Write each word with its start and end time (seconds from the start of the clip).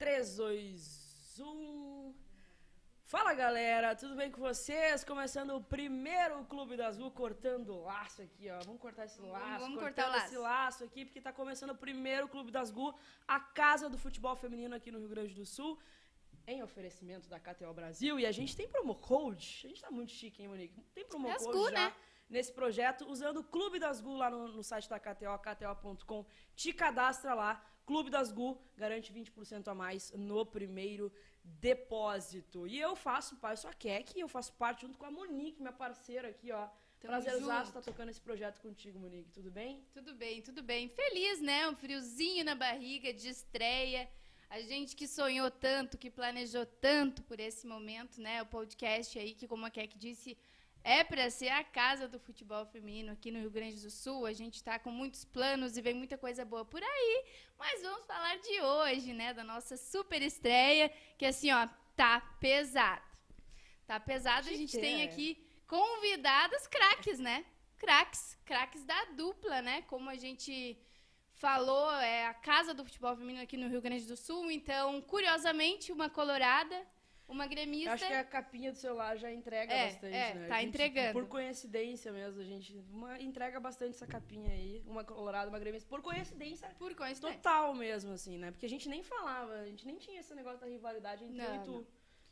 3, 0.00 0.36
2, 0.36 1.40
1. 1.40 2.14
Fala 3.04 3.34
galera, 3.34 3.94
tudo 3.94 4.16
bem 4.16 4.30
com 4.30 4.40
vocês? 4.40 5.04
Começando 5.04 5.54
o 5.54 5.62
primeiro 5.62 6.42
Clube 6.46 6.74
das 6.74 6.96
Azul, 6.96 7.10
cortando 7.10 7.74
o 7.74 7.82
laço 7.82 8.22
aqui, 8.22 8.48
ó. 8.48 8.60
Vamos 8.64 8.80
cortar 8.80 9.04
esse 9.04 9.20
laço. 9.20 9.58
Vamos 9.58 9.78
cortar 9.78 10.08
o 10.08 10.12
laço. 10.12 10.24
esse 10.24 10.38
laço 10.38 10.84
aqui, 10.84 11.04
porque 11.04 11.20
tá 11.20 11.34
começando 11.34 11.72
o 11.72 11.74
primeiro 11.74 12.26
Clube 12.28 12.50
das 12.50 12.70
Gu, 12.70 12.94
a 13.28 13.38
casa 13.40 13.90
do 13.90 13.98
futebol 13.98 14.34
feminino 14.34 14.74
aqui 14.74 14.90
no 14.90 15.00
Rio 15.00 15.10
Grande 15.10 15.34
do 15.34 15.44
Sul, 15.44 15.78
em 16.46 16.62
oferecimento 16.62 17.28
da 17.28 17.38
KTO 17.38 17.74
Brasil. 17.74 18.18
E 18.18 18.24
a 18.24 18.32
gente 18.32 18.56
tem 18.56 18.66
promo 18.66 18.94
code. 18.94 19.60
A 19.66 19.68
gente 19.68 19.82
tá 19.82 19.90
muito 19.90 20.12
chique, 20.12 20.40
hein, 20.40 20.48
Monique? 20.48 20.80
Tem 20.94 21.04
promo 21.04 21.28
É 21.28 21.36
code 21.36 21.74
já 21.74 21.88
né? 21.88 21.94
nesse 22.30 22.50
projeto, 22.50 23.06
usando 23.06 23.40
o 23.40 23.44
Clube 23.44 23.78
das 23.78 24.00
Gu 24.00 24.16
lá 24.16 24.30
no, 24.30 24.48
no 24.48 24.64
site 24.64 24.88
da 24.88 24.98
KTO, 24.98 25.38
kto.com. 25.38 26.24
Te 26.56 26.72
cadastra 26.72 27.34
lá. 27.34 27.62
Clube 27.90 28.08
das 28.08 28.30
Gu 28.30 28.56
garante 28.76 29.12
20% 29.12 29.66
a 29.66 29.74
mais 29.74 30.12
no 30.12 30.46
primeiro 30.46 31.12
depósito. 31.42 32.64
E 32.68 32.78
eu 32.78 32.94
faço, 32.94 33.36
eu 33.42 33.56
sou 33.56 33.68
a 33.68 33.74
Kek, 33.74 34.16
eu 34.16 34.28
faço 34.28 34.52
parte 34.52 34.82
junto 34.82 34.96
com 34.96 35.06
a 35.06 35.10
Monique, 35.10 35.60
minha 35.60 35.72
parceira 35.72 36.28
aqui, 36.28 36.52
ó. 36.52 36.68
Tamo 37.00 37.14
Prazerzaço 37.14 37.70
estar 37.70 37.82
tocando 37.82 38.10
esse 38.10 38.20
projeto 38.20 38.60
contigo, 38.60 38.96
Monique. 38.96 39.32
Tudo 39.32 39.50
bem? 39.50 39.84
Tudo 39.92 40.14
bem, 40.14 40.40
tudo 40.40 40.62
bem. 40.62 40.88
Feliz, 40.88 41.40
né? 41.40 41.68
Um 41.68 41.74
friozinho 41.74 42.44
na 42.44 42.54
barriga 42.54 43.12
de 43.12 43.28
estreia. 43.28 44.08
A 44.48 44.60
gente 44.60 44.94
que 44.94 45.08
sonhou 45.08 45.50
tanto, 45.50 45.98
que 45.98 46.12
planejou 46.12 46.64
tanto 46.64 47.24
por 47.24 47.40
esse 47.40 47.66
momento, 47.66 48.20
né? 48.20 48.40
O 48.40 48.46
podcast 48.46 49.18
aí, 49.18 49.34
que 49.34 49.48
como 49.48 49.66
a 49.66 49.70
Kek 49.70 49.98
disse, 49.98 50.38
é 50.82 51.04
para 51.04 51.30
ser 51.30 51.48
a 51.48 51.62
casa 51.62 52.08
do 52.08 52.18
futebol 52.18 52.64
feminino 52.66 53.12
aqui 53.12 53.30
no 53.30 53.40
Rio 53.40 53.50
Grande 53.50 53.80
do 53.82 53.90
Sul. 53.90 54.26
A 54.26 54.32
gente 54.32 54.56
está 54.56 54.78
com 54.78 54.90
muitos 54.90 55.24
planos 55.24 55.76
e 55.76 55.82
vem 55.82 55.94
muita 55.94 56.16
coisa 56.16 56.44
boa 56.44 56.64
por 56.64 56.82
aí. 56.82 57.24
Mas 57.58 57.82
vamos 57.82 58.06
falar 58.06 58.36
de 58.36 58.60
hoje, 58.60 59.12
né? 59.12 59.34
Da 59.34 59.44
nossa 59.44 59.76
super 59.76 60.22
estreia, 60.22 60.90
que 61.18 61.26
assim, 61.26 61.50
ó, 61.50 61.68
tá 61.94 62.20
pesado. 62.40 63.02
Tá 63.86 64.00
pesado. 64.00 64.48
A 64.48 64.52
gente 64.52 64.78
tem 64.78 65.02
aqui 65.02 65.36
convidadas 65.66 66.66
craques, 66.66 67.18
né? 67.18 67.44
Craques, 67.76 68.38
craques 68.44 68.84
da 68.84 69.04
dupla, 69.16 69.60
né? 69.62 69.82
Como 69.82 70.08
a 70.08 70.16
gente 70.16 70.78
falou, 71.34 71.90
é 71.92 72.26
a 72.26 72.34
casa 72.34 72.74
do 72.74 72.84
futebol 72.84 73.16
feminino 73.16 73.42
aqui 73.42 73.56
no 73.56 73.68
Rio 73.68 73.80
Grande 73.80 74.06
do 74.06 74.16
Sul. 74.16 74.50
Então, 74.50 75.00
curiosamente, 75.02 75.92
uma 75.92 76.08
colorada, 76.08 76.86
uma 77.30 77.44
Eu 77.44 77.48
gremista. 77.48 77.92
acho 77.92 78.06
que 78.06 78.12
a 78.12 78.24
capinha 78.24 78.72
do 78.72 78.78
celular 78.78 79.16
já 79.16 79.32
entrega 79.32 79.72
É, 79.72 79.86
bastante, 79.86 80.14
é, 80.14 80.34
né? 80.34 80.48
tá 80.48 80.56
gente, 80.58 80.68
entregando. 80.68 81.12
Por 81.12 81.26
coincidência 81.28 82.12
mesmo, 82.12 82.40
a 82.40 82.44
gente 82.44 82.76
uma, 82.90 83.20
entrega 83.20 83.58
bastante 83.60 83.92
essa 83.92 84.06
capinha 84.06 84.50
aí. 84.52 84.82
Uma 84.86 85.04
colorada, 85.04 85.48
uma 85.48 85.58
gremista. 85.58 85.88
Por 85.88 86.02
coincidência 86.02 86.68
Por 86.78 86.94
coincidência. 86.94 87.38
total 87.38 87.74
mesmo, 87.74 88.12
assim, 88.12 88.36
né? 88.36 88.50
Porque 88.50 88.66
a 88.66 88.68
gente 88.68 88.88
nem 88.88 89.02
falava, 89.02 89.52
a 89.54 89.66
gente 89.66 89.86
nem 89.86 89.96
tinha 89.96 90.20
esse 90.20 90.34
negócio 90.34 90.60
da 90.60 90.66
rivalidade 90.66 91.24
entre 91.24 91.40
eu 91.40 91.48
Não, 91.48 91.56
e 91.56 91.64
tu. 91.64 91.86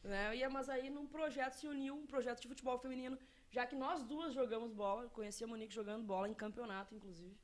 Né? 0.04 0.36
E, 0.36 0.48
mas 0.48 0.69
aí 0.69 0.91
num 0.91 1.06
projeto 1.06 1.54
se 1.54 1.66
uniu, 1.66 1.94
um 1.94 2.06
projeto 2.06 2.41
de 2.41 2.48
futebol 2.48 2.78
feminino, 2.78 3.19
já 3.50 3.66
que 3.66 3.74
nós 3.74 4.02
duas 4.02 4.32
jogamos 4.34 4.72
bola, 4.72 5.04
eu 5.04 5.10
conheci 5.10 5.42
a 5.44 5.46
Monique 5.46 5.74
jogando 5.74 6.04
bola 6.04 6.28
em 6.28 6.34
campeonato, 6.34 6.94
inclusive. 6.94 7.36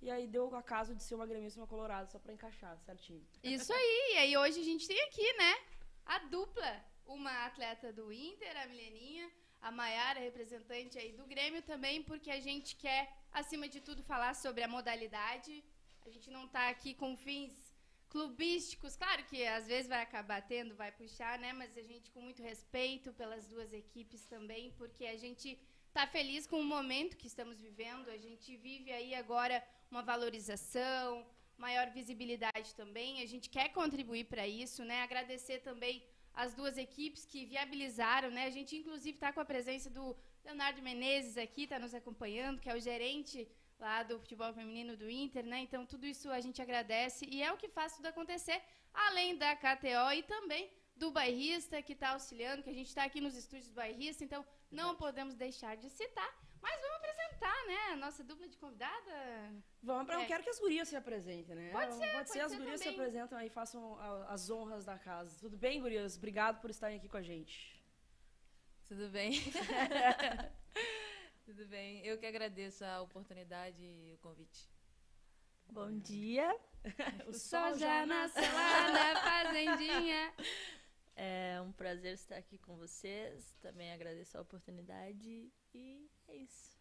E 0.00 0.10
aí 0.10 0.26
deu 0.26 0.52
a 0.56 0.62
caso 0.62 0.94
de 0.96 1.02
ser 1.02 1.14
uma 1.14 1.26
gremista 1.26 1.58
e 1.58 1.62
uma 1.62 1.66
colorada, 1.68 2.08
só 2.08 2.18
pra 2.18 2.32
encaixar 2.32 2.76
certinho. 2.78 3.24
Isso 3.42 3.72
aí. 3.72 4.12
E 4.14 4.18
aí 4.18 4.36
hoje 4.36 4.60
a 4.60 4.64
gente 4.64 4.86
tem 4.88 5.00
aqui, 5.02 5.32
né? 5.34 5.54
A 6.04 6.18
dupla. 6.18 6.84
Uma 7.16 7.34
atleta 7.48 7.88
do 7.98 8.04
Inter, 8.12 8.54
a 8.62 8.66
Mileninha, 8.70 9.26
a 9.60 9.70
Maiara, 9.70 10.20
representante 10.28 10.98
aí 10.98 11.12
do 11.18 11.26
Grêmio 11.32 11.62
também, 11.70 11.96
porque 12.02 12.30
a 12.30 12.40
gente 12.40 12.70
quer, 12.84 13.02
acima 13.40 13.66
de 13.74 13.80
tudo, 13.86 14.02
falar 14.12 14.34
sobre 14.34 14.62
a 14.62 14.72
modalidade. 14.76 15.52
A 16.06 16.10
gente 16.14 16.30
não 16.36 16.44
tá 16.48 16.64
aqui 16.68 16.94
com 16.94 17.10
fins 17.16 17.52
clubísticos. 18.08 18.96
Claro 18.96 19.24
que 19.24 19.44
às 19.58 19.66
vezes 19.66 19.88
vai 19.94 20.02
acabar 20.02 20.40
tendo, 20.52 20.74
vai 20.74 20.90
puxar, 20.90 21.38
né? 21.38 21.52
Mas 21.52 21.76
a 21.76 21.84
gente 21.90 22.10
com 22.10 22.22
muito 22.28 22.42
respeito 22.42 23.12
pelas 23.20 23.46
duas 23.46 23.72
equipes 23.82 24.24
também, 24.24 24.64
porque 24.80 25.04
a 25.06 25.18
gente 25.24 25.58
tá 25.92 26.06
feliz 26.06 26.46
com 26.46 26.58
o 26.60 26.64
momento 26.76 27.16
que 27.16 27.26
estamos 27.26 27.60
vivendo. 27.60 28.08
A 28.08 28.16
gente 28.16 28.56
vive 28.56 28.90
aí 28.90 29.14
agora 29.14 29.62
uma 29.90 30.02
valorização, 30.02 31.26
maior 31.58 31.90
visibilidade 31.90 32.74
também. 32.74 33.22
A 33.22 33.26
gente 33.26 33.48
quer 33.48 33.68
contribuir 33.80 34.24
para 34.24 34.46
isso, 34.46 34.84
né? 34.84 35.02
Agradecer 35.02 35.60
também 35.60 36.02
as 36.34 36.54
duas 36.54 36.76
equipes 36.78 37.24
que 37.24 37.44
viabilizaram, 37.44 38.30
né? 38.30 38.46
A 38.46 38.50
gente 38.50 38.76
inclusive 38.76 39.16
está 39.16 39.32
com 39.32 39.40
a 39.40 39.44
presença 39.44 39.90
do 39.90 40.16
Leonardo 40.44 40.82
Menezes 40.82 41.36
aqui, 41.36 41.64
está 41.64 41.78
nos 41.78 41.94
acompanhando, 41.94 42.60
que 42.60 42.70
é 42.70 42.74
o 42.74 42.80
gerente 42.80 43.48
lá 43.78 44.02
do 44.02 44.18
futebol 44.18 44.52
feminino 44.52 44.96
do 44.96 45.10
Inter, 45.10 45.44
né? 45.44 45.60
Então 45.60 45.84
tudo 45.84 46.06
isso 46.06 46.30
a 46.30 46.40
gente 46.40 46.62
agradece 46.62 47.26
e 47.28 47.42
é 47.42 47.52
o 47.52 47.56
que 47.56 47.68
faz 47.68 47.96
tudo 47.96 48.06
acontecer, 48.06 48.60
além 48.92 49.36
da 49.36 49.54
KTO 49.56 50.12
e 50.14 50.22
também 50.22 50.70
do 50.96 51.10
bairrista 51.10 51.82
que 51.82 51.92
está 51.92 52.10
auxiliando, 52.10 52.62
que 52.62 52.70
a 52.70 52.74
gente 52.74 52.88
está 52.88 53.04
aqui 53.04 53.20
nos 53.20 53.36
estúdios 53.36 53.68
do 53.68 53.74
bairrista, 53.74 54.24
então 54.24 54.44
não 54.70 54.94
podemos 54.94 55.34
deixar 55.34 55.76
de 55.76 55.90
citar. 55.90 56.32
Mas 56.62 56.80
vamos 56.80 56.96
apresentar, 56.96 57.66
né? 57.66 57.78
A 57.92 57.96
nossa 57.96 58.22
dupla 58.24 58.48
de 58.48 58.56
convidada. 58.56 59.52
Vamos 59.82 60.06
pra, 60.06 60.20
É. 60.20 60.24
Eu 60.24 60.28
quero 60.28 60.42
que 60.44 60.50
as 60.50 60.60
gurias 60.60 60.88
se 60.88 60.94
apresentem, 60.96 61.54
né? 61.56 61.70
Pode 61.72 61.94
ser, 61.94 62.12
Pode 62.12 62.30
ser, 62.30 62.38
pode 62.38 62.40
as 62.44 62.50
ser 62.52 62.58
gurias 62.58 62.80
se 62.80 62.84
também. 62.86 63.00
apresentam 63.00 63.38
aí 63.38 63.46
e 63.48 63.50
façam 63.50 63.98
a- 63.98 64.26
as 64.32 64.48
honras 64.48 64.84
da 64.84 64.96
casa. 64.98 65.36
Tudo 65.40 65.56
bem, 65.56 65.80
gurias? 65.80 66.16
Obrigado 66.16 66.60
por 66.60 66.70
estarem 66.70 66.98
aqui 66.98 67.08
com 67.08 67.16
a 67.16 67.22
gente. 67.22 67.82
Tudo 68.86 69.08
bem? 69.10 69.32
Tudo 71.44 71.66
bem. 71.66 72.04
Eu 72.06 72.16
que 72.18 72.26
agradeço 72.26 72.84
a 72.84 73.00
oportunidade 73.02 73.82
e 73.82 74.14
o 74.14 74.18
convite. 74.18 74.70
Bom 75.66 75.98
dia. 75.98 76.48
O 77.28 77.32
Sol 77.32 77.78
já 77.78 78.04
nasceu 78.04 78.42
lá 78.42 78.92
na 78.92 79.20
fazendinha. 79.20 80.34
É 81.14 81.60
um 81.60 81.70
prazer 81.72 82.14
estar 82.14 82.36
aqui 82.36 82.56
com 82.56 82.74
vocês. 82.78 83.54
Também 83.60 83.92
agradeço 83.92 84.38
a 84.38 84.40
oportunidade 84.40 85.52
e 85.74 86.10
é 86.32 86.36
isso. 86.36 86.72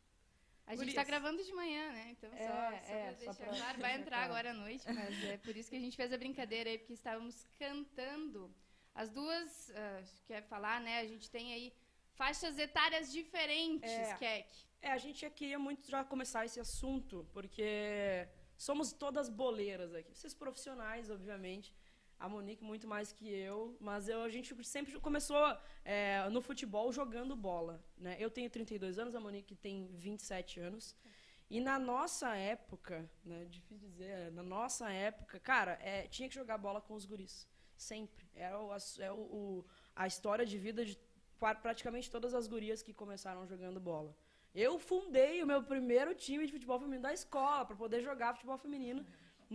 A 0.66 0.72
gente 0.72 0.80
Gurias. 0.86 0.96
tá 0.96 1.04
gravando 1.04 1.44
de 1.44 1.54
manhã, 1.54 1.92
né? 1.92 2.10
Então, 2.12 2.30
só, 2.30 2.36
É, 2.38 2.82
só 2.86 2.94
é, 2.94 3.04
pra 3.04 3.12
só 3.12 3.18
deixar 3.18 3.34
pra 3.36 3.46
claro, 3.58 3.80
vai 3.82 3.90
deixar 3.90 4.00
entrar 4.02 4.18
agora 4.24 4.52
à 4.52 4.54
noite, 4.54 4.86
mas 4.92 5.24
é 5.26 5.38
por 5.38 5.56
isso 5.58 5.70
que 5.70 5.76
a 5.76 5.80
gente 5.80 5.98
fez 5.98 6.14
a 6.14 6.18
brincadeira 6.18 6.70
aí, 6.70 6.78
porque 6.78 6.94
estávamos 6.94 7.46
cantando. 7.58 8.54
As 8.94 9.10
duas, 9.10 9.72
ah, 9.76 10.04
quer 10.28 10.42
falar, 10.44 10.80
né? 10.82 11.00
A 11.00 11.06
gente 11.06 11.30
tem 11.30 11.54
aí 11.54 11.74
faixas 12.14 12.58
etárias 12.58 13.12
diferentes, 13.12 13.90
É. 13.92 14.16
Keck. 14.18 14.50
É, 14.82 14.92
a 14.92 14.98
gente 14.98 15.30
queria 15.32 15.60
muito 15.60 15.90
já 15.90 16.04
começar 16.04 16.46
esse 16.46 16.60
assunto, 16.60 17.28
porque 17.34 18.28
somos 18.58 18.92
todas 18.94 19.30
boleiras 19.30 19.94
aqui. 19.94 20.14
Vocês 20.16 20.34
profissionais, 20.34 21.10
obviamente. 21.10 21.74
A 22.22 22.30
Monique 22.30 22.64
muito 22.64 22.88
mais 22.88 23.12
que 23.12 23.28
eu, 23.28 23.76
mas 23.80 24.08
eu, 24.08 24.22
a 24.22 24.30
gente 24.30 24.50
sempre 24.64 24.92
começou 25.00 25.44
é, 25.84 26.30
no 26.30 26.40
futebol 26.40 26.92
jogando 26.92 27.36
bola. 27.36 27.84
Né? 27.98 28.16
Eu 28.20 28.30
tenho 28.30 28.48
32 28.50 29.00
anos, 29.00 29.16
a 29.16 29.20
Monique 29.20 29.56
tem 29.56 29.76
27 29.96 30.60
anos. 30.60 30.96
E 31.50 31.60
na 31.60 31.80
nossa 31.80 32.36
época, 32.36 33.10
né, 33.26 33.46
difícil 33.46 33.90
dizer, 33.90 34.32
na 34.32 34.44
nossa 34.44 34.90
época, 34.92 35.40
cara, 35.40 35.74
é, 35.82 36.08
tinha 36.08 36.30
que 36.30 36.36
jogar 36.36 36.58
bola 36.60 36.80
com 36.80 36.94
os 36.94 37.06
guris. 37.06 37.48
Sempre. 37.76 38.24
É, 38.36 38.56
o, 38.56 38.70
é 39.00 39.12
o, 39.12 39.66
a 39.96 40.06
história 40.06 40.46
de 40.46 40.58
vida 40.60 40.86
de 40.86 40.98
pra- 41.40 41.56
praticamente 41.56 42.10
todas 42.12 42.36
as 42.36 42.48
gurias 42.48 42.84
que 42.84 42.94
começaram 42.94 43.48
jogando 43.48 43.80
bola. 43.80 44.16
Eu 44.54 44.78
fundei 44.78 45.42
o 45.42 45.48
meu 45.48 45.64
primeiro 45.64 46.14
time 46.14 46.46
de 46.46 46.52
futebol 46.52 46.78
feminino 46.78 47.02
da 47.04 47.14
escola 47.14 47.66
para 47.66 47.76
poder 47.76 48.02
jogar 48.02 48.34
futebol 48.36 48.58
feminino 48.58 49.04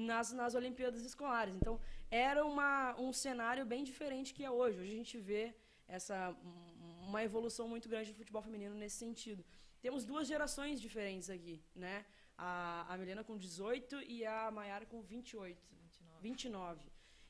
nas, 0.08 0.30
nas 0.40 0.54
Olimpíadas 0.54 1.02
Escolares. 1.10 1.54
Então, 1.56 1.80
era 2.10 2.44
uma, 2.44 2.94
um 3.00 3.12
cenário 3.12 3.64
bem 3.72 3.82
diferente 3.82 4.34
que 4.34 4.44
é 4.44 4.50
hoje. 4.50 4.78
Hoje 4.80 4.92
a 4.92 4.96
gente 5.02 5.18
vê 5.18 5.44
essa, 5.88 6.16
um- 6.44 7.08
uma 7.08 7.22
evolução 7.28 7.66
muito 7.74 7.88
grande 7.88 8.12
do 8.12 8.18
futebol 8.18 8.42
feminino 8.42 8.74
nesse 8.74 8.96
sentido. 8.96 9.42
Temos 9.80 10.04
duas 10.04 10.26
gerações 10.28 10.80
diferentes 10.86 11.28
aqui, 11.30 11.56
né? 11.74 12.04
A, 12.36 12.92
a 12.92 12.98
Milena 12.98 13.22
com 13.24 13.36
18 13.38 14.02
e 14.02 14.24
a 14.26 14.50
Maiara 14.50 14.84
com 14.84 15.00
28. 15.00 15.62
29. 15.80 16.22
29. 16.22 16.80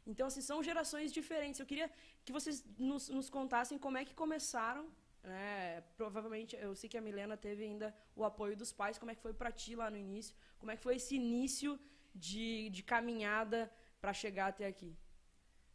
Então, 0.06 0.26
assim, 0.26 0.40
são 0.40 0.62
gerações 0.62 1.12
diferentes. 1.12 1.60
Eu 1.60 1.66
queria 1.66 1.88
que 2.24 2.32
vocês 2.32 2.64
nos, 2.78 3.08
nos 3.08 3.28
contassem 3.30 3.78
como 3.78 3.96
é 3.98 4.04
que 4.04 4.14
começaram. 4.14 4.88
Né? 5.22 5.80
Provavelmente, 5.96 6.56
eu 6.56 6.74
sei 6.74 6.88
que 6.88 6.96
a 6.96 7.00
Milena 7.00 7.36
teve 7.36 7.62
ainda 7.64 7.94
o 8.14 8.24
apoio 8.24 8.56
dos 8.56 8.72
pais. 8.72 8.98
Como 8.98 9.10
é 9.10 9.14
que 9.14 9.20
foi 9.20 9.34
para 9.34 9.50
ti 9.52 9.74
lá 9.76 9.90
no 9.90 9.96
início? 9.96 10.34
Como 10.58 10.70
é 10.72 10.76
que 10.76 10.82
foi 10.82 10.96
esse 10.96 11.14
início 11.16 11.78
de, 12.16 12.70
de 12.70 12.82
caminhada 12.82 13.70
para 14.00 14.12
chegar 14.12 14.48
até 14.48 14.66
aqui? 14.66 14.96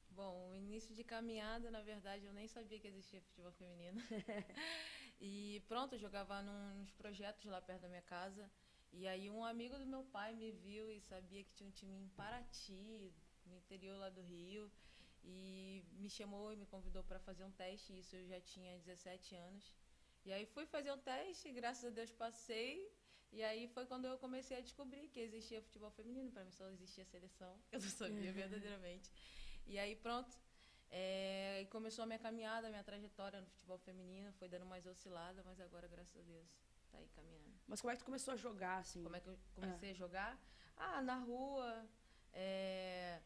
Bom, 0.10 0.50
o 0.50 0.56
início 0.56 0.94
de 0.94 1.04
caminhada, 1.04 1.72
na 1.72 1.82
verdade, 1.82 2.26
eu 2.26 2.34
nem 2.34 2.48
sabia 2.48 2.80
que 2.80 2.88
existia 2.88 3.22
futebol 3.22 3.52
feminino. 3.54 4.02
e 5.22 5.64
pronto, 5.68 5.94
eu 5.94 6.00
jogava 6.00 6.42
nos 6.42 6.92
projetos 6.92 7.46
lá 7.46 7.62
perto 7.62 7.82
da 7.84 7.90
minha 7.90 8.02
casa. 8.02 8.50
E 8.92 9.08
aí 9.08 9.30
um 9.30 9.44
amigo 9.46 9.78
do 9.78 9.86
meu 9.86 10.04
pai 10.04 10.36
me 10.36 10.52
viu 10.52 10.92
e 10.92 11.00
sabia 11.00 11.44
que 11.44 11.54
tinha 11.54 11.70
um 11.70 11.72
time 11.72 11.96
em 11.96 12.10
Paraty, 12.10 13.14
no 13.46 13.56
interior 13.56 13.98
lá 13.98 14.10
do 14.10 14.22
Rio. 14.22 14.70
E 15.24 15.86
me 15.94 16.10
chamou 16.10 16.52
e 16.52 16.58
me 16.58 16.66
convidou 16.66 17.04
para 17.04 17.20
fazer 17.20 17.46
um 17.46 17.52
teste. 17.52 17.98
Isso 17.98 18.16
eu 18.16 18.26
já 18.28 18.42
tinha 18.42 18.78
17 18.80 19.36
anos. 19.36 19.74
E 20.26 20.32
aí 20.34 20.46
fui 20.46 20.66
fazer 20.66 20.92
um 20.92 20.98
teste, 20.98 21.52
graças 21.52 21.86
a 21.86 21.90
Deus 21.90 22.12
passei. 22.12 22.92
E 23.31 23.42
aí 23.44 23.68
foi 23.69 23.86
quando 23.86 24.06
eu 24.06 24.18
comecei 24.18 24.57
a 24.57 24.62
descobrir 24.62 25.07
que 25.07 25.19
existia 25.19 25.62
futebol 25.62 25.89
feminino. 25.92 26.31
Para 26.31 26.44
mim 26.44 26.51
só 26.51 26.68
existia 26.69 27.06
seleção. 27.06 27.57
Eu 27.72 27.80
não 27.80 27.89
sabia 27.89 28.31
verdadeiramente. 28.33 29.10
E 29.66 29.80
aí 29.80 29.95
pronto. 29.95 30.38
É, 30.94 31.66
começou 31.69 32.04
a 32.04 32.06
minha 32.06 32.19
caminhada, 32.19 32.68
a 32.68 32.69
minha 32.69 32.83
trajetória 32.83 33.39
no 33.39 33.48
futebol 33.48 33.78
feminino, 33.78 34.33
foi 34.33 34.50
dando 34.50 34.66
mais 34.66 34.86
oscilada, 34.86 35.42
mas 35.45 35.57
agora, 35.62 35.88
graças 35.88 36.18
a 36.18 36.22
Deus, 36.22 36.45
tá 36.92 36.98
aí 36.98 37.07
caminhando. 37.16 37.54
Mas 37.66 37.80
como 37.80 37.92
é 37.92 37.94
que 37.95 38.00
tu 38.00 38.06
começou 38.06 38.33
a 38.33 38.38
jogar, 38.38 38.80
assim? 38.80 39.01
Como 39.01 39.16
é 39.16 39.22
que 39.22 39.30
eu 39.30 39.39
comecei 39.54 39.92
a 39.92 39.94
jogar? 39.94 40.38
Ah, 40.75 41.01
na 41.01 41.16
rua. 41.16 41.88
é, 42.34 43.22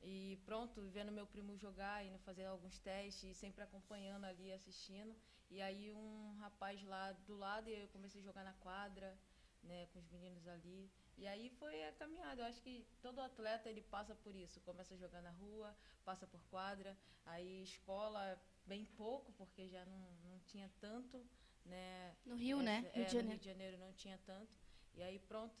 e 0.00 0.38
pronto, 0.44 0.80
vendo 0.90 1.10
meu 1.10 1.26
primo 1.26 1.56
jogar, 1.56 2.04
indo 2.04 2.18
fazer 2.20 2.44
alguns 2.44 2.78
testes, 2.78 3.36
sempre 3.36 3.62
acompanhando 3.64 4.24
ali, 4.24 4.52
assistindo. 4.52 5.14
E 5.50 5.60
aí 5.60 5.92
um 5.92 6.36
rapaz 6.38 6.82
lá 6.84 7.12
do 7.26 7.36
lado, 7.36 7.68
e 7.68 7.74
eu 7.74 7.88
comecei 7.88 8.20
a 8.20 8.24
jogar 8.24 8.44
na 8.44 8.52
quadra, 8.54 9.18
né, 9.62 9.86
com 9.92 9.98
os 9.98 10.08
meninos 10.08 10.46
ali. 10.46 10.90
E 11.16 11.26
aí 11.26 11.50
foi 11.50 11.84
a 11.84 11.92
caminhada. 11.92 12.42
Eu 12.42 12.46
acho 12.46 12.60
que 12.62 12.86
todo 13.02 13.20
atleta 13.20 13.68
ele 13.68 13.82
passa 13.82 14.14
por 14.14 14.34
isso. 14.34 14.60
Começa 14.60 14.94
a 14.94 14.96
jogar 14.96 15.22
na 15.22 15.30
rua, 15.30 15.76
passa 16.04 16.26
por 16.26 16.40
quadra, 16.44 16.96
aí 17.26 17.62
escola 17.62 18.40
bem 18.66 18.84
pouco, 18.84 19.32
porque 19.32 19.68
já 19.68 19.84
não, 19.84 19.98
não 20.24 20.38
tinha 20.40 20.70
tanto, 20.80 21.24
né? 21.64 22.16
No 22.24 22.36
Rio, 22.36 22.62
né? 22.62 22.90
é, 22.94 22.98
Rio 22.98 23.06
de 23.06 23.14
no 23.16 23.20
Janeiro. 23.20 23.28
Rio 23.30 23.38
de 23.38 23.44
Janeiro 23.46 23.78
não 23.78 23.92
tinha 23.92 24.18
tanto. 24.18 24.54
E 24.94 25.02
aí 25.02 25.18
pronto. 25.18 25.56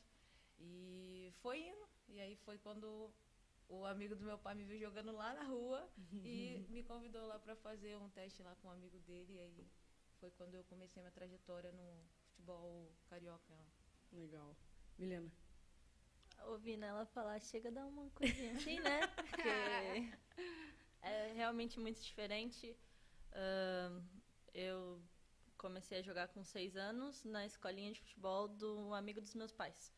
E 0.58 1.32
foi 1.40 1.60
indo. 1.60 1.88
E 2.08 2.20
aí 2.20 2.36
foi 2.36 2.58
quando 2.58 3.12
o 3.68 3.84
amigo 3.84 4.16
do 4.16 4.24
meu 4.24 4.38
pai 4.38 4.54
me 4.54 4.64
viu 4.64 4.78
jogando 4.78 5.12
lá 5.12 5.34
na 5.34 5.44
rua 5.44 5.88
e 6.24 6.64
me 6.70 6.82
convidou 6.82 7.26
lá 7.26 7.38
para 7.38 7.54
fazer 7.56 7.96
um 7.96 8.08
teste 8.10 8.42
lá 8.42 8.54
com 8.56 8.68
um 8.68 8.72
amigo 8.72 8.98
dele. 9.00 9.34
E 9.34 9.40
aí 9.40 9.68
foi 10.18 10.30
quando 10.32 10.54
eu 10.54 10.64
comecei 10.64 11.02
minha 11.02 11.12
trajetória 11.12 11.72
no 11.72 12.04
futebol 12.22 12.92
carioca. 13.08 13.54
Legal. 14.12 14.56
Milena. 14.98 15.32
Ouvindo 16.46 16.84
ela 16.84 17.04
falar, 17.06 17.40
chega 17.40 17.68
a 17.68 17.72
dar 17.72 17.86
uma 17.86 18.08
coisinha 18.10 18.52
assim, 18.52 18.80
né? 18.80 19.06
Porque 19.06 19.48
é 21.02 21.32
realmente 21.34 21.78
muito 21.78 22.00
diferente. 22.00 22.76
Ahn, 23.32 24.02
eu 24.54 25.02
comecei 25.56 25.98
a 25.98 26.02
jogar 26.02 26.28
com 26.28 26.42
seis 26.44 26.76
anos 26.76 27.24
na 27.24 27.44
escolinha 27.44 27.92
de 27.92 28.00
futebol 28.00 28.48
do 28.48 28.94
amigo 28.94 29.20
dos 29.20 29.34
meus 29.34 29.52
pais. 29.52 29.92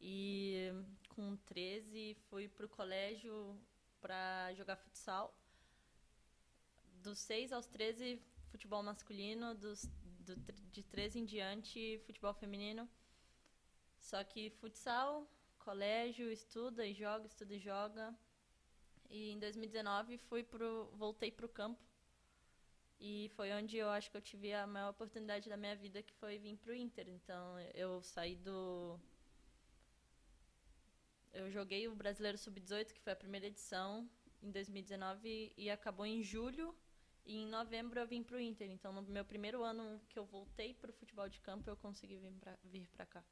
E 0.00 0.70
com 1.10 1.36
13 1.36 2.16
fui 2.28 2.48
pro 2.48 2.68
colégio 2.68 3.56
para 4.00 4.52
jogar 4.54 4.76
futsal. 4.76 5.34
Dos 7.02 7.18
6 7.20 7.52
aos 7.52 7.66
13, 7.66 8.20
futebol 8.50 8.82
masculino. 8.82 9.54
Dos, 9.54 9.88
do, 10.20 10.36
de 10.72 10.82
13 10.82 11.20
em 11.20 11.24
diante, 11.24 12.00
futebol 12.04 12.34
feminino. 12.34 12.88
Só 14.02 14.22
que 14.24 14.50
futsal, 14.50 15.26
colégio, 15.60 16.30
estuda 16.30 16.84
e 16.84 16.92
joga, 16.92 17.24
estuda 17.26 17.54
e 17.54 17.58
joga. 17.58 18.14
E 19.08 19.30
em 19.30 19.38
2019 19.38 20.18
fui 20.18 20.42
pro, 20.42 20.90
voltei 20.94 21.30
pro 21.30 21.48
campo. 21.48 21.80
E 22.98 23.30
foi 23.36 23.52
onde 23.52 23.76
eu 23.76 23.88
acho 23.88 24.10
que 24.10 24.16
eu 24.16 24.20
tive 24.20 24.52
a 24.52 24.66
maior 24.66 24.90
oportunidade 24.90 25.48
da 25.48 25.56
minha 25.56 25.76
vida, 25.76 26.02
que 26.02 26.12
foi 26.14 26.38
vir 26.38 26.56
pro 26.56 26.74
Inter. 26.74 27.08
Então 27.08 27.58
eu 27.74 28.02
saí 28.02 28.36
do. 28.36 28.98
Eu 31.32 31.50
joguei 31.50 31.88
o 31.88 31.94
Brasileiro 31.94 32.36
Sub-18, 32.36 32.92
que 32.92 33.00
foi 33.00 33.12
a 33.12 33.16
primeira 33.16 33.46
edição, 33.46 34.08
em 34.42 34.50
2019, 34.50 35.52
e 35.56 35.70
acabou 35.70 36.04
em 36.04 36.22
julho. 36.22 36.74
E 37.24 37.36
em 37.36 37.46
novembro 37.46 38.00
eu 38.00 38.06
vim 38.06 38.22
pro 38.22 38.40
Inter. 38.40 38.70
Então 38.70 38.92
no 38.92 39.02
meu 39.02 39.24
primeiro 39.24 39.62
ano 39.62 40.00
que 40.08 40.18
eu 40.18 40.24
voltei 40.24 40.74
pro 40.74 40.92
futebol 40.92 41.28
de 41.28 41.40
campo, 41.40 41.70
eu 41.70 41.76
consegui 41.76 42.18
vir 42.64 42.88
pra 42.88 43.06
cá. 43.06 43.24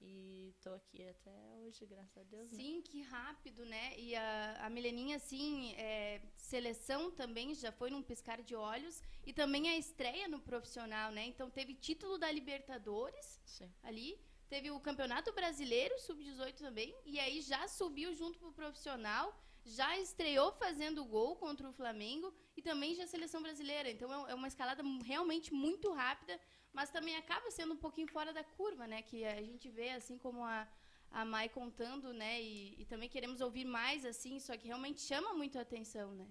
E 0.00 0.54
tô 0.62 0.70
aqui 0.70 1.06
até 1.08 1.32
hoje, 1.56 1.84
graças 1.86 2.16
a 2.16 2.22
Deus. 2.22 2.50
né? 2.52 2.58
Sim, 2.58 2.82
que 2.82 3.02
rápido, 3.02 3.64
né? 3.64 3.98
E 3.98 4.14
a, 4.14 4.66
a 4.66 4.70
Mileninha, 4.70 5.16
assim, 5.16 5.74
é, 5.74 6.20
seleção 6.36 7.10
também 7.10 7.54
já 7.54 7.72
foi 7.72 7.90
num 7.90 8.02
piscar 8.02 8.40
de 8.42 8.54
olhos. 8.54 9.02
E 9.26 9.32
também 9.32 9.68
a 9.68 9.76
estreia 9.76 10.28
no 10.28 10.38
profissional, 10.38 11.10
né? 11.10 11.26
Então 11.26 11.50
teve 11.50 11.74
título 11.74 12.16
da 12.16 12.30
Libertadores 12.30 13.40
Sim. 13.44 13.70
ali. 13.82 14.18
Teve 14.48 14.70
o 14.70 14.80
Campeonato 14.80 15.32
Brasileiro, 15.32 15.98
Sub-18 15.98 16.54
também. 16.54 16.94
E 17.04 17.18
aí 17.18 17.42
já 17.42 17.66
subiu 17.66 18.14
junto 18.14 18.38
pro 18.38 18.52
profissional. 18.52 19.36
Já 19.64 19.98
estreou 19.98 20.52
fazendo 20.52 21.04
gol 21.04 21.36
contra 21.36 21.68
o 21.68 21.72
Flamengo. 21.72 22.32
E 22.56 22.62
também 22.62 22.94
já 22.94 23.04
a 23.04 23.08
seleção 23.08 23.42
brasileira. 23.42 23.90
Então 23.90 24.26
é 24.26 24.30
é 24.30 24.34
uma 24.34 24.48
escalada 24.48 24.82
realmente 25.04 25.52
muito 25.52 25.92
rápida. 25.92 26.40
Mas 26.72 26.90
também 26.90 27.16
acaba 27.16 27.50
sendo 27.50 27.74
um 27.74 27.76
pouquinho 27.76 28.08
fora 28.08 28.32
da 28.32 28.44
curva, 28.44 28.86
né? 28.86 29.02
Que 29.02 29.24
a 29.24 29.42
gente 29.42 29.68
vê, 29.70 29.90
assim 29.90 30.16
como 30.18 30.44
a, 30.44 30.68
a 31.10 31.24
Mai 31.24 31.48
contando, 31.48 32.12
né? 32.12 32.40
E, 32.40 32.80
e 32.80 32.84
também 32.84 33.08
queremos 33.08 33.40
ouvir 33.40 33.64
mais, 33.64 34.04
assim. 34.04 34.38
Só 34.38 34.56
que 34.56 34.68
realmente 34.68 35.00
chama 35.00 35.32
muito 35.34 35.58
a 35.58 35.62
atenção, 35.62 36.12
né? 36.12 36.28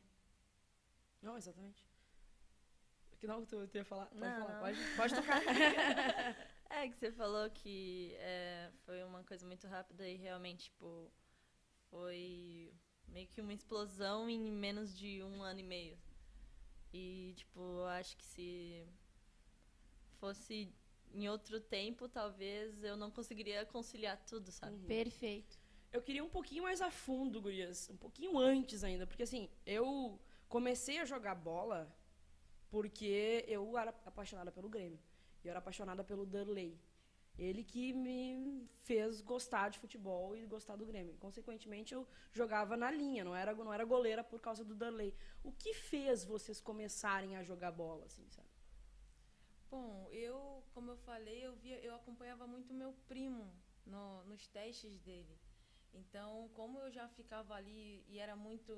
Não, 1.22 1.38
exatamente. 1.38 1.86
Que 3.20 3.26
não, 3.26 3.44
tu, 3.46 3.68
tu 3.68 3.78
ia 3.78 3.84
falar? 3.86 4.06
Pode 4.08 4.20
Não, 4.20 4.42
falar, 4.42 4.54
não. 4.54 4.60
pode, 4.60 4.80
pode 4.96 5.16
tocar. 5.16 5.42
É 6.70 6.90
que 6.90 6.98
você 6.98 7.10
falou 7.14 7.50
que 7.50 8.14
é, 8.20 8.70
foi 8.86 9.02
uma 9.02 9.24
coisa 9.24 9.46
muito 9.46 9.66
rápida 9.68 10.08
e 10.08 10.18
realmente, 10.18 10.66
tipo, 10.66 11.10
foi 11.90 12.74
meio 13.08 13.26
que 13.28 13.40
uma 13.40 13.54
explosão 13.54 14.30
em 14.30 14.52
menos 14.52 14.96
de 14.96 15.24
um 15.24 15.42
ano 15.42 15.62
e 15.62 15.64
meio. 15.64 15.98
E, 16.94 17.34
tipo, 17.38 17.84
acho 17.86 18.18
que 18.18 18.24
se 18.26 18.86
fosse 20.20 20.74
em 21.14 21.28
outro 21.30 21.60
tempo, 21.60 22.08
talvez 22.08 22.84
eu 22.84 22.98
não 22.98 23.10
conseguiria 23.10 23.66
conciliar 23.66 24.18
tudo, 24.26 24.52
sabe? 24.52 24.76
Uhum. 24.76 24.86
Perfeito. 24.86 25.58
Eu 25.92 26.02
queria 26.02 26.24
um 26.24 26.30
pouquinho 26.30 26.64
mais 26.64 26.82
a 26.82 26.92
fundo, 26.92 27.42
gurias. 27.42 27.90
Um 27.90 27.98
pouquinho 27.98 28.38
antes 28.38 28.84
ainda. 28.84 29.08
Porque, 29.08 29.24
assim, 29.24 29.50
eu 29.66 30.20
comecei 30.48 31.00
a 31.00 31.06
jogar 31.06 31.36
bola 31.36 31.92
porque 32.70 33.46
eu 33.48 33.78
era 33.78 33.92
apaixonada 34.06 34.52
pelo 34.52 34.70
Grêmio. 34.70 35.00
E 35.44 35.48
eu 35.48 35.52
era 35.52 35.60
apaixonada 35.60 36.04
pelo 36.04 36.26
Darley. 36.26 36.78
Ele 37.38 37.64
que 37.64 37.94
me 37.94 38.68
fez 38.84 39.22
gostar 39.22 39.70
de 39.70 39.78
futebol 39.78 40.36
e 40.36 40.46
gostar 40.46 40.76
do 40.76 40.86
Grêmio. 40.86 41.16
Consequentemente, 41.20 41.94
eu 41.94 42.06
jogava 42.34 42.76
na 42.76 42.90
linha, 42.90 43.24
não 43.24 43.36
era, 43.36 43.54
não 43.54 43.72
era 43.72 43.86
goleira 43.86 44.24
por 44.24 44.42
causa 44.42 44.66
do 44.66 44.76
Darley. 44.76 45.14
O 45.44 45.52
que 45.52 45.74
fez 45.74 46.26
vocês 46.26 46.60
começarem 46.60 47.38
a 47.38 47.44
jogar 47.44 47.72
bola, 47.72 48.06
assim, 48.06 48.28
sabe? 48.30 48.47
Bom, 49.70 50.08
eu, 50.12 50.64
como 50.74 50.92
eu 50.92 50.98
falei, 50.98 51.46
eu 51.46 51.54
via, 51.56 51.80
eu 51.84 51.94
acompanhava 51.96 52.48
muito 52.48 52.74
meu 52.74 52.94
primo 53.08 53.54
no- 53.86 54.24
nos 54.26 54.48
testes 54.48 55.00
dele. 55.00 55.38
Então, 55.94 56.50
como 56.54 56.80
eu 56.80 56.92
já 56.92 57.08
ficava 57.10 57.54
ali 57.56 58.04
e 58.08 58.20
era 58.20 58.36
muito, 58.36 58.72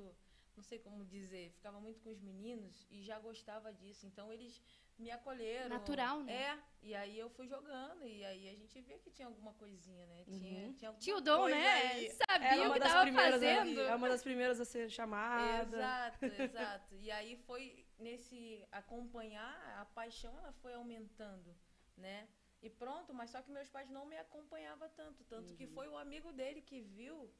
não 0.56 0.62
sei 0.64 0.78
como 0.78 1.04
dizer, 1.04 1.50
ficava 1.52 1.80
muito 1.80 2.00
com 2.00 2.10
os 2.10 2.20
meninos 2.20 2.86
e 2.90 3.02
já 3.02 3.18
gostava 3.18 3.72
disso. 3.72 4.06
Então, 4.06 4.32
eles 4.32 4.60
me 4.98 5.10
acolheram. 5.10 5.68
Natural, 5.68 6.22
né? 6.22 6.32
É, 6.32 6.58
e 6.82 6.94
aí 6.94 7.18
eu 7.18 7.30
fui 7.30 7.46
jogando 7.46 8.06
e 8.06 8.24
aí 8.24 8.48
a 8.48 8.54
gente 8.54 8.80
via 8.80 8.98
que 8.98 9.10
tinha 9.10 9.28
alguma 9.28 9.52
coisinha, 9.54 10.06
né? 10.06 10.24
Tinha, 10.24 10.66
Uhum. 10.66 10.72
tinha 10.74 10.88
alguma 10.88 11.04
Tio 11.04 11.20
Dom, 11.20 11.48
né? 11.48 11.68
aí. 11.68 12.10
Sabia 12.10 12.68
o 12.68 12.72
que 12.72 12.78
das 12.80 12.92
tava 12.92 13.02
primeiras, 13.02 13.34
fazendo. 13.34 13.80
É 13.80 13.94
uma 13.94 14.08
das 14.08 14.22
primeiras 14.22 14.60
a 14.60 14.64
ser 14.64 14.90
chamada. 14.90 15.76
Exato, 16.20 16.24
exato. 16.26 16.94
E 16.96 17.10
aí 17.10 17.36
foi 17.36 17.86
nesse 18.00 18.66
acompanhar, 18.72 19.80
a 19.80 19.84
paixão 19.84 20.36
ela 20.38 20.52
foi 20.52 20.74
aumentando, 20.74 21.56
né? 21.96 22.28
E 22.62 22.68
pronto, 22.68 23.14
mas 23.14 23.30
só 23.30 23.40
que 23.42 23.50
meus 23.50 23.68
pais 23.68 23.88
não 23.88 24.04
me 24.06 24.16
acompanhavam 24.18 24.88
tanto, 24.90 25.24
tanto 25.24 25.54
que 25.54 25.66
foi 25.66 25.88
o 25.88 25.96
amigo 25.96 26.32
dele 26.32 26.60
que 26.60 26.80
viu, 26.80 27.32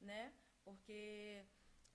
né? 0.00 0.32
Porque 0.64 1.46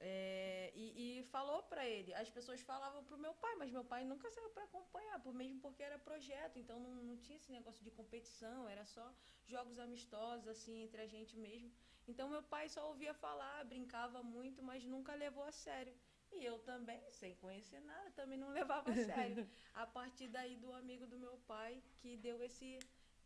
é, 0.04 0.72
e, 0.74 1.20
e 1.20 1.24
falou 1.26 1.62
pra 1.64 1.88
ele. 1.88 2.12
As 2.16 2.30
pessoas 2.30 2.60
falavam 2.62 3.04
pro 3.04 3.20
meu 3.20 3.34
pai, 3.36 3.54
mas 3.56 3.70
meu 3.70 3.84
pai 3.84 4.04
nunca 4.04 4.30
saiu 4.32 4.50
pra 4.50 4.64
acompanhar, 4.64 5.20
por 5.22 5.34
mesmo 5.34 5.60
porque 5.62 5.84
era 5.84 6.00
projeto, 6.00 6.58
então 6.58 6.80
não, 6.80 6.96
não 7.10 7.18
tinha 7.18 7.38
esse 7.38 7.52
negócio 7.52 7.84
de 7.84 7.92
competição, 7.92 8.68
era 8.68 8.84
só 8.84 9.06
jogos 9.46 9.78
amistosos 9.78 10.48
assim 10.48 10.82
entre 10.82 11.02
a 11.02 11.08
gente 11.08 11.38
mesmo. 11.38 11.72
Então 12.08 12.28
meu 12.30 12.42
pai 12.42 12.68
só 12.68 12.88
ouvia 12.88 13.14
falar, 13.14 13.64
brincava 13.66 14.24
muito, 14.24 14.64
mas 14.64 14.84
nunca 14.84 15.14
levou 15.14 15.44
a 15.44 15.52
sério. 15.52 15.94
E 16.34 16.46
eu 16.46 16.60
também, 16.60 17.02
sem 17.12 17.36
conhecer 17.36 17.80
nada, 17.82 18.10
também 18.12 18.38
não 18.38 18.50
levava 18.50 18.90
a 18.90 18.96
sério. 18.96 19.48
a 19.74 19.86
partir 19.86 20.28
daí 20.28 20.56
do 20.56 20.72
amigo 20.74 21.06
do 21.06 21.20
meu 21.20 21.38
pai 21.48 21.82
que 21.98 22.18
deu 22.18 22.42
esse 22.42 22.80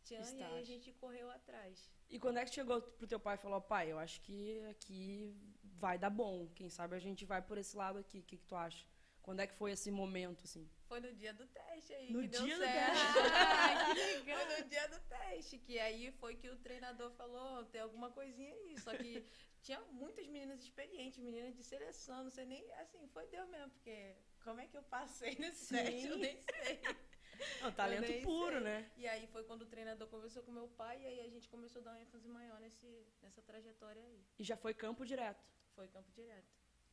tchan 0.04 0.20
e 0.36 0.42
aí 0.42 0.58
a 0.60 0.64
gente 0.64 0.92
correu 0.92 1.30
atrás. 1.30 1.90
E 2.08 2.18
quando 2.18 2.38
é 2.38 2.44
que 2.44 2.54
chegou 2.54 2.80
pro 2.82 3.06
teu 3.06 3.18
pai 3.18 3.34
e 3.36 3.38
falou, 3.38 3.60
pai, 3.60 3.90
eu 3.92 3.98
acho 3.98 4.20
que 4.20 4.60
aqui 4.66 5.34
vai 5.62 5.98
dar 5.98 6.10
bom. 6.10 6.48
Quem 6.54 6.68
sabe 6.68 6.94
a 6.96 6.98
gente 6.98 7.24
vai 7.24 7.42
por 7.42 7.58
esse 7.58 7.76
lado 7.76 7.98
aqui. 7.98 8.18
O 8.18 8.22
que, 8.22 8.36
que 8.36 8.46
tu 8.46 8.54
acha? 8.54 8.86
Quando 9.22 9.40
é 9.40 9.46
que 9.46 9.54
foi 9.54 9.72
esse 9.72 9.90
momento, 9.90 10.44
assim? 10.44 10.70
Foi 10.86 11.00
no 11.00 11.12
dia 11.12 11.34
do 11.34 11.44
teste 11.48 11.92
aí 11.92 12.12
No 12.12 12.20
que 12.20 12.28
deu 12.28 12.44
dia 12.44 12.56
do 12.56 12.62
certo. 12.62 12.92
teste. 12.92 13.16
Ah, 13.34 13.94
que 13.94 14.00
legal. 14.18 14.38
Foi 14.38 14.62
no 14.62 14.68
dia 14.68 14.88
do 14.88 15.00
teste, 15.00 15.58
que 15.58 15.78
aí 15.80 16.12
foi 16.12 16.36
que 16.36 16.48
o 16.48 16.56
treinador 16.58 17.10
falou, 17.12 17.64
tem 17.64 17.80
alguma 17.80 18.10
coisinha 18.12 18.52
aí. 18.54 18.78
Só 18.78 18.96
que 18.96 19.26
tinha 19.66 19.80
muitas 19.90 20.24
meninas 20.28 20.62
experientes, 20.62 21.18
meninas 21.18 21.52
de 21.56 21.64
seleção, 21.64 22.22
não 22.22 22.30
sei 22.30 22.46
nem, 22.46 22.62
assim, 22.74 23.04
foi 23.08 23.26
Deus 23.26 23.48
mesmo, 23.48 23.70
porque 23.70 24.14
como 24.44 24.60
é 24.60 24.66
que 24.68 24.76
eu 24.76 24.82
passei 24.84 25.34
nesse 25.42 25.74
teste, 25.74 26.06
eu 26.06 26.18
nem 26.18 26.38
sei. 26.48 26.80
Não, 27.60 27.70
talento 27.70 28.22
puro, 28.22 28.52
sei. 28.52 28.60
né? 28.60 28.90
E 28.96 29.06
aí 29.06 29.26
foi 29.26 29.42
quando 29.44 29.62
o 29.62 29.66
treinador 29.66 30.08
conversou 30.08 30.42
com 30.42 30.50
meu 30.50 30.68
pai 30.68 31.02
e 31.02 31.06
aí 31.06 31.20
a 31.20 31.28
gente 31.28 31.46
começou 31.50 31.80
a 31.80 31.84
dar 31.84 31.90
uma 31.90 32.00
ênfase 32.00 32.26
maior 32.28 32.58
nesse, 32.60 33.06
nessa 33.20 33.42
trajetória 33.42 34.00
aí. 34.00 34.24
E 34.38 34.42
já 34.42 34.56
foi 34.56 34.72
campo 34.72 35.04
direto. 35.04 35.44
Foi 35.74 35.86
campo 35.88 36.10
direto. 36.12 36.48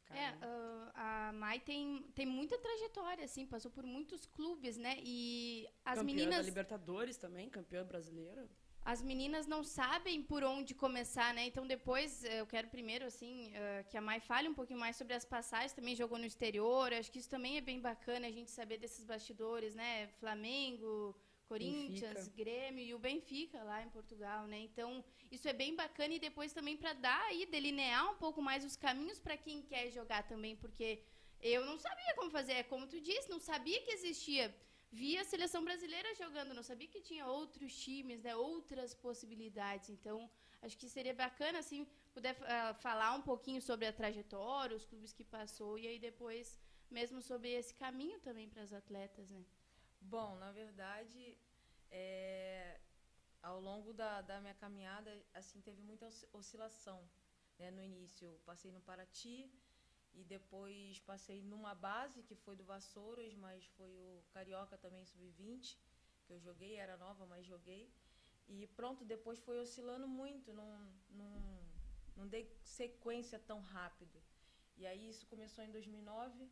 É, 0.10 0.32
uh, 0.32 0.92
a 0.96 1.32
Mai 1.34 1.62
tem, 1.62 2.04
tem 2.14 2.26
muita 2.26 2.58
trajetória, 2.58 3.24
assim, 3.24 3.46
passou 3.46 3.72
por 3.72 3.86
muitos 3.86 4.26
clubes, 4.26 4.76
né? 4.76 4.98
E 5.02 5.66
as 5.86 6.00
campeã 6.00 6.14
meninas. 6.14 6.36
da 6.38 6.42
Libertadores 6.42 7.16
também, 7.18 7.50
campeã 7.50 7.86
brasileira. 7.86 8.50
As 8.86 9.02
meninas 9.02 9.48
não 9.48 9.64
sabem 9.64 10.22
por 10.22 10.44
onde 10.44 10.74
começar, 10.76 11.34
né? 11.34 11.46
Então 11.46 11.66
depois 11.66 12.24
eu 12.26 12.46
quero 12.46 12.68
primeiro 12.68 13.06
assim 13.06 13.52
uh, 13.52 13.84
que 13.90 13.98
a 13.98 14.02
Mai 14.02 14.20
fale 14.20 14.50
um 14.50 14.54
pouquinho 14.54 14.80
mais 14.80 14.98
sobre 14.98 15.14
as 15.14 15.24
passagens. 15.24 15.72
Também 15.72 15.96
jogou 15.96 16.18
no 16.18 16.26
exterior. 16.26 16.92
Acho 16.92 17.10
que 17.12 17.20
isso 17.20 17.30
também 17.30 17.56
é 17.58 17.62
bem 17.62 17.80
bacana 17.80 18.28
a 18.28 18.32
gente 18.32 18.52
saber 18.52 18.78
desses 18.78 19.06
bastidores, 19.06 19.74
né? 19.74 20.08
Flamengo, 20.20 21.16
Corinthians, 21.48 22.28
Benfica. 22.28 22.36
Grêmio 22.36 22.84
e 22.84 22.94
o 22.94 23.00
Benfica 23.00 23.64
lá 23.64 23.82
em 23.82 23.90
Portugal, 23.90 24.48
né? 24.48 24.60
Então 24.60 25.04
isso 25.32 25.48
é 25.48 25.54
bem 25.54 25.76
bacana 25.76 26.14
e 26.16 26.20
depois 26.20 26.52
também 26.52 26.76
para 26.76 26.94
dar 26.94 27.22
aí 27.28 27.46
delinear 27.46 28.12
um 28.12 28.16
pouco 28.16 28.42
mais 28.42 28.66
os 28.66 28.76
caminhos 28.76 29.20
para 29.20 29.38
quem 29.38 29.62
quer 29.62 29.90
jogar 29.92 30.24
também, 30.24 30.56
porque 30.58 31.02
eu 31.42 31.66
não 31.66 31.78
sabia 31.78 32.14
como 32.16 32.30
fazer, 32.32 32.54
é 32.54 32.64
como 32.64 32.88
tu 32.88 33.00
disse, 33.00 33.30
não 33.30 33.40
sabia 33.40 33.82
que 33.82 33.92
existia 33.92 34.54
via 35.02 35.22
a 35.22 35.30
seleção 35.34 35.62
brasileira 35.70 36.10
jogando, 36.22 36.58
não 36.58 36.66
sabia 36.72 36.88
que 36.94 37.02
tinha 37.10 37.26
outros 37.40 37.74
times, 37.86 38.22
né, 38.26 38.34
outras 38.36 38.94
possibilidades. 39.06 39.90
Então, 39.96 40.18
acho 40.62 40.78
que 40.82 40.90
seria 40.96 41.16
bacana 41.26 41.60
assim 41.64 41.82
puder 42.16 42.36
uh, 42.36 42.74
falar 42.86 43.12
um 43.20 43.24
pouquinho 43.32 43.62
sobre 43.70 43.86
a 43.88 43.94
trajetória, 44.00 44.78
os 44.78 44.86
clubes 44.86 45.12
que 45.18 45.24
passou 45.38 45.72
e 45.82 45.88
aí 45.88 46.00
depois 46.10 46.60
mesmo 46.98 47.20
sobre 47.30 47.50
esse 47.60 47.74
caminho 47.84 48.20
também 48.28 48.48
para 48.48 48.62
as 48.62 48.72
atletas, 48.82 49.30
né? 49.36 49.44
Bom, 50.00 50.36
na 50.44 50.52
verdade, 50.52 51.38
é, 51.90 52.80
ao 53.42 53.60
longo 53.60 53.92
da, 53.94 54.22
da 54.22 54.40
minha 54.42 54.54
caminhada, 54.54 55.12
assim, 55.34 55.60
teve 55.62 55.82
muita 55.82 56.06
osci- 56.06 56.28
oscilação. 56.34 57.00
Né? 57.58 57.72
No 57.72 57.82
início, 57.82 58.40
passei 58.46 58.72
no 58.72 58.82
Paraty 58.82 59.50
e 60.14 60.24
depois 60.24 61.00
passei 61.00 61.42
numa 61.42 61.74
base 61.74 62.22
que 62.24 62.36
foi 62.36 62.56
do 62.56 62.64
Vassouras, 62.64 63.34
mas 63.36 63.66
foi 63.78 63.92
o 63.92 64.24
Carioca 64.32 64.78
também 64.78 65.04
sub-20 65.06 65.78
que 66.26 66.34
eu 66.34 66.40
joguei, 66.40 66.76
era 66.76 66.98
nova, 66.98 67.26
mas 67.26 67.46
joguei. 67.46 67.92
E 68.48 68.68
pronto, 68.68 69.06
depois 69.06 69.40
foi 69.40 69.60
oscilando 69.60 70.08
muito, 70.08 70.54
não, 70.54 70.72
não, 71.12 71.32
não 72.16 72.28
dei 72.28 72.50
sequência 72.64 73.40
tão 73.40 73.60
rápido. 73.62 74.22
E 74.78 74.86
aí 74.86 75.10
isso 75.10 75.26
começou 75.28 75.64
em 75.64 75.72
2009. 75.72 76.50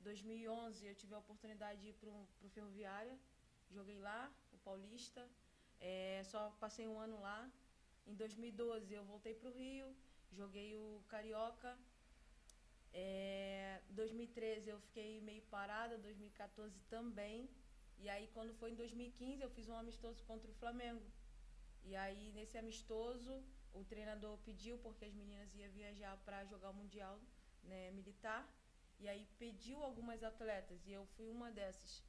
2011 0.00 0.86
eu 0.86 0.94
tive 0.94 1.14
a 1.14 1.18
oportunidade 1.18 1.80
de 1.80 1.88
ir 1.88 1.94
para 1.94 2.10
o 2.10 2.48
Ferroviária, 2.48 3.16
joguei 3.70 3.98
lá, 3.98 4.32
o 4.52 4.58
Paulista, 4.58 5.28
é, 5.80 6.22
só 6.24 6.50
passei 6.60 6.86
um 6.88 6.98
ano 6.98 7.20
lá. 7.20 7.50
Em 8.06 8.14
2012 8.14 8.92
eu 8.92 9.04
voltei 9.04 9.34
para 9.34 9.48
o 9.48 9.52
Rio, 9.52 9.96
joguei 10.32 10.76
o 10.76 11.02
Carioca. 11.08 11.78
É, 12.92 13.80
2013 13.90 14.68
eu 14.70 14.78
fiquei 14.80 15.20
meio 15.20 15.42
parada, 15.42 15.98
2014 15.98 16.80
também. 16.90 17.48
E 17.98 18.08
aí 18.08 18.28
quando 18.34 18.54
foi 18.54 18.72
em 18.72 18.74
2015 18.74 19.42
eu 19.42 19.50
fiz 19.50 19.68
um 19.68 19.76
amistoso 19.76 20.22
contra 20.24 20.50
o 20.50 20.54
Flamengo. 20.54 21.04
E 21.84 21.96
aí 21.96 22.32
nesse 22.32 22.58
amistoso 22.58 23.42
o 23.72 23.84
treinador 23.84 24.36
pediu 24.38 24.78
porque 24.78 25.04
as 25.04 25.14
meninas 25.14 25.54
iam 25.54 25.70
viajar 25.72 26.16
para 26.24 26.44
jogar 26.44 26.70
o 26.70 26.74
mundial 26.74 27.18
né, 27.62 27.90
militar. 27.92 28.42
E 28.98 29.08
aí 29.08 29.26
pediu 29.38 29.82
algumas 29.82 30.22
atletas 30.22 30.86
e 30.86 30.92
eu 30.92 31.04
fui 31.16 31.28
uma 31.28 31.50
dessas. 31.50 32.02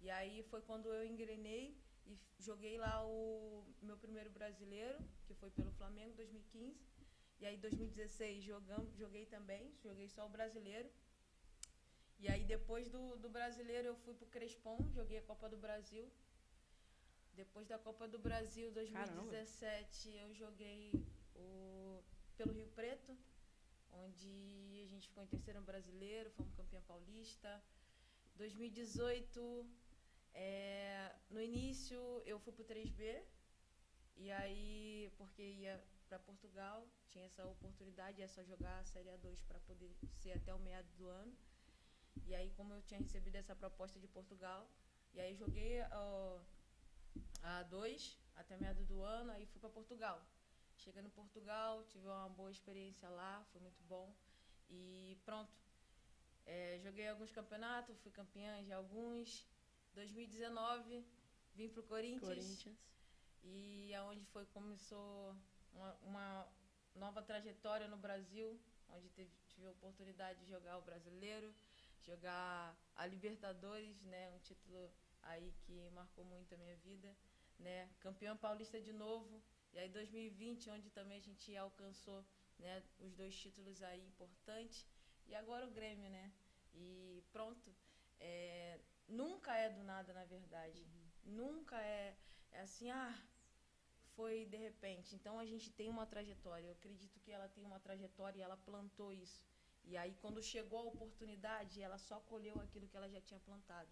E 0.00 0.10
aí 0.10 0.42
foi 0.44 0.62
quando 0.62 0.92
eu 0.92 1.04
engrenei 1.04 1.78
e 2.06 2.18
joguei 2.38 2.78
lá 2.78 3.04
o 3.06 3.64
meu 3.82 3.96
primeiro 3.96 4.30
brasileiro, 4.30 4.98
que 5.26 5.34
foi 5.34 5.50
pelo 5.50 5.70
Flamengo 5.72 6.14
2015. 6.16 6.89
E 7.40 7.46
aí 7.46 7.56
2016 7.56 8.44
jogamos, 8.44 8.94
joguei 8.96 9.24
também, 9.24 9.72
joguei 9.82 10.08
só 10.08 10.26
o 10.26 10.28
brasileiro. 10.28 10.90
E 12.18 12.28
aí 12.28 12.44
depois 12.44 12.90
do, 12.90 13.16
do 13.16 13.30
brasileiro 13.30 13.88
eu 13.88 13.96
fui 13.96 14.14
pro 14.14 14.26
Crespon, 14.26 14.78
joguei 14.92 15.18
a 15.18 15.22
Copa 15.22 15.48
do 15.48 15.56
Brasil. 15.56 16.06
Depois 17.32 17.66
da 17.66 17.78
Copa 17.78 18.06
do 18.06 18.18
Brasil 18.18 18.70
2017 18.72 20.10
eu 20.16 20.34
joguei 20.34 20.92
o, 21.34 22.02
pelo 22.36 22.52
Rio 22.52 22.66
Preto, 22.68 23.16
onde 23.90 24.82
a 24.84 24.88
gente 24.88 25.08
ficou 25.08 25.22
em 25.22 25.26
terceiro 25.26 25.62
brasileiro, 25.62 26.30
fomos 26.32 26.52
campeão 26.52 26.82
paulista. 26.82 27.62
2018, 28.36 29.66
é, 30.34 31.14
no 31.30 31.40
início 31.40 31.98
eu 32.26 32.38
fui 32.38 32.52
pro 32.52 32.64
3B, 32.64 33.22
e 34.16 34.30
aí, 34.30 35.10
porque 35.16 35.42
ia 35.42 35.82
para 36.10 36.18
Portugal, 36.18 36.84
tinha 37.08 37.24
essa 37.24 37.46
oportunidade, 37.46 38.20
é 38.20 38.26
só 38.26 38.42
jogar 38.42 38.80
a 38.80 38.84
Série 38.84 39.08
A2 39.10 39.44
para 39.46 39.60
poder 39.60 39.96
ser 40.20 40.32
até 40.32 40.52
o 40.52 40.58
meado 40.58 40.90
do 40.98 41.06
ano. 41.06 41.32
E 42.26 42.34
aí, 42.34 42.50
como 42.56 42.74
eu 42.74 42.82
tinha 42.82 42.98
recebido 42.98 43.36
essa 43.36 43.54
proposta 43.54 44.00
de 44.00 44.08
Portugal, 44.08 44.68
e 45.14 45.20
aí 45.20 45.36
joguei 45.36 45.80
a 45.82 46.42
A2 47.42 48.16
até 48.34 48.56
meado 48.56 48.84
do 48.86 49.02
ano, 49.02 49.30
aí 49.30 49.46
fui 49.46 49.60
para 49.60 49.70
Portugal. 49.70 50.20
Chegando 50.78 51.06
em 51.06 51.10
Portugal, 51.10 51.84
tive 51.84 52.06
uma 52.06 52.28
boa 52.28 52.50
experiência 52.50 53.08
lá, 53.08 53.44
foi 53.52 53.60
muito 53.60 53.80
bom. 53.84 54.12
E 54.68 55.16
pronto. 55.24 55.56
É, 56.44 56.80
joguei 56.82 57.06
alguns 57.08 57.30
campeonatos, 57.30 58.00
fui 58.00 58.10
campeã 58.10 58.64
de 58.64 58.72
alguns. 58.72 59.46
2019, 59.94 61.06
vim 61.54 61.68
pro 61.68 61.84
Corinthians. 61.84 62.34
Corinthians. 62.34 62.78
E 63.44 63.94
aonde 63.94 64.24
foi 64.26 64.44
começou 64.46 65.36
uma, 65.72 65.94
uma 66.02 66.48
nova 66.94 67.22
trajetória 67.22 67.86
no 67.88 67.96
Brasil, 67.96 68.60
onde 68.88 69.08
teve, 69.10 69.30
tive 69.48 69.66
a 69.66 69.70
oportunidade 69.70 70.40
de 70.40 70.46
jogar 70.46 70.78
o 70.78 70.82
brasileiro, 70.82 71.54
jogar 72.02 72.76
a 72.96 73.06
Libertadores, 73.06 74.02
né, 74.02 74.30
um 74.30 74.38
título 74.38 74.90
aí 75.22 75.52
que 75.62 75.90
marcou 75.90 76.24
muito 76.24 76.54
a 76.54 76.58
minha 76.58 76.76
vida, 76.76 77.14
né, 77.58 77.88
campeão 78.00 78.36
paulista 78.36 78.80
de 78.80 78.92
novo. 78.92 79.42
E 79.72 79.78
aí 79.78 79.88
2020, 79.88 80.70
onde 80.70 80.90
também 80.90 81.18
a 81.18 81.22
gente 81.22 81.56
alcançou, 81.56 82.24
né, 82.58 82.82
os 82.98 83.14
dois 83.14 83.34
títulos 83.36 83.82
aí 83.82 84.04
importantes. 84.04 84.86
E 85.26 85.34
agora 85.34 85.66
o 85.66 85.70
Grêmio, 85.70 86.10
né? 86.10 86.32
E 86.74 87.22
pronto. 87.32 87.72
É, 88.18 88.80
nunca 89.08 89.56
é 89.56 89.70
do 89.70 89.82
nada, 89.84 90.12
na 90.12 90.24
verdade. 90.24 90.84
Nunca 91.24 91.80
é, 91.80 92.16
é 92.50 92.60
assim, 92.60 92.90
ah, 92.90 93.16
foi 94.20 94.36
de 94.54 94.58
repente. 94.68 95.08
Então 95.18 95.34
a 95.42 95.46
gente 95.50 95.68
tem 95.78 95.88
uma 95.96 96.06
trajetória. 96.12 96.66
Eu 96.66 96.76
acredito 96.78 97.18
que 97.24 97.32
ela 97.36 97.48
tem 97.56 97.64
uma 97.70 97.80
trajetória 97.86 98.38
e 98.38 98.42
ela 98.46 98.58
plantou 98.68 99.10
isso. 99.26 99.40
E 99.90 99.96
aí 100.00 100.12
quando 100.22 100.48
chegou 100.52 100.80
a 100.80 100.90
oportunidade, 100.94 101.82
ela 101.86 101.98
só 102.08 102.16
colheu 102.32 102.56
aquilo 102.64 102.88
que 102.88 102.98
ela 103.00 103.08
já 103.14 103.20
tinha 103.28 103.40
plantado. 103.48 103.90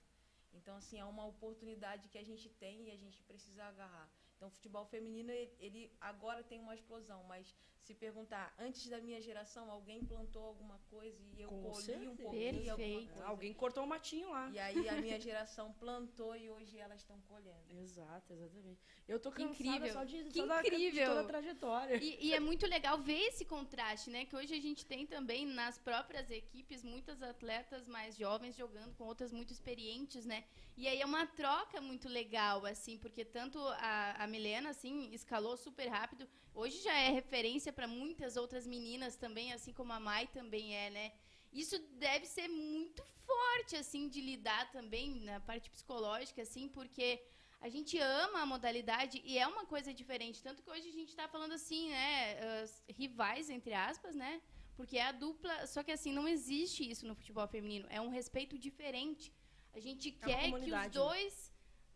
Então 0.59 0.75
assim, 0.81 0.99
é 1.05 1.07
uma 1.15 1.25
oportunidade 1.35 2.11
que 2.13 2.19
a 2.25 2.27
gente 2.31 2.49
tem 2.65 2.77
e 2.89 2.91
a 2.97 2.99
gente 3.05 3.23
precisa 3.31 3.65
agarrar. 3.65 4.09
Então 4.35 4.49
o 4.49 4.57
futebol 4.57 4.85
feminino 4.95 5.33
ele, 5.67 5.83
agora 6.11 6.49
tem 6.51 6.61
uma 6.67 6.75
explosão, 6.79 7.21
mas 7.33 7.57
se 7.89 7.95
perguntar, 7.95 8.55
antes 8.59 8.87
da 8.87 9.01
minha 9.01 9.19
geração, 9.29 9.71
alguém 9.71 10.05
plantou 10.05 10.45
alguma 10.45 10.79
coisa 10.91 11.19
e 11.35 11.41
eu 11.41 11.49
Com 11.49 11.63
colhi 11.63 11.73
um 11.73 11.81
certeza. 11.81 12.17
pouquinho 12.23 12.71
alguma 12.71 12.77
Perfeito. 12.77 13.13
coisa. 13.15 13.25
Alguém 13.27 13.55
cortou 13.55 13.83
o 13.85 13.87
matinho 13.87 14.29
lá. 14.31 14.51
E 14.53 14.59
aí 14.59 14.87
a 14.91 14.97
minha 15.01 15.19
geração 15.19 15.73
plantou 15.73 16.37
e 16.37 16.51
hoje 16.51 16.77
elas 16.79 17.01
estão 17.01 17.19
colhendo. 17.23 17.65
Exato, 17.83 18.31
exatamente. 18.35 18.79
Eu 19.09 19.19
tô 19.19 19.31
cansada 19.33 19.55
incrível. 19.55 19.93
só 19.95 20.05
de, 20.05 20.25
Que 20.25 20.41
só 20.41 20.47
da- 20.47 20.61
de 20.61 20.69
incrível. 20.69 21.07
toda 21.07 21.21
a 21.23 21.25
trajetória. 21.25 21.97
E, 21.97 22.27
e 22.27 22.35
é 22.35 22.41
muito 22.41 22.67
legal 22.67 22.99
ver 22.99 23.21
esse 23.29 23.47
contraste, 23.47 24.11
né? 24.11 24.27
Que 24.27 24.37
hoje 24.37 24.53
a 24.55 24.61
gente 24.61 24.85
tem 24.85 25.07
também 25.07 25.47
nas 25.47 25.79
próprias 25.79 26.31
equipes 26.31 26.85
muitas 26.85 27.23
atletas 27.23 27.89
mais 27.89 28.15
jovens 28.19 28.55
jogando 28.55 28.95
com 28.97 29.05
outras 29.05 29.33
muito 29.33 29.51
experientes, 29.51 30.27
né? 30.27 30.45
E 30.77 30.87
aí 30.87 31.01
é 31.01 31.07
uma 31.07 31.27
troca 31.27 31.81
muito 31.81 32.07
legal, 32.07 32.67
assim, 32.67 32.99
porque 32.99 33.25
tanto 33.25 33.59
a, 33.59 34.23
a 34.23 34.27
Milena, 34.27 34.69
assim, 34.71 35.09
escalou 35.13 35.57
super 35.57 35.89
rápido. 35.89 36.29
Hoje 36.55 36.83
já 36.83 36.93
é 36.99 37.09
referência 37.11 37.73
para 37.79 37.87
muitas 37.87 38.37
outras 38.37 38.67
meninas 38.67 39.15
também, 39.15 39.53
assim 39.53 39.73
como 39.73 39.93
a 39.93 40.01
Mai 40.01 40.27
também 40.39 40.75
é, 40.75 40.91
né? 40.91 41.13
Isso 41.53 41.79
deve 42.07 42.27
ser 42.27 42.49
muito 42.49 43.05
forte, 43.25 43.77
assim, 43.77 44.09
de 44.09 44.21
lidar 44.21 44.73
também 44.73 45.21
na 45.21 45.39
parte 45.39 45.71
psicológica, 45.71 46.43
assim, 46.43 46.67
porque 46.67 47.23
a 47.61 47.69
gente 47.69 47.97
ama 47.97 48.41
a 48.41 48.47
modalidade 48.47 49.23
e 49.25 49.39
é 49.39 49.47
uma 49.47 49.65
coisa 49.65 49.95
diferente. 49.95 50.43
Tanto 50.43 50.61
que 50.61 50.69
hoje 50.69 50.89
a 50.89 50.93
gente 50.93 51.11
está 51.11 51.29
falando 51.29 51.53
assim, 51.53 51.91
né? 51.91 52.61
as 52.63 52.83
rivais, 52.89 53.49
entre 53.49 53.73
aspas, 53.75 54.17
né? 54.17 54.43
Porque 54.77 54.99
é 54.99 55.07
a 55.07 55.13
dupla. 55.13 55.65
Só 55.69 55.85
que 55.85 55.93
assim, 55.93 56.13
não 56.13 56.27
existe 56.27 56.89
isso 56.89 57.07
no 57.07 57.15
futebol 57.15 57.47
feminino. 57.47 57.87
É 57.91 58.01
um 58.01 58.09
respeito 58.09 58.59
diferente. 58.59 59.33
A 59.73 59.79
gente 59.79 60.19
É 60.23 60.27
quer 60.27 60.51
que 60.51 60.55
os 60.57 60.67
né? 60.67 60.89
dois. 60.89 61.48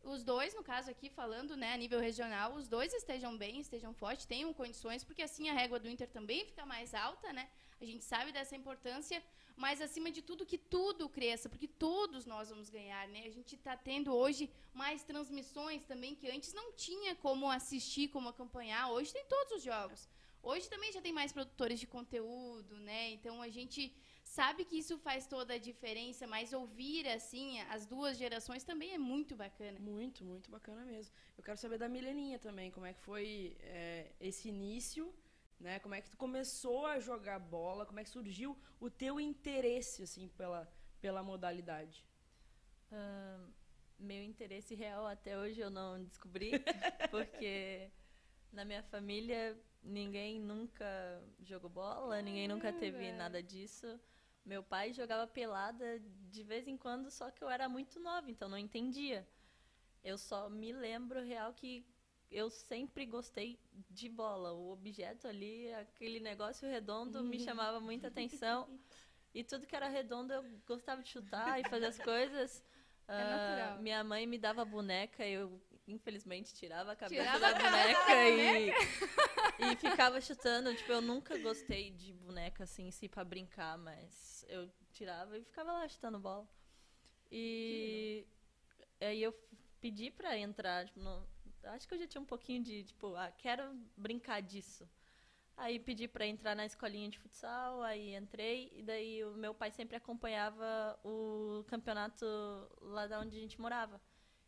Os 0.05 0.25
dois, 0.25 0.53
no 0.55 0.65
caso 0.65 0.91
aqui, 0.91 1.09
falando, 1.09 1.57
né, 1.57 1.73
a 1.73 1.77
nível 1.77 2.01
regional, 2.01 2.55
os 2.55 2.67
dois 2.67 2.93
estejam 2.93 3.37
bem, 3.37 3.61
estejam 3.61 3.95
fortes, 3.95 4.27
tenham 4.27 4.53
condições, 4.53 5.05
porque 5.05 5.23
assim 5.23 5.49
a 5.49 5.53
régua 5.53 5.79
do 5.79 5.89
Inter 5.89 6.09
também 6.09 6.45
fica 6.45 6.67
mais 6.67 6.93
alta, 6.93 7.33
né? 7.33 7.49
A 7.81 7.85
gente 7.85 8.05
sabe 8.05 8.33
dessa 8.33 8.57
importância, 8.57 9.23
mas 9.57 9.81
acima 9.81 10.11
de 10.11 10.21
tudo 10.21 10.47
que 10.47 10.59
tudo 10.59 11.09
cresça, 11.09 11.49
porque 11.49 11.69
todos 11.69 12.27
nós 12.27 12.49
vamos 12.49 12.69
ganhar, 12.69 13.07
né? 13.09 13.23
A 13.27 13.31
gente 13.31 13.55
está 13.55 13.77
tendo 13.77 14.13
hoje 14.13 14.51
mais 14.75 15.05
transmissões 15.05 15.85
também 15.85 16.15
que 16.17 16.29
antes 16.29 16.53
não 16.53 16.73
tinha 16.73 17.15
como 17.15 17.49
assistir, 17.49 18.09
como 18.09 18.29
acompanhar. 18.29 18.91
Hoje 18.91 19.13
tem 19.13 19.25
todos 19.27 19.53
os 19.53 19.63
jogos. 19.63 20.09
Hoje 20.43 20.69
também 20.69 20.91
já 20.93 21.01
tem 21.01 21.13
mais 21.13 21.33
produtores 21.33 21.79
de 21.79 21.87
conteúdo, 21.87 22.75
né? 22.81 23.11
Então 23.11 23.41
a 23.41 23.49
gente 23.49 23.95
sabe 24.39 24.65
que 24.65 24.77
isso 24.83 24.97
faz 25.07 25.27
toda 25.27 25.55
a 25.55 25.59
diferença, 25.59 26.27
mas 26.27 26.55
ouvir, 26.55 27.07
assim, 27.07 27.61
as 27.77 27.85
duas 27.85 28.17
gerações 28.17 28.65
também 28.65 28.95
é 28.95 28.99
muito 28.99 29.37
bacana. 29.37 29.79
Muito, 29.79 30.25
muito 30.25 30.51
bacana 30.51 30.83
mesmo. 30.87 31.15
Eu 31.37 31.45
quero 31.45 31.59
saber 31.59 31.79
da 31.79 31.89
Mileninha 31.89 32.39
também, 32.39 32.71
como 32.71 32.87
é 32.87 32.95
que 32.95 33.01
foi 33.01 33.57
é, 33.61 34.11
esse 34.19 34.49
início, 34.49 35.15
né? 35.61 35.79
Como 35.81 35.95
é 35.95 36.01
que 36.01 36.09
tu 36.09 36.17
começou 36.17 36.87
a 36.87 36.99
jogar 36.99 37.39
bola, 37.39 37.85
como 37.85 38.01
é 38.01 38.05
que 38.05 38.09
surgiu 38.09 38.57
o 38.81 38.89
teu 38.89 39.21
interesse, 39.21 40.03
assim, 40.03 40.29
pela, 40.29 40.67
pela 41.03 41.23
modalidade? 41.23 42.03
Ahn, 42.91 43.51
meu 43.99 44.23
interesse 44.23 44.75
real 44.75 45.07
até 45.07 45.37
hoje 45.37 45.61
eu 45.61 45.71
não 45.71 46.03
descobri, 46.05 46.53
porque 47.11 47.91
na 48.51 48.65
minha 48.65 48.83
família 48.83 49.61
ninguém 49.83 50.41
nunca 50.41 51.23
jogou 51.43 51.69
bola, 51.69 52.23
ninguém 52.23 52.49
nunca 52.49 52.73
teve 52.73 53.13
nada 53.13 53.43
disso. 53.43 54.01
Meu 54.45 54.63
pai 54.63 54.93
jogava 54.93 55.27
pelada 55.27 56.01
de 56.31 56.43
vez 56.43 56.67
em 56.67 56.77
quando, 56.77 57.11
só 57.11 57.31
que 57.31 57.43
eu 57.43 57.49
era 57.49 57.69
muito 57.69 58.01
nova, 58.01 58.31
então 58.31 58.49
não 58.49 58.59
entendia. 58.59 59.27
Eu 60.03 60.19
só 60.19 60.49
me 60.51 60.73
lembro 60.73 61.23
real 61.23 61.53
que 61.55 61.87
eu 62.31 62.51
sempre 62.51 63.07
gostei 63.07 63.59
de 63.91 64.09
bola. 64.09 64.53
O 64.53 64.73
objeto 64.73 65.29
ali, 65.29 65.73
aquele 65.75 66.19
negócio 66.19 66.69
redondo, 66.69 67.23
me 67.23 67.39
chamava 67.39 67.79
muita 67.79 68.09
atenção. 68.09 68.69
E 69.35 69.45
tudo 69.45 69.67
que 69.67 69.77
era 69.77 69.89
redondo 69.89 70.33
eu 70.33 70.45
gostava 70.67 71.03
de 71.03 71.09
chutar 71.09 71.61
e 71.61 71.69
fazer 71.69 71.87
as 71.87 71.99
coisas. 71.99 72.63
É 73.09 73.25
natural. 73.25 73.83
minha 73.83 74.03
mãe 74.05 74.27
me 74.27 74.39
dava 74.39 74.65
boneca, 74.65 75.27
eu 75.27 75.61
infelizmente 75.87 76.55
tirava 76.55 76.93
a 76.93 76.97
cabeça 76.97 77.23
Tirava 77.23 77.41
da 77.41 77.49
a 77.49 77.61
cabeça 77.61 78.05
boneca, 78.05 78.29
e, 78.29 78.71
e 79.73 79.77
ficava 79.77 80.21
chutando. 80.21 80.75
Tipo, 80.75 80.93
eu 80.93 81.01
nunca 81.01 81.37
gostei 81.39 81.91
de 81.91 82.13
boneca 82.13 82.65
assim, 82.65 82.91
si, 82.91 83.09
pra 83.09 83.25
brincar, 83.25 83.77
mas 83.79 84.45
eu 84.49 84.71
tirava 84.93 85.37
e 85.39 85.45
ficava 85.45 85.73
lá 85.73 85.89
chutando 85.89 86.19
bola. 86.19 86.49
E 87.31 88.27
aí 89.01 89.23
eu 89.23 89.33
pedi 89.81 90.11
pra 90.11 90.37
entrar, 90.37 90.87
tipo, 90.87 91.01
no- 91.01 91.27
acho 91.65 91.87
que 91.89 91.95
eu 91.95 91.99
já 91.99 92.07
tinha 92.07 92.21
um 92.21 92.27
pouquinho 92.27 92.63
de, 92.63 92.85
tipo, 92.85 93.15
ah, 93.17 93.31
quero 93.33 93.75
brincar 93.97 94.41
disso. 94.43 94.89
Aí 95.57 95.79
pedi 95.79 96.09
pra 96.09 96.27
entrar 96.27 96.55
na 96.55 96.65
escolinha 96.65 97.09
de 97.09 97.19
futsal, 97.19 97.83
aí 97.83 98.15
entrei, 98.15 98.71
e 98.75 98.83
daí 98.83 99.23
o 99.25 99.33
meu 99.35 99.55
pai 99.55 99.71
sempre 99.71 99.97
acompanhava 99.97 100.99
o 101.05 101.63
campeonato 101.69 102.25
lá 102.81 103.07
da 103.07 103.21
onde 103.21 103.37
a 103.37 103.41
gente 103.41 103.61
morava. 103.61 104.01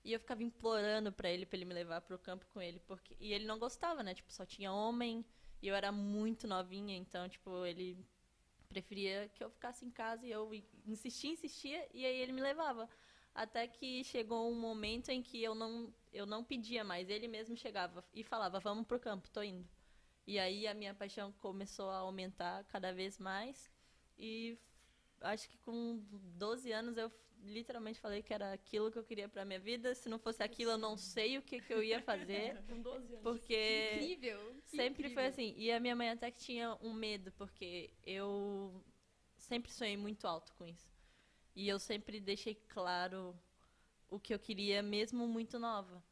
E 0.04 0.12
eu 0.12 0.20
ficava 0.20 0.42
implorando 0.42 1.10
pra 1.10 1.30
ele, 1.30 1.46
pra 1.46 1.56
ele 1.56 1.64
me 1.64 1.72
levar 1.74 2.00
pro 2.02 2.18
campo 2.18 2.46
com 2.52 2.60
ele, 2.60 2.78
porque 2.80 3.16
e 3.18 3.32
ele 3.32 3.46
não 3.46 3.58
gostava, 3.58 4.02
né? 4.02 4.14
Tipo, 4.14 4.32
só 4.32 4.44
tinha 4.44 4.70
homem, 4.72 5.24
e 5.62 5.68
eu 5.68 5.74
era 5.74 5.90
muito 5.90 6.46
novinha, 6.46 6.94
então, 6.96 7.28
tipo, 7.28 7.64
ele 7.64 7.96
preferia 8.68 9.30
que 9.34 9.42
eu 9.42 9.50
ficasse 9.50 9.84
em 9.84 9.90
casa 9.90 10.26
e 10.26 10.30
eu 10.30 10.50
insistia, 10.86 11.30
insistia, 11.30 11.88
e 11.92 12.04
aí 12.04 12.16
ele 12.18 12.32
me 12.32 12.42
levava. 12.42 12.88
Até 13.34 13.66
que 13.66 14.04
chegou 14.04 14.50
um 14.50 14.54
momento 14.54 15.08
em 15.08 15.22
que 15.22 15.42
eu 15.42 15.54
não, 15.54 15.92
eu 16.12 16.26
não 16.26 16.44
pedia 16.44 16.84
mais, 16.84 17.08
ele 17.08 17.26
mesmo 17.26 17.56
chegava 17.56 18.04
e 18.12 18.22
falava: 18.22 18.60
"Vamos 18.60 18.86
pro 18.86 19.00
campo, 19.00 19.30
tô 19.30 19.42
indo". 19.42 19.68
E 20.26 20.38
aí 20.38 20.66
a 20.66 20.74
minha 20.74 20.94
paixão 20.94 21.32
começou 21.32 21.90
a 21.90 21.98
aumentar 21.98 22.64
cada 22.64 22.92
vez 22.92 23.18
mais. 23.18 23.70
E 24.18 24.58
acho 25.20 25.48
que 25.48 25.58
com 25.58 26.02
12 26.36 26.72
anos 26.72 26.96
eu 26.96 27.10
literalmente 27.44 28.00
falei 28.00 28.22
que 28.22 28.32
era 28.32 28.52
aquilo 28.52 28.90
que 28.90 28.98
eu 28.98 29.04
queria 29.04 29.28
pra 29.28 29.44
minha 29.44 29.60
vida. 29.60 29.94
Se 29.94 30.08
não 30.08 30.18
fosse 30.18 30.42
aquilo, 30.42 30.72
eu 30.72 30.78
não 30.78 30.96
sei 30.96 31.38
o 31.38 31.42
que, 31.42 31.60
que 31.60 31.72
eu 31.72 31.82
ia 31.82 32.00
fazer. 32.02 32.62
Com 32.68 32.80
12 32.80 33.12
anos. 33.14 33.22
Porque 33.22 33.92
Incrível. 34.00 34.54
sempre 34.66 35.10
foi 35.10 35.24
incrível. 35.24 35.24
assim. 35.26 35.54
E 35.56 35.70
a 35.70 35.78
minha 35.80 35.94
mãe 35.94 36.10
até 36.10 36.30
que 36.30 36.38
tinha 36.38 36.76
um 36.80 36.92
medo, 36.92 37.30
porque 37.32 37.90
eu 38.04 38.84
sempre 39.36 39.70
sonhei 39.70 39.96
muito 39.96 40.26
alto 40.26 40.52
com 40.54 40.66
isso. 40.66 40.92
E 41.54 41.68
eu 41.68 41.78
sempre 41.78 42.20
deixei 42.20 42.54
claro 42.54 43.38
o 44.08 44.18
que 44.18 44.34
eu 44.34 44.38
queria, 44.38 44.82
mesmo 44.82 45.26
muito 45.28 45.58
nova. 45.58 46.02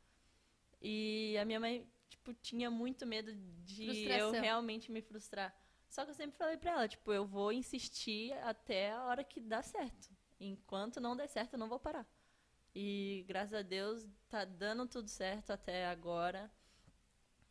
E 0.81 1.37
a 1.39 1.45
minha 1.45 1.61
mãe, 1.61 1.87
tipo, 2.09 2.33
tinha 2.35 2.71
muito 2.71 3.07
medo 3.07 3.33
de 3.65 3.85
eu 3.85 3.95
Frustração. 3.95 4.41
realmente 4.41 4.91
me 4.93 5.01
frustrar. 5.01 5.57
Só 5.89 6.05
que 6.05 6.11
eu 6.11 6.15
sempre 6.15 6.37
falei 6.39 6.57
pra 6.57 6.73
ela, 6.73 6.89
tipo, 6.89 7.13
eu 7.13 7.27
vou 7.27 7.53
insistir 7.53 8.33
até 8.45 8.93
a 8.93 9.05
hora 9.05 9.23
que 9.23 9.41
dá 9.41 9.63
certo. 9.63 10.09
Enquanto 10.45 11.01
não 11.01 11.17
der 11.17 11.29
certo, 11.29 11.53
eu 11.55 11.59
não 11.59 11.69
vou 11.69 11.79
parar. 11.79 12.07
E 12.75 13.25
graças 13.29 13.55
a 13.55 13.63
Deus 13.63 14.09
tá 14.29 14.45
dando 14.45 14.87
tudo 14.87 15.09
certo 15.09 15.51
até 15.53 15.87
agora. 15.87 16.51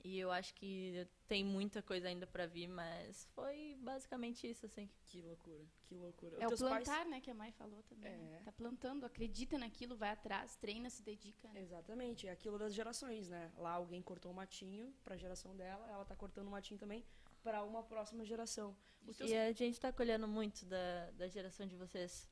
E 0.04 0.18
eu 0.18 0.32
acho 0.32 0.56
que 0.56 1.08
tem 1.28 1.46
muita 1.46 1.80
coisa 1.80 2.08
ainda 2.08 2.26
pra 2.26 2.48
vir, 2.48 2.68
mas 2.68 3.28
foi 3.36 3.78
basicamente 3.80 4.50
isso, 4.50 4.66
assim. 4.66 4.90
Que 5.06 5.22
loucura, 5.22 5.64
que 5.84 5.94
loucura. 5.94 6.38
É 6.40 6.48
o 6.48 6.58
plantar, 6.58 6.86
pais- 6.98 7.08
né, 7.08 7.22
que 7.22 7.30
a 7.30 7.36
mãe 7.36 7.52
falou 7.52 7.84
também. 7.84 8.18
né? 8.18 8.40
É. 8.40 8.44
Tá 8.44 8.52
plantando, 8.52 9.06
acredita 9.06 9.60
naquilo, 9.60 9.96
vai 9.96 10.10
atrás, 10.10 10.56
treina, 10.56 10.90
se 10.90 11.04
dedica. 11.04 11.48
né? 11.50 11.62
Exatamente, 11.62 12.28
é 12.28 12.32
aquilo 12.32 12.58
das 12.58 12.74
gerações, 12.74 13.30
né? 13.30 13.52
Lá 13.58 13.74
alguém 13.74 14.02
cortou 14.02 14.32
um 14.32 14.36
matinho 14.36 14.92
pra 15.04 15.16
geração 15.16 15.56
dela, 15.56 15.88
ela 15.88 16.04
tá 16.04 16.16
cortando 16.16 16.48
um 16.48 16.52
matinho 16.52 16.80
também 16.80 17.06
pra 17.44 17.64
uma 17.64 17.84
próxima 17.84 18.26
geração. 18.26 18.76
Teus 19.06 19.30
E 19.30 19.36
a 19.38 19.52
gente 19.52 19.80
tá 19.80 19.94
colhendo 19.94 20.28
muito 20.28 20.66
da, 20.66 21.12
da 21.12 21.28
geração 21.28 21.68
de 21.68 21.76
vocês. 21.76 22.28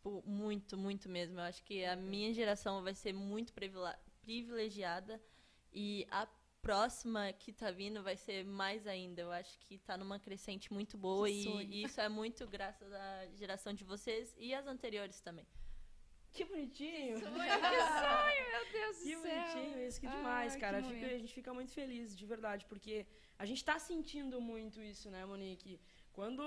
Tipo, 0.00 0.22
muito, 0.26 0.78
muito 0.78 1.10
mesmo. 1.10 1.38
Eu 1.38 1.42
acho 1.44 1.62
que 1.62 1.84
a 1.84 1.94
minha 1.94 2.32
geração 2.32 2.82
vai 2.82 2.94
ser 2.94 3.12
muito 3.12 3.52
privilegiada 4.22 5.20
e 5.70 6.06
a 6.10 6.26
próxima 6.62 7.30
que 7.34 7.52
tá 7.52 7.70
vindo 7.70 8.02
vai 8.02 8.16
ser 8.16 8.42
mais 8.42 8.86
ainda. 8.86 9.20
Eu 9.20 9.30
acho 9.30 9.58
que 9.58 9.76
tá 9.78 9.98
numa 9.98 10.18
crescente 10.18 10.72
muito 10.72 10.96
boa 10.96 11.28
Que 11.28 11.34
e, 11.34 11.64
e 11.66 11.84
isso 11.84 12.00
é 12.00 12.08
muito 12.08 12.46
graças 12.46 12.90
à 12.90 13.26
geração 13.34 13.74
de 13.74 13.84
vocês 13.84 14.34
e 14.38 14.54
as 14.54 14.66
anteriores 14.66 15.20
também. 15.20 15.46
Que 16.32 16.44
bonitinho! 16.46 17.18
Sonho, 17.18 17.34
que 17.36 17.80
sonho, 18.06 18.50
meu 18.52 18.72
Deus 18.72 18.96
Que 19.02 19.16
do 19.16 19.22
céu. 19.22 19.36
bonitinho 19.52 19.86
isso, 19.86 20.00
que 20.00 20.06
Ah, 20.06 20.10
demais, 20.16 20.54
que 20.54 20.60
cara. 20.60 20.80
Momento. 20.80 21.04
a 21.04 21.18
gente 21.18 21.34
fica 21.34 21.52
muito 21.52 21.72
feliz, 21.72 22.16
de 22.16 22.24
verdade, 22.24 22.64
porque 22.66 23.04
a 23.38 23.44
gente 23.44 23.62
tá 23.62 23.78
sentindo 23.78 24.40
muito 24.40 24.80
isso, 24.80 25.10
né, 25.10 25.26
Monique? 25.26 25.78
Quando 26.20 26.42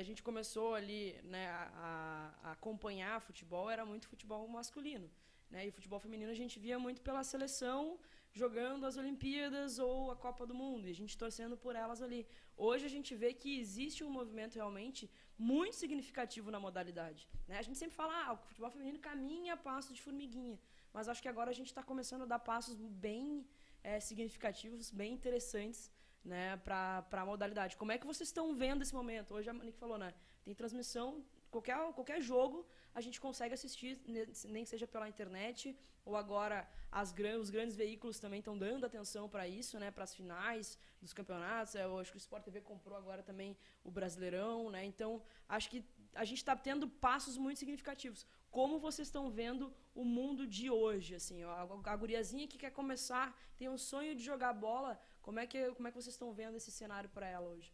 a 0.00 0.02
gente 0.02 0.22
começou 0.22 0.74
ali, 0.74 1.02
né, 1.34 1.44
a, 1.48 2.34
a 2.42 2.50
acompanhar 2.56 3.14
futebol, 3.28 3.70
era 3.74 3.84
muito 3.90 4.08
futebol 4.12 4.46
masculino, 4.46 5.08
né? 5.52 5.60
E 5.66 5.70
futebol 5.76 5.98
feminino 5.98 6.30
a 6.30 6.38
gente 6.40 6.56
via 6.64 6.78
muito 6.78 7.00
pela 7.06 7.22
seleção 7.24 7.98
jogando 8.40 8.84
as 8.84 8.98
Olimpíadas 9.02 9.78
ou 9.78 10.10
a 10.14 10.16
Copa 10.24 10.44
do 10.50 10.54
Mundo, 10.62 10.86
e 10.86 10.90
a 10.90 10.98
gente 11.00 11.16
torcendo 11.16 11.56
por 11.56 11.74
elas 11.74 12.02
ali. 12.06 12.20
Hoje 12.58 12.84
a 12.84 12.92
gente 12.96 13.14
vê 13.22 13.32
que 13.32 13.58
existe 13.58 14.04
um 14.04 14.12
movimento 14.18 14.56
realmente 14.56 15.10
muito 15.38 15.76
significativo 15.76 16.50
na 16.50 16.60
modalidade. 16.60 17.26
Né? 17.48 17.56
A 17.56 17.62
gente 17.62 17.78
sempre 17.78 17.96
fala, 17.96 18.12
ah, 18.22 18.32
o 18.34 18.42
futebol 18.50 18.70
feminino 18.70 18.98
caminha 18.98 19.54
a 19.54 19.62
passo 19.70 19.94
de 19.94 20.02
formiguinha. 20.02 20.58
Mas 20.92 21.08
acho 21.08 21.22
que 21.22 21.32
agora 21.34 21.50
a 21.52 21.58
gente 21.60 21.70
está 21.74 21.82
começando 21.82 22.24
a 22.24 22.32
dar 22.34 22.40
passos 22.52 22.76
bem 23.08 23.46
eh, 23.82 23.98
significativos, 23.98 24.90
bem 24.90 25.14
interessantes 25.14 25.90
né, 26.26 26.56
para 26.64 27.06
a 27.22 27.24
modalidade. 27.24 27.76
Como 27.76 27.92
é 27.92 27.98
que 27.98 28.06
vocês 28.06 28.28
estão 28.28 28.46
vendo 28.54 28.82
esse 28.82 28.94
momento? 29.00 29.32
Hoje 29.34 29.48
a 29.48 29.54
Monique 29.54 29.78
falou, 29.78 29.96
né? 30.04 30.12
Tem 30.44 30.54
transmissão, 30.54 31.24
qualquer, 31.50 31.76
qualquer 31.98 32.20
jogo 32.20 32.66
a 32.94 33.00
gente 33.00 33.20
consegue 33.20 33.54
assistir, 33.54 34.00
ne- 34.06 34.28
nem 34.56 34.64
seja 34.64 34.86
pela 34.86 35.08
internet, 35.08 35.76
ou 36.04 36.16
agora 36.16 36.68
as, 36.90 37.14
os 37.40 37.50
grandes 37.50 37.76
veículos 37.76 38.18
também 38.18 38.40
estão 38.40 38.56
dando 38.58 38.84
atenção 38.86 39.28
para 39.28 39.46
isso, 39.46 39.78
né? 39.78 39.90
Para 39.90 40.04
as 40.04 40.14
finais 40.14 40.78
dos 41.00 41.12
campeonatos. 41.12 41.74
Eu 41.74 41.98
acho 41.98 42.10
que 42.12 42.16
o 42.16 42.24
Sport 42.26 42.42
TV 42.44 42.60
comprou 42.60 42.96
agora 42.96 43.22
também 43.22 43.56
o 43.84 43.90
Brasileirão, 43.90 44.70
né? 44.70 44.84
Então, 44.84 45.22
acho 45.48 45.70
que 45.70 45.84
a 46.14 46.24
gente 46.24 46.38
está 46.38 46.56
tendo 46.56 46.88
passos 46.88 47.36
muito 47.36 47.58
significativos. 47.58 48.26
Como 48.50 48.78
vocês 48.78 49.06
estão 49.08 49.30
vendo 49.30 49.72
o 49.94 50.04
mundo 50.04 50.46
de 50.46 50.70
hoje, 50.70 51.14
assim, 51.14 51.42
a, 51.42 51.66
a 51.84 51.96
guriazinha 51.96 52.48
que 52.48 52.56
quer 52.56 52.70
começar, 52.70 53.36
tem 53.58 53.68
um 53.68 53.76
sonho 53.76 54.14
de 54.14 54.22
jogar 54.22 54.52
bola, 54.54 54.98
como 55.26 55.38
é 55.42 55.46
que, 55.50 55.58
como 55.76 55.86
é 55.88 55.90
que 55.90 56.00
vocês 56.00 56.14
estão 56.14 56.32
vendo 56.40 56.56
esse 56.56 56.70
cenário 56.80 57.10
para 57.16 57.26
ela 57.36 57.48
hoje? 57.54 57.70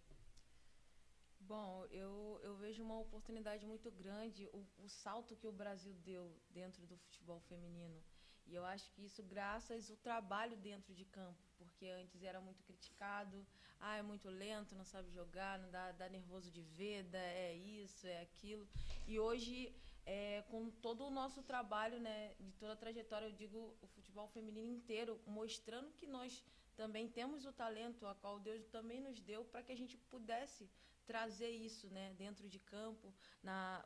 Bom, 1.52 1.84
eu, 2.02 2.40
eu 2.42 2.54
vejo 2.56 2.82
uma 2.82 2.98
oportunidade 3.06 3.64
muito 3.72 3.90
grande, 4.02 4.48
o, 4.58 4.60
o 4.84 4.88
salto 4.88 5.36
que 5.36 5.46
o 5.46 5.52
Brasil 5.52 5.92
deu 6.10 6.24
dentro 6.50 6.86
do 6.86 6.96
futebol 6.96 7.40
feminino. 7.50 8.00
E 8.46 8.54
eu 8.54 8.64
acho 8.64 8.90
que 8.92 9.04
isso 9.04 9.22
graças 9.34 9.90
ao 9.90 9.96
trabalho 9.98 10.56
dentro 10.56 10.94
de 10.94 11.04
campo, 11.04 11.42
porque 11.58 11.86
antes 12.00 12.22
era 12.22 12.40
muito 12.40 12.62
criticado, 12.68 13.46
ah, 13.78 13.96
é 13.98 14.02
muito 14.02 14.28
lento, 14.30 14.74
não 14.74 14.84
sabe 14.84 15.10
jogar, 15.10 15.58
não 15.58 15.70
dá, 15.70 15.92
dá 15.92 16.08
nervoso 16.08 16.50
de 16.50 16.62
ver, 16.62 17.02
dá- 17.04 17.18
é 17.18 17.54
isso, 17.54 18.06
é 18.06 18.20
aquilo. 18.22 18.66
E 19.06 19.18
hoje, 19.20 19.74
é, 20.06 20.42
com 20.50 20.70
todo 20.70 21.04
o 21.04 21.10
nosso 21.10 21.42
trabalho, 21.42 22.00
né, 22.00 22.34
de 22.40 22.52
toda 22.52 22.72
a 22.72 22.76
trajetória, 22.84 23.26
eu 23.26 23.32
digo 23.32 23.76
o 23.82 23.86
futebol 23.88 24.28
feminino 24.28 24.68
inteiro, 24.78 25.20
mostrando 25.26 25.92
que 25.92 26.06
nós 26.06 26.42
também 26.76 27.08
temos 27.08 27.44
o 27.44 27.52
talento 27.52 28.06
a 28.06 28.14
qual 28.14 28.38
Deus 28.40 28.64
também 28.66 29.00
nos 29.00 29.20
deu 29.20 29.44
para 29.44 29.62
que 29.62 29.72
a 29.72 29.76
gente 29.76 29.96
pudesse 29.96 30.68
trazer 31.06 31.50
isso 31.50 31.88
né, 31.90 32.14
dentro 32.14 32.48
de 32.48 32.58
campo, 32.58 33.12
na, 33.42 33.84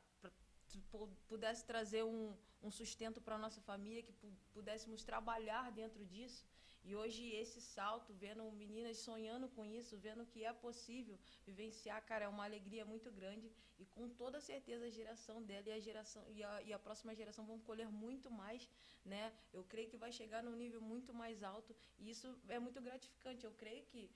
pudesse 1.28 1.64
trazer 1.64 2.04
um, 2.04 2.36
um 2.62 2.70
sustento 2.70 3.20
para 3.20 3.36
a 3.36 3.38
nossa 3.38 3.60
família, 3.60 4.02
que 4.02 4.12
pu- 4.12 4.32
pudéssemos 4.52 5.02
trabalhar 5.04 5.70
dentro 5.72 6.04
disso. 6.04 6.44
E 6.88 6.94
hoje 7.00 7.22
esse 7.42 7.60
salto, 7.60 8.10
vendo 8.24 8.44
meninas 8.62 8.98
sonhando 8.98 9.46
com 9.54 9.64
isso, 9.78 9.98
vendo 10.06 10.24
que 10.32 10.44
é 10.50 10.52
possível 10.66 11.18
vivenciar, 11.48 12.00
cara, 12.10 12.26
é 12.26 12.28
uma 12.28 12.44
alegria 12.44 12.84
muito 12.92 13.10
grande. 13.18 13.50
E 13.82 13.84
com 13.94 14.08
toda 14.08 14.40
certeza 14.40 14.84
a 14.86 14.96
geração 14.98 15.42
dela 15.48 15.68
e 15.68 15.72
a 15.72 15.80
geração 15.88 16.22
e 16.36 16.44
a, 16.50 16.62
e 16.68 16.72
a 16.72 16.78
próxima 16.78 17.14
geração 17.20 17.44
vão 17.44 17.58
colher 17.58 17.88
muito 18.04 18.30
mais, 18.30 18.70
né? 19.04 19.32
Eu 19.52 19.64
creio 19.64 19.88
que 19.92 20.02
vai 20.04 20.12
chegar 20.12 20.42
num 20.44 20.56
nível 20.64 20.80
muito 20.80 21.12
mais 21.22 21.42
alto. 21.42 21.74
E 21.98 22.08
isso 22.08 22.28
é 22.48 22.60
muito 22.66 22.80
gratificante. 22.80 23.44
Eu 23.44 23.54
creio 23.62 23.84
que 23.90 24.08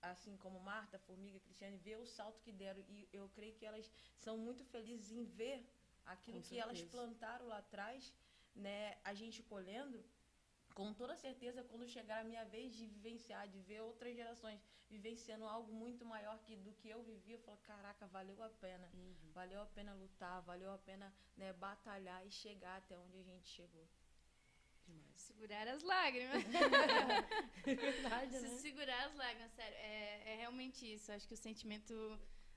assim 0.00 0.36
como 0.36 0.58
Marta, 0.60 0.98
Formiga, 0.98 1.38
Cristiane, 1.40 1.76
ver 1.76 1.98
o 1.98 2.06
salto 2.06 2.40
que 2.40 2.52
deram. 2.52 2.82
E 2.88 3.08
eu 3.12 3.28
creio 3.36 3.54
que 3.54 3.66
elas 3.66 3.90
são 4.16 4.36
muito 4.38 4.64
felizes 4.64 5.12
em 5.12 5.24
ver 5.24 5.58
aquilo 6.06 6.40
que 6.40 6.58
elas 6.58 6.80
plantaram 6.82 7.46
lá 7.46 7.58
atrás, 7.58 8.12
né, 8.54 8.96
a 9.04 9.12
gente 9.14 9.42
colhendo. 9.42 10.02
Com 10.78 10.94
toda 10.94 11.16
certeza, 11.16 11.64
quando 11.64 11.88
chegar 11.88 12.20
a 12.20 12.24
minha 12.24 12.44
vez 12.44 12.72
de 12.72 12.86
vivenciar, 12.86 13.48
de 13.48 13.60
ver 13.62 13.80
outras 13.80 14.14
gerações 14.14 14.60
vivenciando 14.88 15.44
algo 15.44 15.72
muito 15.72 16.04
maior 16.06 16.38
que, 16.44 16.54
do 16.54 16.72
que 16.72 16.88
eu 16.88 17.02
vivi, 17.02 17.32
eu 17.32 17.40
falo, 17.40 17.58
caraca, 17.70 18.06
valeu 18.06 18.40
a 18.44 18.48
pena. 18.48 18.88
Uhum. 18.94 19.32
Valeu 19.34 19.60
a 19.60 19.66
pena 19.66 19.92
lutar, 19.94 20.40
valeu 20.42 20.70
a 20.70 20.78
pena 20.78 21.12
né, 21.36 21.52
batalhar 21.54 22.24
e 22.24 22.30
chegar 22.30 22.76
até 22.76 22.96
onde 22.96 23.18
a 23.18 23.22
gente 23.24 23.48
chegou. 23.48 23.88
Demais. 24.86 25.16
Segurar 25.16 25.66
as 25.66 25.82
lágrimas. 25.82 26.44
é 27.66 27.74
verdade, 27.74 28.38
né? 28.38 28.48
Segurar 28.50 29.06
as 29.06 29.16
lágrimas, 29.16 29.52
sério. 29.54 29.76
É, 29.78 30.32
é 30.32 30.36
realmente 30.36 30.94
isso. 30.94 31.10
Acho 31.10 31.26
que 31.26 31.34
o 31.34 31.44
sentimento. 31.48 31.92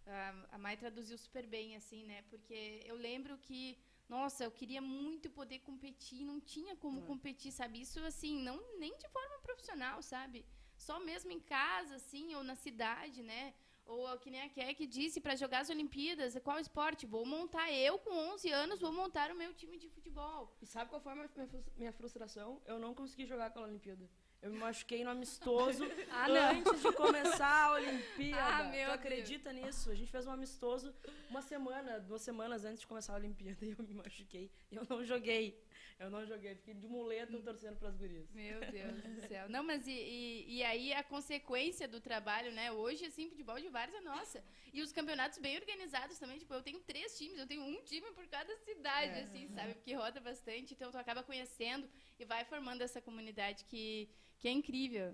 A, 0.05 0.55
a 0.55 0.57
Mai 0.59 0.77
traduziu 0.77 1.17
super 1.17 1.47
bem, 1.47 1.75
assim, 1.75 2.05
né? 2.05 2.21
Porque 2.29 2.83
eu 2.85 2.95
lembro 2.95 3.35
que. 3.39 3.79
Nossa, 4.13 4.43
eu 4.43 4.51
queria 4.59 4.81
muito 4.81 5.29
poder 5.29 5.59
competir, 5.59 6.25
não 6.25 6.37
tinha 6.53 6.75
como 6.75 6.99
é. 6.99 7.05
competir, 7.11 7.51
sabe? 7.59 7.79
Isso, 7.85 7.97
assim, 8.11 8.33
não 8.47 8.57
nem 8.77 8.93
de 9.03 9.07
forma 9.07 9.37
profissional, 9.39 10.01
sabe? 10.01 10.45
Só 10.87 10.99
mesmo 10.99 11.31
em 11.31 11.39
casa, 11.39 11.95
assim, 11.95 12.35
ou 12.35 12.43
na 12.43 12.55
cidade, 12.55 13.23
né? 13.23 13.53
Ou 13.85 14.01
que 14.19 14.29
nem 14.29 14.41
a 14.41 14.49
Kek 14.49 14.85
disse, 14.85 15.21
para 15.21 15.37
jogar 15.43 15.59
as 15.61 15.69
Olimpíadas, 15.69 16.37
qual 16.43 16.59
esporte? 16.59 17.05
Vou 17.05 17.25
montar, 17.25 17.71
eu 17.71 17.97
com 17.99 18.13
11 18.33 18.51
anos, 18.51 18.81
vou 18.81 18.91
montar 18.91 19.31
o 19.31 19.35
meu 19.35 19.53
time 19.53 19.77
de 19.77 19.87
futebol. 19.87 20.57
E 20.61 20.65
sabe 20.65 20.89
qual 20.89 21.01
foi 21.01 21.13
a 21.13 21.29
minha 21.77 21.93
frustração? 21.93 22.61
Eu 22.65 22.77
não 22.79 22.93
consegui 22.93 23.25
jogar 23.25 23.45
aquela 23.45 23.67
Olimpíada. 23.67 24.09
Eu 24.41 24.49
me 24.49 24.57
machuquei 24.57 25.03
no 25.03 25.11
amistoso 25.11 25.83
ah, 26.09 26.25
antes 26.49 26.81
de 26.81 26.91
começar 26.93 27.65
a 27.65 27.73
Olimpíada. 27.73 28.55
Ah, 28.55 28.63
meu 28.63 28.87
tu 28.87 28.93
acredita 28.93 29.53
Deus. 29.53 29.65
nisso? 29.65 29.91
A 29.91 29.95
gente 29.95 30.11
fez 30.11 30.25
um 30.25 30.31
amistoso 30.31 30.91
uma 31.29 31.43
semana, 31.43 31.99
duas 31.99 32.23
semanas 32.23 32.65
antes 32.65 32.79
de 32.79 32.87
começar 32.87 33.13
a 33.13 33.17
Olimpíada 33.17 33.57
e 33.63 33.75
eu 33.77 33.85
me 33.85 33.93
machuquei. 33.93 34.49
Eu 34.71 34.85
não 34.89 35.03
joguei. 35.03 35.61
Eu 35.99 36.09
não 36.09 36.25
joguei, 36.25 36.55
fiquei 36.55 36.73
de 36.73 36.87
muleta 36.87 37.37
torcendo 37.39 37.77
para 37.77 37.89
as 37.89 37.95
gurias. 37.95 38.29
Meu 38.31 38.59
Deus 38.59 39.01
do 39.01 39.27
céu. 39.27 39.49
Não, 39.49 39.63
mas 39.63 39.87
e, 39.87 39.91
e, 39.91 40.57
e, 40.57 40.63
aí 40.63 40.93
a 40.93 41.03
consequência 41.03 41.87
do 41.87 41.99
trabalho, 42.01 42.51
né? 42.51 42.71
Hoje, 42.71 43.05
assim, 43.05 43.29
futebol 43.29 43.59
de 43.59 43.69
vários 43.69 43.95
é 43.95 44.01
nossa. 44.01 44.43
E 44.73 44.81
os 44.81 44.91
campeonatos 44.91 45.37
bem 45.37 45.57
organizados 45.57 46.17
também. 46.17 46.39
Tipo, 46.39 46.53
eu 46.53 46.63
tenho 46.63 46.79
três 46.79 47.17
times, 47.17 47.37
eu 47.37 47.47
tenho 47.47 47.63
um 47.63 47.81
time 47.83 48.11
por 48.13 48.25
cada 48.27 48.55
cidade, 48.57 49.19
é. 49.19 49.23
assim, 49.23 49.47
sabe? 49.49 49.75
Porque 49.75 49.93
roda 49.93 50.19
bastante. 50.19 50.73
Então, 50.73 50.91
tu 50.91 50.97
acaba 50.97 51.23
conhecendo 51.23 51.87
e 52.19 52.25
vai 52.25 52.43
formando 52.45 52.81
essa 52.81 53.01
comunidade 53.01 53.65
que, 53.65 54.09
que 54.39 54.47
é 54.47 54.51
incrível. 54.51 55.13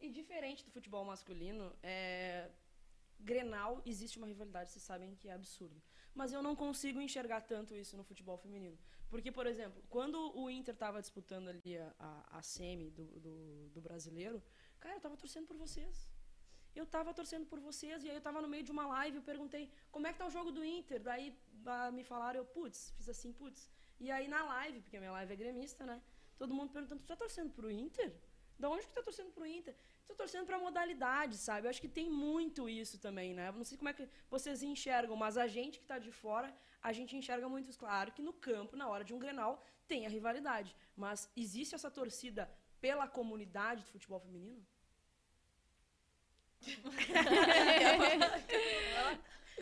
E 0.00 0.10
diferente 0.10 0.64
do 0.64 0.70
futebol 0.70 1.04
masculino, 1.04 1.74
é... 1.82 2.50
Grenal 3.20 3.80
existe 3.86 4.18
uma 4.18 4.26
rivalidade, 4.26 4.70
vocês 4.70 4.82
sabem 4.82 5.14
que 5.14 5.28
é 5.28 5.32
absurdo. 5.32 5.80
Mas 6.14 6.32
eu 6.32 6.42
não 6.42 6.54
consigo 6.54 7.00
enxergar 7.00 7.40
tanto 7.40 7.74
isso 7.74 7.96
no 7.96 8.04
futebol 8.04 8.36
feminino. 8.36 8.78
Porque, 9.14 9.30
por 9.30 9.46
exemplo, 9.46 9.80
quando 9.88 10.18
o 10.36 10.50
Inter 10.50 10.74
estava 10.74 11.00
disputando 11.00 11.46
ali 11.46 11.78
a, 11.78 11.94
a, 12.06 12.38
a 12.38 12.42
semi 12.42 12.90
do, 12.90 13.04
do, 13.24 13.34
do, 13.74 13.80
brasileiro, 13.80 14.42
cara, 14.80 14.96
eu 14.96 14.96
estava 14.96 15.16
torcendo 15.16 15.46
por 15.46 15.56
vocês. 15.56 16.10
Eu 16.74 16.82
estava 16.82 17.14
torcendo 17.14 17.46
por 17.46 17.60
vocês 17.60 18.02
e 18.02 18.08
aí 18.08 18.16
eu 18.16 18.18
estava 18.24 18.42
no 18.42 18.48
meio 18.48 18.64
de 18.64 18.72
uma 18.72 18.86
live, 18.88 19.18
eu 19.18 19.22
perguntei, 19.22 19.70
como 19.92 20.08
é 20.08 20.12
que 20.12 20.18
tá 20.18 20.26
o 20.26 20.34
jogo 20.36 20.50
do 20.50 20.64
Inter? 20.64 21.00
Daí 21.00 21.32
me 21.92 22.02
falaram, 22.02 22.40
eu, 22.40 22.44
putz, 22.44 22.92
fiz 22.96 23.08
assim, 23.08 23.32
putz. 23.32 23.70
E 24.00 24.10
aí 24.10 24.26
na 24.26 24.42
live, 24.46 24.80
porque 24.80 24.96
a 24.96 25.00
minha 25.00 25.12
live 25.12 25.32
é 25.32 25.36
gremista, 25.36 25.86
né? 25.86 26.02
Todo 26.36 26.52
mundo 26.52 26.72
perguntando, 26.72 27.00
tu 27.02 27.06
tá 27.06 27.14
torcendo 27.14 27.52
pro 27.52 27.70
Inter? 27.70 28.12
Da 28.58 28.68
onde 28.68 28.82
que 28.82 28.88
tu 28.88 28.96
tá 28.96 29.02
torcendo 29.04 29.30
pro 29.30 29.46
Inter? 29.46 29.76
Estou 30.00 30.16
torcendo 30.16 30.46
para 30.46 30.58
modalidade, 30.58 31.36
sabe? 31.36 31.66
Eu 31.66 31.70
acho 31.70 31.80
que 31.80 31.88
tem 31.88 32.10
muito 32.10 32.68
isso 32.68 32.98
também, 32.98 33.32
né? 33.32 33.52
Não 33.52 33.64
sei 33.64 33.78
como 33.78 33.90
é 33.90 33.92
que 33.92 34.08
vocês 34.28 34.60
enxergam, 34.64 35.14
mas 35.14 35.36
a 35.36 35.46
gente 35.46 35.78
que 35.78 35.84
está 35.84 36.00
de 36.00 36.10
fora, 36.10 36.52
a 36.84 36.92
gente 36.92 37.16
enxerga 37.16 37.48
muito 37.48 37.76
claro 37.78 38.12
que 38.12 38.22
no 38.22 38.32
campo, 38.32 38.76
na 38.76 38.86
hora 38.86 39.02
de 39.02 39.14
um 39.14 39.18
Grenal, 39.18 39.60
tem 39.88 40.06
a 40.06 40.08
rivalidade. 40.08 40.76
Mas 40.94 41.30
existe 41.34 41.74
essa 41.74 41.90
torcida 41.90 42.42
pela 42.80 43.08
comunidade 43.08 43.82
do 43.82 43.88
futebol 43.88 44.20
feminino? 44.20 44.62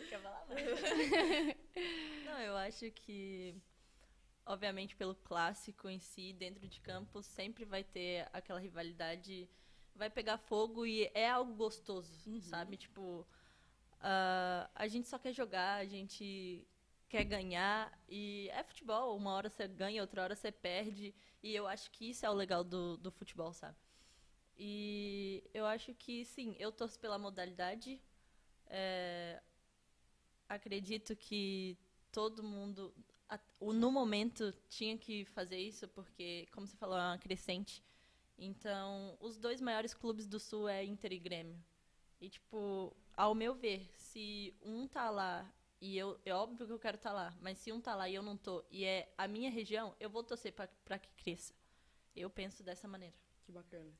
Quer 0.09 0.19
falar? 0.21 0.45
Não, 2.25 2.39
eu 2.41 2.57
acho 2.57 2.91
que 2.91 3.55
obviamente 4.45 4.95
pelo 4.95 5.15
clássico 5.15 5.89
em 5.89 5.99
si, 5.99 6.33
dentro 6.33 6.67
de 6.67 6.81
campo, 6.81 7.23
sempre 7.23 7.63
vai 7.63 7.83
ter 7.83 8.27
aquela 8.33 8.59
rivalidade 8.59 9.49
vai 9.95 10.09
pegar 10.09 10.37
fogo 10.37 10.85
e 10.85 11.09
é 11.13 11.29
algo 11.29 11.53
gostoso, 11.53 12.11
uhum. 12.29 12.41
sabe? 12.41 12.77
Tipo, 12.77 13.21
uh, 13.99 14.69
a 14.75 14.87
gente 14.87 15.07
só 15.07 15.17
quer 15.17 15.33
jogar, 15.33 15.75
a 15.75 15.85
gente 15.85 16.67
quer 17.13 17.25
ganhar 17.25 17.95
e 18.09 18.49
é 18.49 18.63
futebol. 18.63 19.15
Uma 19.15 19.33
hora 19.33 19.47
você 19.47 19.67
ganha, 19.67 20.01
outra 20.01 20.23
hora 20.23 20.35
você 20.35 20.51
perde 20.51 21.13
e 21.43 21.53
eu 21.53 21.67
acho 21.67 21.91
que 21.91 22.09
isso 22.09 22.25
é 22.25 22.29
o 22.29 22.33
legal 22.33 22.63
do, 22.63 22.97
do 22.97 23.11
futebol, 23.11 23.53
sabe? 23.53 23.77
E 24.57 25.43
eu 25.53 25.63
acho 25.67 25.93
que 25.93 26.25
sim, 26.25 26.55
eu 26.57 26.71
torço 26.71 26.99
pela 26.99 27.19
modalidade. 27.19 28.01
É, 28.65 29.39
acredito 30.49 31.15
que 31.15 31.77
todo 32.11 32.41
mundo, 32.41 32.91
no 33.61 33.91
momento, 33.91 34.51
tinha 34.67 34.97
que 34.97 35.23
fazer 35.25 35.59
isso, 35.59 35.87
porque, 35.89 36.47
como 36.51 36.65
você 36.65 36.75
falou, 36.77 36.97
é 36.97 37.01
uma 37.01 37.19
crescente. 37.19 37.83
Então, 38.39 39.15
os 39.19 39.37
dois 39.37 39.61
maiores 39.61 39.93
clubes 39.93 40.25
do 40.25 40.39
Sul 40.39 40.67
é 40.67 40.83
Inter 40.83 41.13
e 41.13 41.19
Grêmio. 41.19 41.63
E, 42.19 42.27
tipo, 42.27 42.95
ao 43.15 43.35
meu 43.35 43.53
ver, 43.53 43.87
se 43.93 44.55
um 44.63 44.87
tá 44.87 45.11
lá 45.11 45.47
e 45.83 45.97
eu, 45.97 46.17
é 46.25 46.33
óbvio 46.33 46.65
que 46.65 46.71
eu 46.71 46.79
quero 46.79 46.95
estar 46.95 47.09
tá 47.09 47.15
lá, 47.15 47.37
mas 47.41 47.57
se 47.57 47.69
um 47.69 47.81
tá 47.81 47.93
lá 47.93 48.07
e 48.07 48.15
eu 48.15 48.23
não 48.23 48.37
tô, 48.37 48.63
e 48.71 48.85
é 48.85 49.13
a 49.17 49.27
minha 49.27 49.51
região, 49.51 49.93
eu 49.99 50.09
vou 50.09 50.23
torcer 50.23 50.53
para 50.53 50.97
que 50.97 51.11
cresça. 51.21 51.53
Eu 52.15 52.29
penso 52.29 52.63
dessa 52.63 52.87
maneira. 52.87 53.13
Que 53.43 53.51
bacana. 53.51 53.91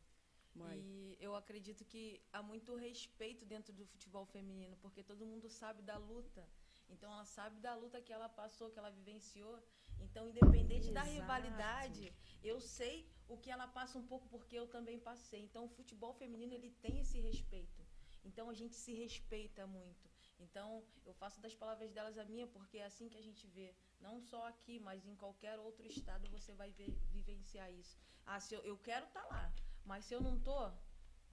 Mai. 0.56 0.78
E 0.80 1.17
eu 1.19 1.36
acredito 1.36 1.84
que 1.84 2.22
há 2.32 2.41
muito 2.41 2.74
respeito 2.78 3.46
dentro 3.46 3.74
do 3.74 3.86
futebol 3.86 4.26
feminino, 4.26 4.78
porque 4.78 5.04
todo 5.04 5.26
mundo 5.26 5.50
sabe 5.50 5.82
da 5.82 5.98
luta. 5.98 6.48
Então 6.88 7.12
ela 7.12 7.26
sabe 7.26 7.60
da 7.60 7.76
luta 7.76 8.02
que 8.02 8.13
ela 8.13 8.30
passou, 8.30 8.72
que 8.72 8.80
ela 8.80 8.89
vivenciou. 8.89 9.62
Então, 10.00 10.30
independente 10.30 10.88
Exato. 10.88 10.93
da 10.93 11.04
rivalidade, 11.04 12.13
eu 12.41 12.62
sei 12.62 13.12
o 13.28 13.38
que 13.38 13.52
ela 13.52 13.67
passa 13.67 14.00
um 14.00 14.08
pouco 14.08 14.26
porque 14.30 14.56
eu 14.56 14.67
também 14.67 14.98
passei. 14.98 15.41
Então, 15.41 15.65
o 15.65 15.69
futebol 15.69 16.13
feminino 16.13 16.54
ele 16.54 16.72
tem 16.82 17.02
esse 17.02 17.19
respeito. 17.19 17.86
Então, 18.24 18.50
a 18.50 18.54
gente 18.54 18.76
se 18.76 18.93
respeita 18.93 19.67
muito. 19.67 20.12
Então, 20.39 20.84
eu 21.06 21.13
faço 21.13 21.39
das 21.41 21.56
palavras 21.56 21.91
delas 21.91 22.17
a 22.17 22.26
minha 22.26 22.48
porque 22.48 22.78
é 22.78 22.86
assim 22.86 23.10
que 23.10 23.17
a 23.17 23.22
gente 23.22 23.48
vê. 23.48 23.74
Não 24.00 24.19
só 24.22 24.48
aqui, 24.48 24.80
mas 24.80 25.06
em 25.06 25.15
qualquer 25.15 25.58
outro 25.60 25.86
estado 25.86 26.28
você 26.30 26.54
vai 26.54 26.72
ver, 26.72 26.91
vivenciar 27.12 27.72
isso. 27.72 27.98
Ah, 28.26 28.39
se 28.39 28.54
eu, 28.54 28.62
eu 28.62 28.78
quero 28.78 29.06
estar 29.06 29.22
tá 29.22 29.28
lá, 29.28 29.54
mas 29.86 30.06
se 30.06 30.13
eu 30.13 30.22
não 30.22 30.39
tô, 30.39 30.72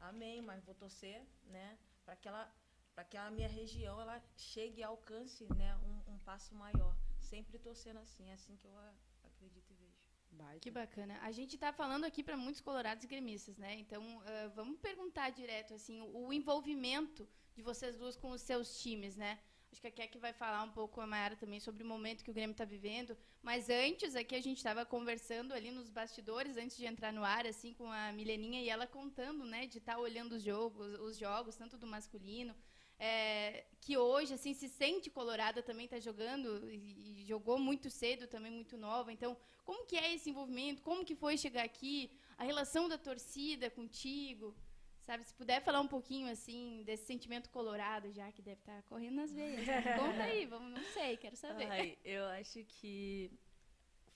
amém, 0.00 0.40
mas 0.42 0.64
vou 0.64 0.74
torcer, 0.74 1.26
né? 1.44 1.78
Para 2.04 2.16
que 2.16 2.28
ela 2.28 2.52
para 2.94 3.04
que 3.04 3.16
a 3.16 3.30
minha 3.30 3.48
região 3.48 4.00
ela 4.00 4.22
chegue 4.36 4.80
e 4.80 4.82
alcance 4.82 5.46
né, 5.54 5.74
um, 5.76 6.14
um 6.14 6.18
passo 6.18 6.54
maior. 6.54 6.94
Sempre 7.18 7.58
torcendo 7.58 7.98
assim, 7.98 8.28
é 8.30 8.34
assim 8.34 8.56
que 8.56 8.66
eu 8.66 8.76
acredito 9.24 9.70
e 9.70 9.74
vejo. 9.74 10.10
Baita. 10.32 10.60
Que 10.60 10.70
bacana. 10.70 11.18
A 11.22 11.32
gente 11.32 11.54
está 11.54 11.72
falando 11.72 12.04
aqui 12.04 12.22
para 12.22 12.36
muitos 12.36 12.60
colorados 12.60 13.04
e 13.04 13.06
gremistas, 13.06 13.56
né? 13.56 13.74
Então, 13.74 14.18
uh, 14.18 14.50
vamos 14.54 14.78
perguntar 14.80 15.30
direto, 15.30 15.74
assim, 15.74 16.00
o, 16.00 16.26
o, 16.26 16.32
envolvimento 16.32 17.28
de 17.60 17.66
vocês 17.66 17.94
duas 17.96 18.16
com 18.16 18.30
os 18.30 18.40
seus 18.40 18.80
times, 18.82 19.16
né? 19.16 19.38
Acho 19.70 19.80
que 19.82 19.86
a 19.86 19.90
Kek 19.90 20.18
vai 20.18 20.32
falar 20.32 20.62
um 20.62 20.70
pouco, 20.70 21.00
a 21.00 21.06
Mayara 21.06 21.36
também, 21.36 21.60
sobre 21.60 21.84
o 21.84 21.86
momento 21.86 22.24
que 22.24 22.30
o 22.30 22.34
Grêmio 22.34 22.52
está 22.52 22.64
vivendo. 22.64 23.16
Mas 23.42 23.68
antes, 23.68 24.16
aqui 24.16 24.34
a 24.34 24.40
gente 24.46 24.56
estava 24.56 24.84
conversando 24.84 25.52
ali 25.52 25.70
nos 25.70 25.90
bastidores, 25.90 26.56
antes 26.56 26.76
de 26.76 26.86
entrar 26.86 27.12
no 27.12 27.22
ar, 27.22 27.46
assim, 27.46 27.72
com 27.74 27.86
a 27.86 28.12
Mileninha, 28.12 28.62
e 28.62 28.68
ela 28.68 28.86
contando, 28.86 29.44
né, 29.44 29.66
de 29.66 29.78
estar 29.78 29.96
tá 29.96 30.00
olhando 30.00 30.32
os 30.32 30.42
jogos, 30.42 30.98
os 31.00 31.18
jogos, 31.18 31.54
tanto 31.54 31.76
do 31.76 31.86
masculino, 31.86 32.54
é, 32.98 33.64
que 33.80 33.96
hoje 33.96 34.34
assim 34.34 34.52
se 34.52 34.68
sente 34.68 35.08
colorada 35.08 35.62
também 35.62 35.86
está 35.86 35.98
jogando 35.98 36.70
e, 36.70 37.22
e, 37.22 37.24
jogou 37.24 37.58
muito 37.58 37.88
cedo 37.88 38.26
também 38.26 38.52
muito 38.52 38.76
nova. 38.76 39.10
Então 39.10 39.34
como 39.64 39.86
que 39.86 39.96
é 39.96 40.12
esse 40.14 40.28
envolvimento? 40.28 40.82
Como 40.82 41.02
que 41.02 41.14
foi 41.14 41.38
chegar 41.38 41.64
aqui? 41.64 42.10
A 42.36 42.44
relação 42.44 42.90
da 42.90 42.98
torcida 42.98 43.70
contigo 43.70 44.54
sabe 45.02 45.24
se 45.24 45.34
puder 45.34 45.60
falar 45.62 45.80
um 45.80 45.88
pouquinho 45.88 46.30
assim 46.30 46.82
desse 46.84 47.04
sentimento 47.04 47.50
colorado 47.50 48.12
já 48.12 48.30
que 48.32 48.42
deve 48.42 48.60
estar 48.60 48.76
tá 48.76 48.82
correndo 48.82 49.16
nas 49.16 49.32
veias 49.32 49.66
conta 49.98 50.22
aí 50.22 50.46
vamos 50.46 50.72
não 50.72 50.84
sei 50.92 51.16
quero 51.16 51.36
saber 51.36 51.66
Ai, 51.70 51.98
eu 52.04 52.24
acho 52.26 52.64
que 52.64 53.30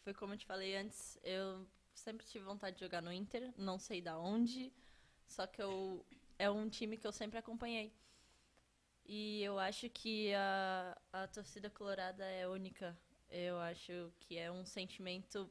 foi 0.02 0.14
como 0.14 0.34
eu 0.34 0.38
te 0.38 0.46
falei 0.46 0.76
antes 0.76 1.18
eu 1.22 1.66
sempre 1.94 2.26
tive 2.26 2.44
vontade 2.44 2.76
de 2.76 2.84
jogar 2.84 3.00
no 3.00 3.12
Inter, 3.12 3.52
não 3.56 3.78
sei 3.78 4.00
da 4.00 4.18
onde, 4.18 4.72
só 5.26 5.46
que 5.46 5.62
eu 5.62 6.04
é 6.38 6.50
um 6.50 6.68
time 6.68 6.96
que 6.96 7.06
eu 7.06 7.12
sempre 7.12 7.38
acompanhei. 7.38 7.92
E 9.06 9.42
eu 9.42 9.58
acho 9.58 9.88
que 9.90 10.32
a, 10.34 10.98
a 11.12 11.28
torcida 11.28 11.70
colorada 11.70 12.24
é 12.24 12.48
única. 12.48 12.98
Eu 13.30 13.58
acho 13.58 14.12
que 14.20 14.38
é 14.38 14.50
um 14.50 14.64
sentimento 14.64 15.50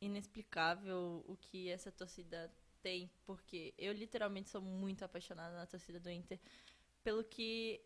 inexplicável 0.00 1.24
o 1.26 1.36
que 1.36 1.68
essa 1.68 1.90
torcida 1.90 2.52
tem, 2.82 3.10
porque 3.24 3.74
eu 3.78 3.92
literalmente 3.92 4.50
sou 4.50 4.60
muito 4.60 5.04
apaixonada 5.04 5.56
na 5.56 5.66
torcida 5.66 6.00
do 6.00 6.10
Inter, 6.10 6.38
pelo 7.02 7.24
que 7.24 7.80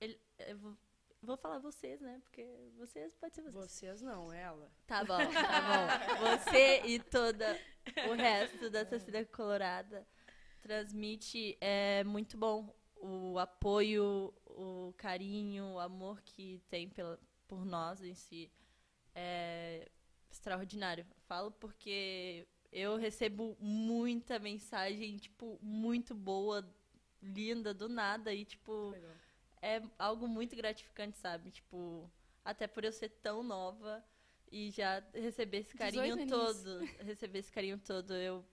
ele, 0.00 0.20
vou, 0.54 0.76
vou, 1.22 1.36
falar 1.36 1.58
vocês, 1.58 2.00
né? 2.00 2.20
Porque 2.22 2.46
vocês 2.76 3.14
pode 3.14 3.34
ser 3.34 3.42
vocês. 3.42 3.70
Vocês 3.70 4.02
não, 4.02 4.32
ela. 4.32 4.70
Tá 4.86 5.04
bom, 5.04 5.18
tá 5.18 5.18
bom. 6.18 6.38
Você 6.38 6.82
e 6.86 6.98
toda 6.98 7.58
o 8.08 8.14
resto 8.14 8.70
da 8.70 8.84
torcida 8.84 9.24
colorada 9.26 10.06
transmite 10.60 11.56
é 11.60 12.04
muito 12.04 12.36
bom 12.36 12.74
o 12.96 13.38
apoio, 13.38 14.32
o 14.46 14.94
carinho, 14.96 15.72
o 15.72 15.78
amor 15.78 16.20
que 16.22 16.62
tem 16.68 16.88
pela, 16.88 17.18
por 17.48 17.64
nós 17.64 18.02
em 18.02 18.14
si 18.14 18.52
é 19.14 19.90
extraordinário. 20.30 21.06
Falo 21.26 21.50
porque 21.50 22.46
eu 22.72 22.96
recebo 22.96 23.56
muita 23.60 24.38
mensagem, 24.38 25.16
tipo, 25.16 25.58
muito 25.60 26.14
boa, 26.14 26.68
linda, 27.22 27.74
do 27.74 27.88
nada. 27.88 28.32
E, 28.32 28.44
tipo, 28.44 28.90
Legal. 28.90 29.10
é 29.62 29.82
algo 29.98 30.28
muito 30.28 30.54
gratificante, 30.54 31.18
sabe? 31.18 31.50
Tipo, 31.50 32.10
até 32.44 32.66
por 32.66 32.84
eu 32.84 32.92
ser 32.92 33.08
tão 33.08 33.42
nova 33.42 34.04
e 34.50 34.70
já 34.70 35.02
receber 35.14 35.58
esse 35.58 35.76
carinho 35.76 36.26
todo. 36.26 36.78
Receber 37.00 37.38
esse 37.40 37.52
carinho 37.52 37.78
todo, 37.78 38.14
eu 38.14 38.44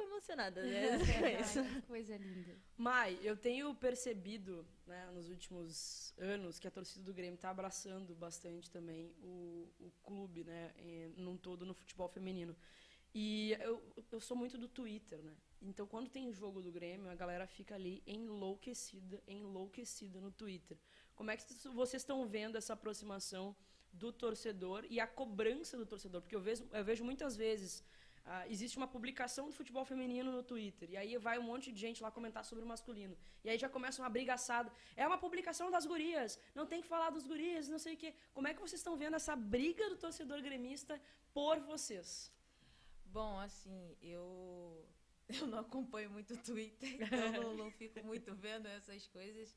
fico 0.00 0.02
emocionada, 0.02 0.62
né? 0.62 0.98
É 1.78 1.80
coisa 1.82 2.16
linda. 2.16 2.56
Mai, 2.76 3.18
eu 3.22 3.36
tenho 3.36 3.74
percebido, 3.74 4.66
né, 4.86 5.10
nos 5.12 5.28
últimos 5.28 6.14
anos, 6.18 6.58
que 6.58 6.66
a 6.66 6.70
torcida 6.70 7.04
do 7.04 7.12
Grêmio 7.12 7.34
está 7.34 7.50
abraçando 7.50 8.14
bastante 8.14 8.70
também 8.70 9.14
o, 9.22 9.68
o 9.80 9.90
clube, 10.02 10.44
né, 10.44 10.72
em, 10.78 11.08
num 11.16 11.36
todo 11.36 11.66
no 11.66 11.74
futebol 11.74 12.08
feminino. 12.08 12.56
E 13.14 13.56
eu, 13.60 13.82
eu 14.12 14.20
sou 14.20 14.36
muito 14.36 14.56
do 14.56 14.68
Twitter, 14.68 15.20
né? 15.22 15.34
Então, 15.60 15.86
quando 15.86 16.08
tem 16.08 16.32
jogo 16.32 16.62
do 16.62 16.70
Grêmio, 16.70 17.10
a 17.10 17.14
galera 17.14 17.46
fica 17.46 17.74
ali 17.74 18.02
enlouquecida, 18.06 19.22
enlouquecida 19.26 20.20
no 20.20 20.30
Twitter. 20.30 20.78
Como 21.14 21.30
é 21.30 21.36
que 21.36 21.44
vocês 21.68 22.02
estão 22.02 22.26
vendo 22.26 22.56
essa 22.56 22.72
aproximação 22.72 23.54
do 23.92 24.12
torcedor 24.12 24.86
e 24.88 25.00
a 25.00 25.06
cobrança 25.06 25.76
do 25.76 25.84
torcedor? 25.84 26.22
Porque 26.22 26.36
eu 26.36 26.40
vejo, 26.40 26.66
eu 26.72 26.84
vejo 26.84 27.04
muitas 27.04 27.36
vezes 27.36 27.84
ah, 28.24 28.46
existe 28.48 28.76
uma 28.76 28.86
publicação 28.86 29.46
do 29.48 29.52
futebol 29.52 29.84
feminino 29.84 30.30
no 30.30 30.42
Twitter. 30.42 30.90
E 30.90 30.96
aí 30.96 31.16
vai 31.16 31.38
um 31.38 31.42
monte 31.42 31.72
de 31.72 31.80
gente 31.80 32.02
lá 32.02 32.10
comentar 32.10 32.44
sobre 32.44 32.64
o 32.64 32.66
masculino. 32.66 33.16
E 33.44 33.50
aí 33.50 33.58
já 33.58 33.68
começa 33.68 34.02
uma 34.02 34.08
briga 34.08 34.34
assada. 34.34 34.70
É 34.96 35.06
uma 35.06 35.18
publicação 35.18 35.70
das 35.70 35.86
gurias. 35.86 36.38
Não 36.54 36.66
tem 36.66 36.80
que 36.82 36.88
falar 36.88 37.10
dos 37.10 37.26
gurias, 37.26 37.68
não 37.68 37.78
sei 37.78 37.94
o 37.94 37.96
quê. 37.96 38.14
Como 38.32 38.46
é 38.46 38.54
que 38.54 38.60
vocês 38.60 38.80
estão 38.80 38.96
vendo 38.96 39.16
essa 39.16 39.34
briga 39.34 39.88
do 39.88 39.96
torcedor 39.96 40.40
gremista 40.42 41.00
por 41.32 41.58
vocês? 41.60 42.32
Bom, 43.04 43.38
assim, 43.40 43.96
eu 44.00 44.86
eu 45.40 45.46
não 45.46 45.58
acompanho 45.58 46.10
muito 46.10 46.34
o 46.34 46.36
Twitter, 46.36 46.98
então 47.02 47.42
não, 47.42 47.54
não 47.56 47.70
fico 47.70 48.04
muito 48.04 48.34
vendo 48.34 48.66
essas 48.66 49.06
coisas. 49.06 49.56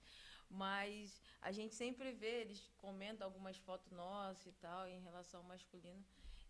Mas 0.49 1.21
a 1.41 1.51
gente 1.51 1.73
sempre 1.73 2.11
vê, 2.11 2.41
eles 2.41 2.71
comentam 2.77 3.25
algumas 3.25 3.57
fotos 3.57 3.91
nossas 3.91 4.45
e 4.47 4.51
tal, 4.53 4.87
em 4.87 4.99
relação 5.01 5.39
ao 5.41 5.47
masculino. 5.47 6.03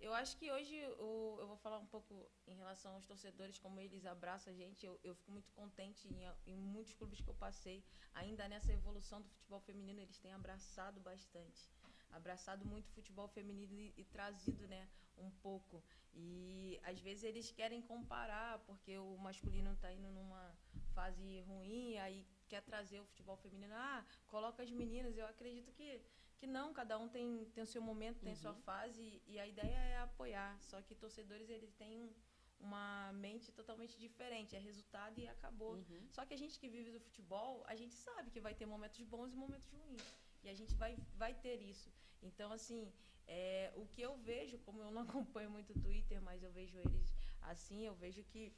Eu 0.04 0.14
acho 0.14 0.36
que 0.36 0.52
hoje 0.52 0.76
o, 1.00 1.38
eu 1.40 1.48
vou 1.48 1.56
falar 1.56 1.80
um 1.80 1.86
pouco 1.86 2.30
em 2.46 2.56
relação 2.56 2.94
aos 2.96 3.06
torcedores, 3.06 3.58
como 3.58 3.80
eles 3.80 4.06
abraçam 4.06 4.52
a 4.52 4.56
gente. 4.56 4.86
Eu, 4.86 5.00
eu 5.02 5.16
fico 5.16 5.32
muito 5.32 5.50
contente 5.54 6.10
em, 6.10 6.52
em, 6.52 6.58
muitos 6.58 6.94
clubes 6.94 7.22
que 7.22 7.30
eu 7.30 7.34
passei. 7.36 7.82
Ainda 8.14 8.50
nessa 8.50 8.74
evolução 8.74 9.22
do 9.22 9.30
futebol 9.30 9.62
feminino, 9.62 10.02
eles 10.02 10.18
têm 10.18 10.34
abraçado 10.34 11.00
bastante. 11.00 11.72
Abraçado 12.12 12.66
muito 12.66 12.88
o 12.88 12.92
futebol 12.92 13.30
feminino 13.30 13.80
e, 13.80 13.94
e 13.96 14.04
trazido 14.04 14.68
né, 14.68 14.90
um 15.18 15.32
pouco. 15.42 15.82
E 16.14 16.78
às 16.84 17.00
vezes 17.00 17.24
eles 17.24 17.50
querem 17.52 17.82
comparar, 17.82 18.60
porque 18.66 18.98
o 18.98 19.18
masculino 19.20 19.72
está 19.72 19.90
indo 19.94 20.10
numa 20.12 20.54
fase 20.94 21.40
ruim, 21.48 21.98
aí 22.00 22.28
quer 22.50 22.62
trazer 22.62 23.00
o 23.00 23.06
futebol 23.06 23.38
feminino. 23.38 23.74
Ah, 23.74 24.06
coloca 24.28 24.64
as 24.64 24.70
meninas. 24.70 25.18
Eu 25.18 25.28
acredito 25.28 25.72
que 25.72 26.02
que 26.44 26.48
não, 26.60 26.74
cada 26.74 26.96
um 27.02 27.08
tem, 27.08 27.26
tem 27.54 27.64
o 27.64 27.72
seu 27.74 27.82
momento, 27.90 28.20
tem 28.20 28.34
uhum. 28.34 28.44
sua 28.44 28.56
fase 28.70 29.04
e 29.26 29.40
a 29.40 29.48
ideia 29.48 29.82
é 29.94 29.98
apoiar. 30.00 30.52
Só 30.70 30.78
que 30.82 30.94
torcedores 31.04 31.50
eles 31.50 31.74
têm 31.82 32.14
uma 32.60 33.14
mente 33.14 33.50
totalmente 33.60 33.96
diferente, 34.06 34.54
é 34.54 34.60
resultado 34.60 35.18
e 35.22 35.26
acabou. 35.36 35.76
Uhum. 35.76 36.02
Só 36.16 36.26
que 36.26 36.34
a 36.34 36.42
gente 36.44 36.60
que 36.60 36.68
vive 36.76 36.92
do 36.92 37.00
futebol, 37.00 37.64
a 37.74 37.76
gente 37.82 37.96
sabe 38.08 38.30
que 38.30 38.42
vai 38.48 38.54
ter 38.54 38.66
momentos 38.66 39.02
bons 39.14 39.32
e 39.32 39.38
momentos 39.38 39.70
ruins. 39.76 40.04
E 40.44 40.50
a 40.50 40.56
gente 40.60 40.76
vai, 40.76 40.98
vai 41.16 41.34
ter 41.34 41.62
isso. 41.62 41.90
Então, 42.22 42.52
assim, 42.52 42.92
é, 43.26 43.72
o 43.78 43.86
que 43.86 44.02
eu 44.02 44.14
vejo, 44.18 44.58
como 44.66 44.82
eu 44.82 44.92
não 44.92 45.04
acompanho 45.08 45.50
muito 45.50 45.72
o 45.72 45.80
Twitter, 45.86 46.22
mas 46.22 46.44
eu 46.44 46.52
vejo 46.52 46.78
eles 46.78 47.14
assim, 47.54 47.86
eu 47.86 47.96
vejo 47.96 48.22
que, 48.26 48.54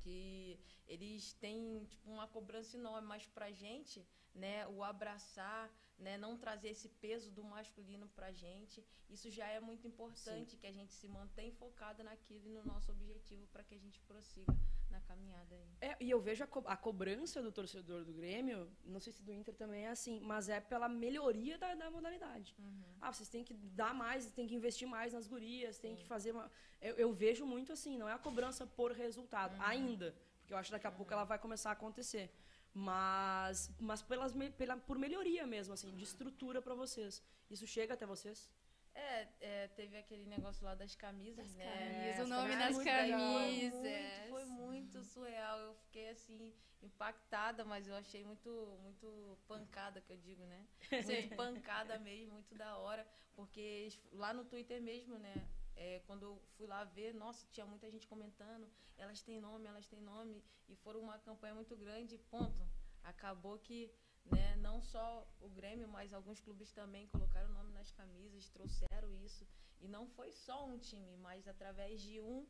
que 0.00 0.58
eles 0.88 1.32
têm 1.34 1.84
tipo, 1.92 2.10
uma 2.10 2.26
cobrança 2.26 2.76
enorme, 2.76 3.06
mas 3.06 3.24
pra 3.28 3.52
gente, 3.52 4.04
né, 4.34 4.66
o 4.68 4.82
abraçar, 4.82 5.70
né, 5.98 6.18
não 6.18 6.36
trazer 6.36 6.70
esse 6.70 6.88
peso 6.88 7.30
do 7.30 7.44
masculino 7.44 8.08
para 8.08 8.26
a 8.26 8.32
gente. 8.32 8.84
Isso 9.08 9.30
já 9.30 9.46
é 9.46 9.60
muito 9.60 9.86
importante, 9.86 10.52
Sim. 10.52 10.56
que 10.58 10.66
a 10.66 10.72
gente 10.72 10.92
se 10.92 11.08
mantenha 11.08 11.52
focada 11.52 12.02
naquilo 12.02 12.48
e 12.48 12.52
no 12.52 12.64
nosso 12.64 12.90
objetivo 12.90 13.46
para 13.48 13.62
que 13.62 13.74
a 13.74 13.78
gente 13.78 14.00
prossiga 14.00 14.52
na 14.90 15.00
caminhada 15.00 15.54
aí. 15.54 15.68
É, 15.80 15.96
e 16.00 16.10
eu 16.10 16.20
vejo 16.20 16.42
a, 16.42 16.46
co 16.46 16.62
a, 16.66 16.76
cobrança 16.76 17.42
do 17.42 17.52
torcedor 17.52 18.04
do 18.04 18.12
Grêmio, 18.12 18.70
não 18.84 19.00
sei 19.00 19.12
se 19.12 19.22
do 19.22 19.32
Inter 19.32 19.54
também 19.54 19.86
é 19.86 19.90
assim, 19.90 20.20
mas 20.20 20.48
é 20.48 20.60
pela 20.60 20.88
melhoria 20.88 21.58
da, 21.58 21.74
da 21.74 21.90
modalidade. 21.90 22.54
Uhum. 22.58 22.82
Ah, 23.00 23.12
vocês 23.12 23.28
têm 23.28 23.44
que 23.44 23.54
dar 23.54 23.94
mais, 23.94 24.30
têm 24.32 24.46
que 24.46 24.54
investir 24.54 24.88
mais 24.88 25.12
nas 25.12 25.26
gurias, 25.26 25.78
têm 25.78 25.94
que 25.94 26.04
fazer 26.04 26.32
uma... 26.32 26.50
Eu, 26.80 26.94
eu, 26.96 27.12
vejo 27.12 27.46
muito 27.46 27.72
assim, 27.72 27.96
não 27.96 28.08
é 28.08 28.12
a 28.12 28.18
cobrança 28.18 28.66
por 28.66 28.92
resultado, 28.92 29.54
uhum. 29.56 29.62
ainda, 29.62 30.14
porque 30.40 30.52
eu 30.52 30.58
acho 30.58 30.68
que 30.68 30.72
daqui 30.72 30.86
a 30.86 30.90
uhum. 30.90 30.96
pouco 30.96 31.12
ela 31.12 31.24
vai 31.24 31.38
começar 31.38 31.70
a 31.70 31.72
acontecer 31.72 32.30
mas 32.74 33.72
mas 33.78 34.02
pelas 34.02 34.34
pela, 34.56 34.76
por 34.76 34.98
melhoria 34.98 35.46
mesmo 35.46 35.72
assim 35.74 35.94
de 35.94 36.02
estrutura 36.02 36.60
para 36.60 36.74
vocês 36.74 37.22
isso 37.48 37.66
chega 37.66 37.94
até 37.94 38.04
vocês 38.04 38.50
é, 38.94 39.28
é, 39.40 39.68
teve 39.68 39.96
aquele 39.96 40.24
negócio 40.26 40.64
lá 40.64 40.74
das 40.74 40.94
camisas, 40.94 41.48
das 41.48 41.56
né? 41.56 41.64
Camisas, 41.64 42.26
o 42.26 42.28
nome 42.28 42.56
das 42.56 42.78
camisas. 42.78 43.80
Foi 43.80 43.90
muito, 43.90 44.28
foi 44.30 44.44
muito 44.44 45.02
surreal. 45.02 45.58
Eu 45.58 45.74
fiquei 45.74 46.10
assim 46.10 46.54
impactada, 46.80 47.64
mas 47.64 47.88
eu 47.88 47.96
achei 47.96 48.24
muito 48.24 48.78
muito 48.82 49.38
pancada 49.48 50.00
que 50.00 50.12
eu 50.12 50.16
digo, 50.16 50.44
né? 50.44 50.64
Muito 51.24 51.36
pancada 51.36 51.98
mesmo, 51.98 52.34
muito 52.34 52.54
da 52.54 52.76
hora, 52.76 53.06
porque 53.34 53.88
lá 54.12 54.32
no 54.32 54.44
Twitter 54.44 54.80
mesmo, 54.80 55.18
né? 55.18 55.34
É, 55.76 56.00
quando 56.06 56.22
eu 56.22 56.42
fui 56.56 56.66
lá 56.66 56.84
ver, 56.84 57.12
nossa, 57.14 57.46
tinha 57.50 57.66
muita 57.66 57.90
gente 57.90 58.06
comentando, 58.06 58.68
elas 58.96 59.22
têm 59.22 59.40
nome, 59.40 59.66
elas 59.66 59.86
têm 59.86 60.00
nome, 60.00 60.42
e 60.68 60.76
foram 60.76 61.00
uma 61.00 61.18
campanha 61.18 61.54
muito 61.54 61.76
grande, 61.76 62.18
ponto. 62.30 62.62
Acabou 63.02 63.58
que 63.58 63.92
né, 64.24 64.56
não 64.56 64.80
só 64.80 65.28
o 65.40 65.48
Grêmio, 65.48 65.88
mas 65.88 66.12
alguns 66.12 66.40
clubes 66.40 66.72
também 66.72 67.06
colocaram 67.08 67.50
o 67.50 67.52
nome 67.52 67.72
nas 67.72 67.90
camisas, 67.92 68.48
trouxeram 68.48 69.14
isso. 69.16 69.46
E 69.80 69.88
não 69.88 70.06
foi 70.06 70.32
só 70.32 70.66
um 70.66 70.78
time, 70.78 71.16
mas 71.18 71.46
através 71.46 72.00
de 72.00 72.20
um, 72.20 72.46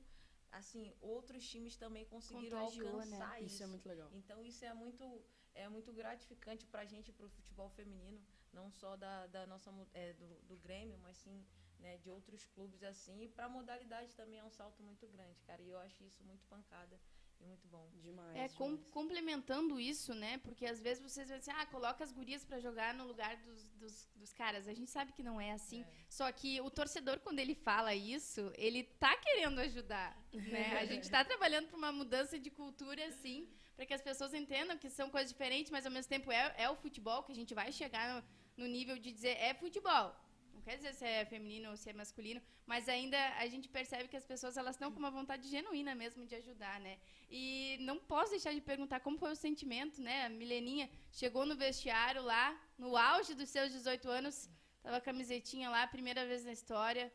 assim, 0.53 0.95
outros 1.01 1.49
times 1.49 1.77
também 1.77 2.05
conseguiram 2.05 2.59
Contagiou, 2.61 2.87
né? 2.87 2.93
alcançar 2.93 3.31
né? 3.31 3.43
isso. 3.43 3.55
Isso 3.55 3.63
é 3.63 3.67
muito 3.67 3.89
legal. 3.89 4.09
Então 4.13 4.45
isso 4.45 4.65
é 4.65 4.73
muito, 4.73 5.25
é 5.55 5.69
muito 5.69 5.93
gratificante 5.93 6.65
para 6.67 6.83
a 6.83 6.85
gente, 6.85 7.13
para 7.13 7.27
o 7.27 7.31
futebol 7.31 7.69
feminino, 7.71 8.21
não 8.53 8.71
só 8.71 8.97
da, 8.97 9.27
da 9.27 9.47
nossa, 9.47 9.73
é, 9.93 10.13
do, 10.13 10.29
do 10.43 10.57
Grêmio, 10.59 10.97
mas 10.99 11.17
sim 11.17 11.45
né, 11.85 11.99
de 11.99 12.11
outros 12.11 12.47
clubes 12.47 12.83
assim. 12.83 13.23
E 13.25 13.29
para 13.29 13.45
a 13.45 13.49
modalidade 13.49 14.17
também 14.17 14.39
é 14.39 14.45
um 14.45 14.51
salto 14.51 14.83
muito 14.83 15.07
grande, 15.09 15.39
cara. 15.43 15.61
E 15.63 15.69
eu 15.69 15.79
acho 15.79 16.03
isso 16.03 16.25
muito 16.25 16.45
pancada 16.47 16.99
e 17.41 17.45
muito 17.45 17.69
bom. 17.69 17.87
Demais. 18.03 18.31
É, 18.31 18.49
demais. 18.49 18.55
Com, 18.55 18.79
complementando 18.99 19.79
isso, 19.79 20.15
né? 20.15 20.39
Porque 20.39 20.65
às 20.65 20.81
vezes 20.81 21.03
vocês 21.03 21.29
vão 21.29 21.39
dizer, 21.39 21.53
ah, 21.59 21.67
coloca 21.67 22.03
as 22.03 22.11
gurias 22.11 22.43
para 22.43 22.59
jogar 22.59 22.95
no 22.95 23.07
lugar 23.07 23.37
dos, 23.37 23.69
dos, 23.81 24.09
dos, 24.17 24.33
caras. 24.33 24.67
A 24.67 24.73
gente 24.73 24.91
sabe 24.91 25.13
que 25.13 25.23
não 25.23 25.39
é 25.39 25.53
assim. 25.53 25.83
É. 25.83 25.87
Só 26.09 26.33
que 26.33 26.59
o 26.63 26.71
torcedor, 26.71 27.21
quando 27.21 27.39
ele 27.39 27.55
fala 27.55 27.95
isso, 27.95 28.51
ele 28.57 28.83
tá 29.05 29.15
querendo 29.19 29.59
ajudar, 29.61 30.11
né? 30.33 30.79
A 30.79 30.87
gente 30.93 31.11
tá 31.11 31.23
trabalhando 31.23 31.69
para 31.69 31.77
uma 31.77 31.93
mudança 31.93 32.39
de 32.39 32.51
cultura, 32.51 33.05
assim, 33.07 33.47
para 33.77 33.85
que 33.85 33.93
as 33.93 34.01
pessoas 34.01 34.33
entendam 34.33 34.79
que 34.79 34.89
são 34.89 35.11
coisas 35.11 35.31
diferentes, 35.31 35.71
mas 35.71 35.85
ao 35.85 35.93
mesmo 35.93 36.09
tempo 36.09 36.33
é, 36.33 36.55
é 36.57 36.71
o 36.71 36.77
futebol 36.77 37.23
que 37.25 37.33
a 37.33 37.35
gente 37.35 37.53
vai 37.53 37.71
chegar 37.71 38.07
no, 38.15 38.65
no 38.65 38.67
nível 38.67 38.99
de 38.99 39.13
dizer 39.13 39.37
é 39.39 39.53
futebol 39.53 40.24
quer 40.65 40.77
dizer 40.79 40.95
se 40.95 41.05
é 41.05 41.25
feminino 41.25 41.71
ou 41.71 41.77
se 41.77 41.91
é 41.91 41.93
masculino, 41.93 42.41
mas 42.67 42.89
ainda 42.89 43.19
a 43.43 43.47
gente 43.53 43.69
percebe 43.69 44.09
que 44.09 44.17
as 44.17 44.27
pessoas 44.33 44.57
elas 44.57 44.75
estão 44.77 44.91
com 44.93 44.99
uma 44.99 45.11
vontade 45.11 45.49
genuína 45.55 45.95
mesmo 45.95 46.25
de 46.31 46.35
ajudar, 46.37 46.81
né? 46.81 46.99
E 47.31 47.77
não 47.89 47.99
posso 47.99 48.31
deixar 48.31 48.53
de 48.55 48.61
perguntar 48.61 49.01
como 49.01 49.19
foi 49.19 49.33
o 49.33 49.37
sentimento, 49.37 50.01
né? 50.01 50.25
A 50.27 50.29
Mileninha 50.29 50.89
chegou 51.13 51.45
no 51.45 51.57
vestiário 51.57 52.23
lá, 52.23 52.47
no 52.79 52.97
auge 52.97 53.35
dos 53.35 53.51
seus 53.51 53.71
18 53.73 54.09
anos, 54.09 54.49
tava 54.83 54.97
a 54.97 55.07
camisetinha 55.09 55.69
lá, 55.69 55.87
primeira 55.87 56.27
vez 56.27 56.45
na 56.45 56.53
história. 56.53 57.13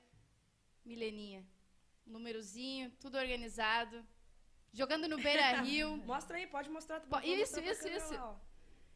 Mileninha, 0.86 1.46
númerozinho, 2.06 2.92
tudo 3.00 3.18
organizado. 3.18 4.06
Jogando 4.72 5.08
no 5.08 5.18
Beira 5.18 5.62
Rio. 5.62 5.98
Mostra 6.06 6.38
aí, 6.38 6.46
pode 6.48 6.70
mostrar. 6.70 7.04
Isso, 7.24 7.60
isso, 7.60 7.88
isso. 7.88 8.14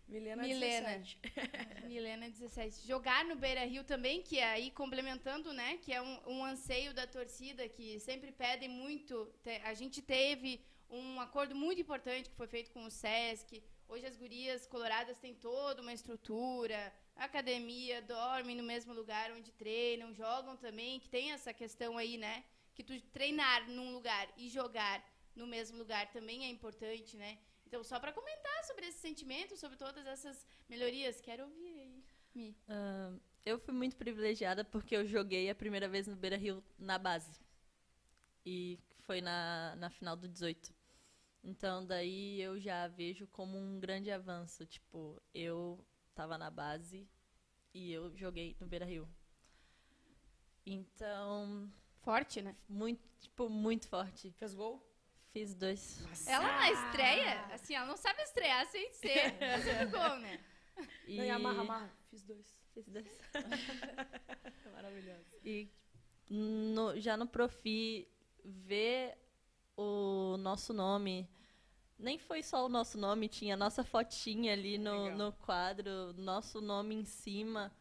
Milena, 0.08 0.44
Milena. 0.44 1.00
17. 1.00 1.20
Milena 1.88 2.30
17. 2.30 2.88
Jogar 2.88 3.26
no 3.26 3.36
Beira 3.36 3.66
Rio 3.66 3.84
também, 3.84 4.22
que 4.22 4.38
é 4.40 4.46
aí 4.46 4.72
complementando, 4.72 5.52
né? 5.54 5.78
Que 5.78 5.94
é 5.94 6.02
um, 6.02 6.20
um 6.28 6.46
anseio 6.46 6.94
da 6.94 7.08
torcida, 7.08 7.68
que 7.68 8.00
sempre 8.00 8.32
pedem 8.32 8.70
muito. 8.70 9.32
A 9.64 9.74
gente 9.74 10.02
teve 10.02 10.64
um 10.90 11.20
acordo 11.20 11.56
muito 11.56 11.82
importante 11.82 12.30
que 12.30 12.36
foi 12.36 12.48
feito 12.48 12.72
com 12.72 12.86
o 12.86 12.92
Sesc. 12.92 13.64
Hoje 13.88 14.06
as 14.06 14.16
gurias 14.16 14.66
coloradas 14.68 15.18
têm 15.18 15.34
toda 15.34 15.82
uma 15.82 15.94
estrutura, 15.94 16.94
academia, 17.16 18.02
dormem 18.02 18.56
no 18.56 18.64
mesmo 18.64 18.94
lugar 18.94 19.32
onde 19.32 19.52
treinam, 19.52 20.14
jogam 20.14 20.56
também, 20.58 21.00
que 21.00 21.10
tem 21.10 21.32
essa 21.32 21.54
questão 21.54 21.98
aí, 21.98 22.18
né? 22.18 22.44
Que 22.76 22.84
tu 22.84 23.00
treinar 23.12 23.70
num 23.70 23.92
lugar 23.94 24.28
e 24.38 24.50
jogar 24.50 25.04
no 25.36 25.48
mesmo 25.48 25.78
lugar 25.78 26.12
também 26.12 26.46
é 26.46 26.50
importante, 26.50 27.18
né? 27.18 27.38
Então, 27.74 27.84
só 27.84 28.00
para 28.00 28.14
comentar 28.14 28.64
sobre 28.66 28.86
esse 28.86 29.00
sentimento, 29.00 29.58
sobre 29.58 29.76
todas 29.76 30.06
essas 30.06 30.46
melhorias, 30.70 31.20
quero 31.20 31.46
ouvir 31.46 31.80
aí. 31.80 32.04
Mi. 32.36 32.56
Ahn, 32.70 33.18
eu 33.44 33.58
fui 33.58 33.74
muito 33.74 33.98
privilegiada 33.98 34.64
porque 34.64 34.96
eu 34.96 35.08
joguei 35.08 35.50
a 35.50 35.56
primeira 35.56 35.90
vez 35.90 36.06
no 36.06 36.16
Beira 36.16 36.38
Rio 36.38 36.64
na 36.78 37.00
base. 37.00 37.32
E 38.46 38.78
foi 39.00 39.22
na, 39.22 39.76
na 39.78 39.90
final 39.90 40.16
do 40.16 40.28
18. 40.28 40.72
Então, 41.44 41.84
daí 41.84 42.40
eu 42.40 42.60
já 42.60 42.88
vejo 42.88 43.26
como 43.30 43.58
um 43.58 43.80
grande 43.80 44.12
avanço. 44.12 44.68
Tipo, 44.68 45.20
eu 45.34 45.84
tava 46.14 46.38
na 46.38 46.52
base 46.52 47.10
e 47.74 47.92
eu 47.92 48.16
joguei 48.16 48.56
no 48.60 48.68
Beira 48.68 48.86
Rio. 48.86 49.10
Então, 50.64 51.74
Forte, 52.04 52.40
né? 52.40 52.56
muito, 52.70 53.02
tipo, 53.20 53.50
muito 53.50 53.88
forte. 53.88 54.32
Fez 54.34 54.54
gol? 54.54 54.93
Fiz 55.34 55.56
dois. 55.56 56.00
Ela 56.28 56.46
na 56.46 56.72
estreia, 56.72 57.42
assim, 57.54 57.74
ela 57.74 57.88
não 57.88 57.98
sabe 57.98 58.22
estrear 58.22 58.68
sem 58.68 58.94
ser. 58.94 59.32
Fazer 59.42 59.86
gol, 59.90 60.20
né? 60.20 60.40
E... 61.08 61.18
Não, 61.18 61.26
e 61.26 61.30
amarra, 61.32 61.62
amarra. 61.62 61.92
Fiz 62.12 62.22
dois. 62.22 62.46
Fiz 62.72 62.88
dois. 62.88 63.08
Maravilhoso. 64.72 65.26
E 65.44 65.72
no- 66.30 67.00
já 67.00 67.18
no 67.18 67.26
Profi, 67.28 68.08
ver 68.46 69.18
o 69.76 70.38
nosso 70.38 70.72
nome. 70.72 71.28
Nem 71.98 72.20
foi 72.20 72.44
só 72.44 72.66
o 72.66 72.70
nosso 72.70 72.98
nome, 72.98 73.28
tinha 73.28 73.56
a 73.56 73.58
nossa 73.58 73.84
fotinha 73.84 74.54
ali 74.54 74.78
no, 74.78 75.04
Legal. 75.04 75.18
no 75.18 75.32
quadro, 75.34 76.14
nosso 76.14 76.62
nome 76.62 76.94
em 76.94 77.06
cima. 77.06 77.72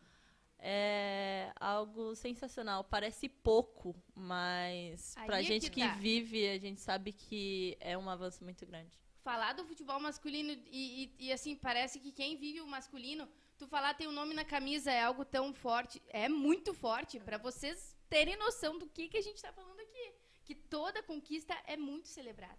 É 0.65 1.53
algo 1.57 2.15
sensacional. 2.15 2.85
Parece 2.85 3.29
pouco, 3.29 3.95
mas 4.15 5.17
Aí 5.17 5.27
pra 5.27 5.41
é 5.41 5.43
gente 5.43 5.69
que 5.71 5.81
que 5.81 5.89
tá. 5.89 5.95
vive, 5.95 6.49
a 6.49 6.59
gente 6.59 6.81
sabe 6.81 7.13
que 7.13 7.77
é 7.81 7.99
um 7.99 8.09
avanço 8.09 8.45
muito 8.45 8.65
grande. 8.65 8.97
Falar 9.25 9.53
do 9.55 9.65
futebol 9.65 9.99
masculino 10.01 10.53
e, 10.71 11.05
e- 11.19 11.27
e, 11.27 11.33
assim, 11.33 11.57
parece 11.57 11.99
que 11.99 12.13
quem 12.13 12.37
vive 12.37 12.61
o 12.61 12.67
masculino, 12.67 13.29
tu 13.59 13.67
falar 13.67 13.95
tem 13.95 14.07
o 14.07 14.13
nome 14.13 14.35
na 14.35 14.45
camisa 14.45 14.91
é 14.93 15.03
algo 15.03 15.25
tão 15.25 15.53
forte, 15.53 16.01
é 16.09 16.29
muito 16.29 16.73
forte, 16.73 17.19
pra 17.21 17.39
vocês 17.39 17.97
terem 18.09 18.37
noção 18.37 18.79
do 18.79 18.87
que, 18.89 19.09
que 19.09 19.17
a 19.17 19.23
gente 19.23 19.43
tá 19.43 19.53
falando 19.53 19.81
aqui. 19.81 20.13
Que 20.45 20.55
toda 20.55 21.03
conquista 21.03 21.57
é 21.67 21.77
muito 21.77 22.07
celebrada. 22.09 22.59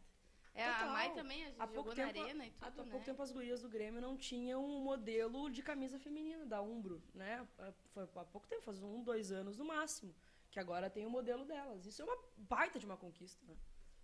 É, 0.55 0.63
a 0.65 0.73
Total. 0.73 0.89
Mai 0.93 1.13
também, 1.13 1.43
a 1.43 1.47
gente 1.49 1.59
Há 1.61 1.65
jogou 1.65 1.83
pouco 1.83 1.99
na 1.99 2.07
tempo- 2.07 2.21
arena 2.21 2.45
e 2.45 2.53
Há 2.61 2.65
tudo, 2.69 2.75
pouco 2.83 2.97
né? 2.99 3.03
tempo 3.05 3.21
as 3.23 3.31
gurias 3.31 3.61
do 3.61 3.69
Grêmio 3.69 3.99
não 3.99 4.15
tinham 4.15 4.63
um 4.63 4.79
modelo 4.81 5.49
de 5.49 5.63
camisa 5.63 5.97
feminina 5.97 6.45
da 6.45 6.61
Umbro, 6.61 7.01
né? 7.13 7.47
Foi 7.93 8.03
há 8.03 8.25
pouco 8.25 8.47
tempo, 8.47 8.61
faz 8.61 8.81
um, 8.83 9.03
dois 9.03 9.31
anos 9.31 9.57
no 9.57 9.65
máximo. 9.65 10.13
Que 10.51 10.59
agora 10.59 10.89
tem 10.91 11.05
o 11.05 11.09
modelo 11.09 11.43
delas. 11.45 11.85
Isso 11.87 12.01
é 12.03 12.05
uma 12.05 12.17
baita 12.37 12.77
de 12.77 12.85
uma 12.85 12.95
conquista, 12.95 13.43
né? 13.47 13.57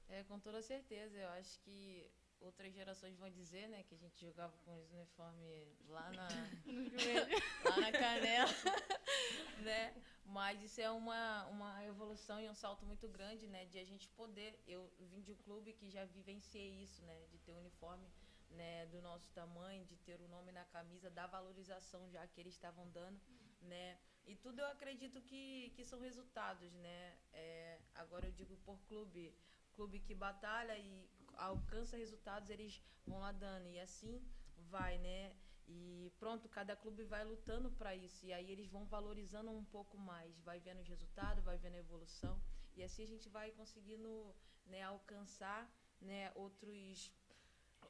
É, 0.08 0.24
com 0.24 0.40
toda 0.40 0.60
certeza. 0.64 1.16
Eu 1.20 1.30
acho 1.30 1.60
que 1.60 2.10
outras 2.42 2.74
gerações 2.74 3.18
vão 3.18 3.30
dizer, 3.30 3.68
né, 3.68 3.84
que 3.84 3.96
a 3.96 3.98
gente 3.98 4.20
jogava 4.20 4.56
com 4.66 4.78
os 4.78 4.92
uniformes 4.92 5.68
lá 5.88 6.12
na, 6.12 6.28
lá 7.70 7.78
na 7.82 7.92
canela, 7.92 8.50
né? 9.64 9.96
Mas 10.26 10.62
isso 10.62 10.80
é 10.80 10.92
uma, 10.92 11.46
uma 11.48 11.84
evolução 11.86 12.40
e 12.40 12.48
um 12.48 12.54
salto 12.54 12.86
muito 12.86 13.08
grande, 13.08 13.48
né? 13.48 13.66
De 13.66 13.80
a 13.80 13.84
gente 13.84 14.08
poder. 14.10 14.62
Eu 14.68 14.92
vim 15.00 15.22
de 15.22 15.32
um 15.32 15.36
clube 15.38 15.74
que 15.74 15.90
já 15.90 16.06
vivenciei 16.06 16.84
isso, 16.84 17.04
né? 17.04 17.26
De 17.32 17.40
ter 17.40 17.52
um 17.52 17.58
uniforme 17.58 18.08
né, 18.52 18.86
do 18.88 19.02
nosso 19.02 19.32
tamanho, 19.32 19.86
de 19.86 19.96
ter 19.98 20.22
o 20.22 20.28
nome 20.28 20.52
na 20.52 20.66
camisa, 20.66 21.10
da 21.10 21.26
valorização 21.28 22.10
já 22.10 22.26
que 22.28 22.40
eles 22.40 22.54
estavam 22.54 22.88
dando, 22.90 23.20
né? 23.62 23.98
E 24.26 24.36
tudo 24.36 24.60
eu 24.60 24.68
acredito 24.68 25.22
que, 25.22 25.72
que 25.76 25.84
são 25.84 26.00
resultados, 26.00 26.72
né? 26.74 27.18
É, 27.34 27.80
agora 27.96 28.28
eu 28.28 28.32
digo 28.32 28.56
por 28.58 28.80
clube, 28.88 29.34
clube 29.74 30.00
que 30.00 30.14
batalha 30.14 30.78
e 30.78 31.10
alcança 31.40 31.98
resultados, 31.98 32.50
eles 32.50 32.82
vão 33.06 33.20
lá 33.20 33.32
dando. 33.32 33.68
E 33.70 33.80
assim 33.80 34.22
vai, 34.70 34.98
né? 34.98 35.36
E 35.68 36.12
pronto, 36.18 36.50
cada 36.50 36.76
clube 36.76 37.04
vai 37.04 37.24
lutando 37.24 37.72
para 37.72 37.96
isso. 37.96 38.26
E 38.26 38.34
aí 38.34 38.52
eles 38.52 38.68
vão 38.68 38.86
valorizando 38.86 39.52
um 39.52 39.64
pouco 39.64 39.98
mais. 39.98 40.40
Vai 40.42 40.60
vendo 40.60 40.80
os 40.80 40.88
resultados, 40.88 41.44
vai 41.44 41.58
vendo 41.58 41.76
a 41.76 41.80
evolução. 41.80 42.42
E 42.76 42.84
assim 42.84 43.04
a 43.04 43.08
gente 43.08 43.30
vai 43.30 43.52
conseguindo 43.52 44.36
né, 44.66 44.84
alcançar 44.84 45.70
né, 46.02 46.32
outros, 46.36 47.12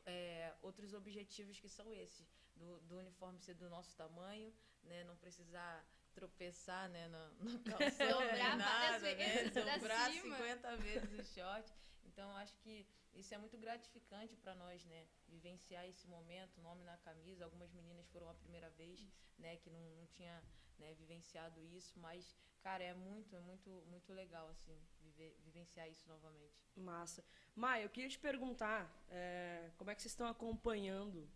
é, 0.06 0.54
outros 0.62 0.94
objetivos 0.94 1.60
que 1.60 1.70
são 1.70 1.94
esses. 1.94 2.28
Do, 2.56 2.80
do 2.82 2.98
uniforme 2.98 3.40
ser 3.40 3.54
do 3.54 3.70
nosso 3.70 3.96
tamanho, 3.96 4.54
né, 4.84 5.06
não 5.06 5.16
precisar 5.16 5.86
tropeçar 6.14 6.90
né, 6.90 7.08
no, 7.08 7.30
no 7.40 7.60
calção, 7.60 8.20
nem 8.20 8.58
nada, 8.58 9.00
né, 9.00 9.50
dobrar 9.50 10.12
cima. 10.12 10.36
50 10.36 10.78
vezes 10.78 11.20
o 11.20 11.34
short. 11.34 11.72
Então, 12.04 12.36
acho 12.36 12.54
que 12.58 12.86
isso 13.14 13.34
é 13.34 13.38
muito 13.38 13.58
gratificante 13.58 14.36
para 14.38 14.56
nós, 14.56 14.86
né? 14.86 15.08
Vivenciar 15.28 15.86
esse 15.88 16.08
momento, 16.08 16.62
nome 16.62 16.84
na 16.84 16.98
camisa. 16.98 17.44
Algumas 17.46 17.72
meninas 17.72 18.08
foram 18.10 18.30
a 18.30 18.34
primeira 18.34 18.70
vez, 18.72 19.06
né? 19.38 19.58
Que 19.58 19.70
não, 19.70 19.82
não 19.98 20.06
tinha 20.08 20.42
né, 20.78 20.94
vivenciado 20.94 21.62
isso. 21.66 22.00
Mas, 22.00 22.36
cara, 22.62 22.84
é 22.84 22.94
muito, 22.94 23.36
é 23.36 23.40
muito, 23.40 23.70
muito 23.88 24.14
legal, 24.14 24.48
assim, 24.50 24.78
viver, 25.02 25.36
vivenciar 25.44 25.90
isso 25.90 26.08
novamente. 26.08 26.54
Massa. 26.76 27.24
Maia, 27.56 27.84
eu 27.84 27.90
queria 27.90 28.10
te 28.10 28.20
perguntar 28.20 28.90
é, 29.10 29.70
como 29.78 29.90
é 29.92 29.96
que 29.96 30.02
vocês 30.02 30.12
estão 30.14 30.28
acompanhando 30.28 31.28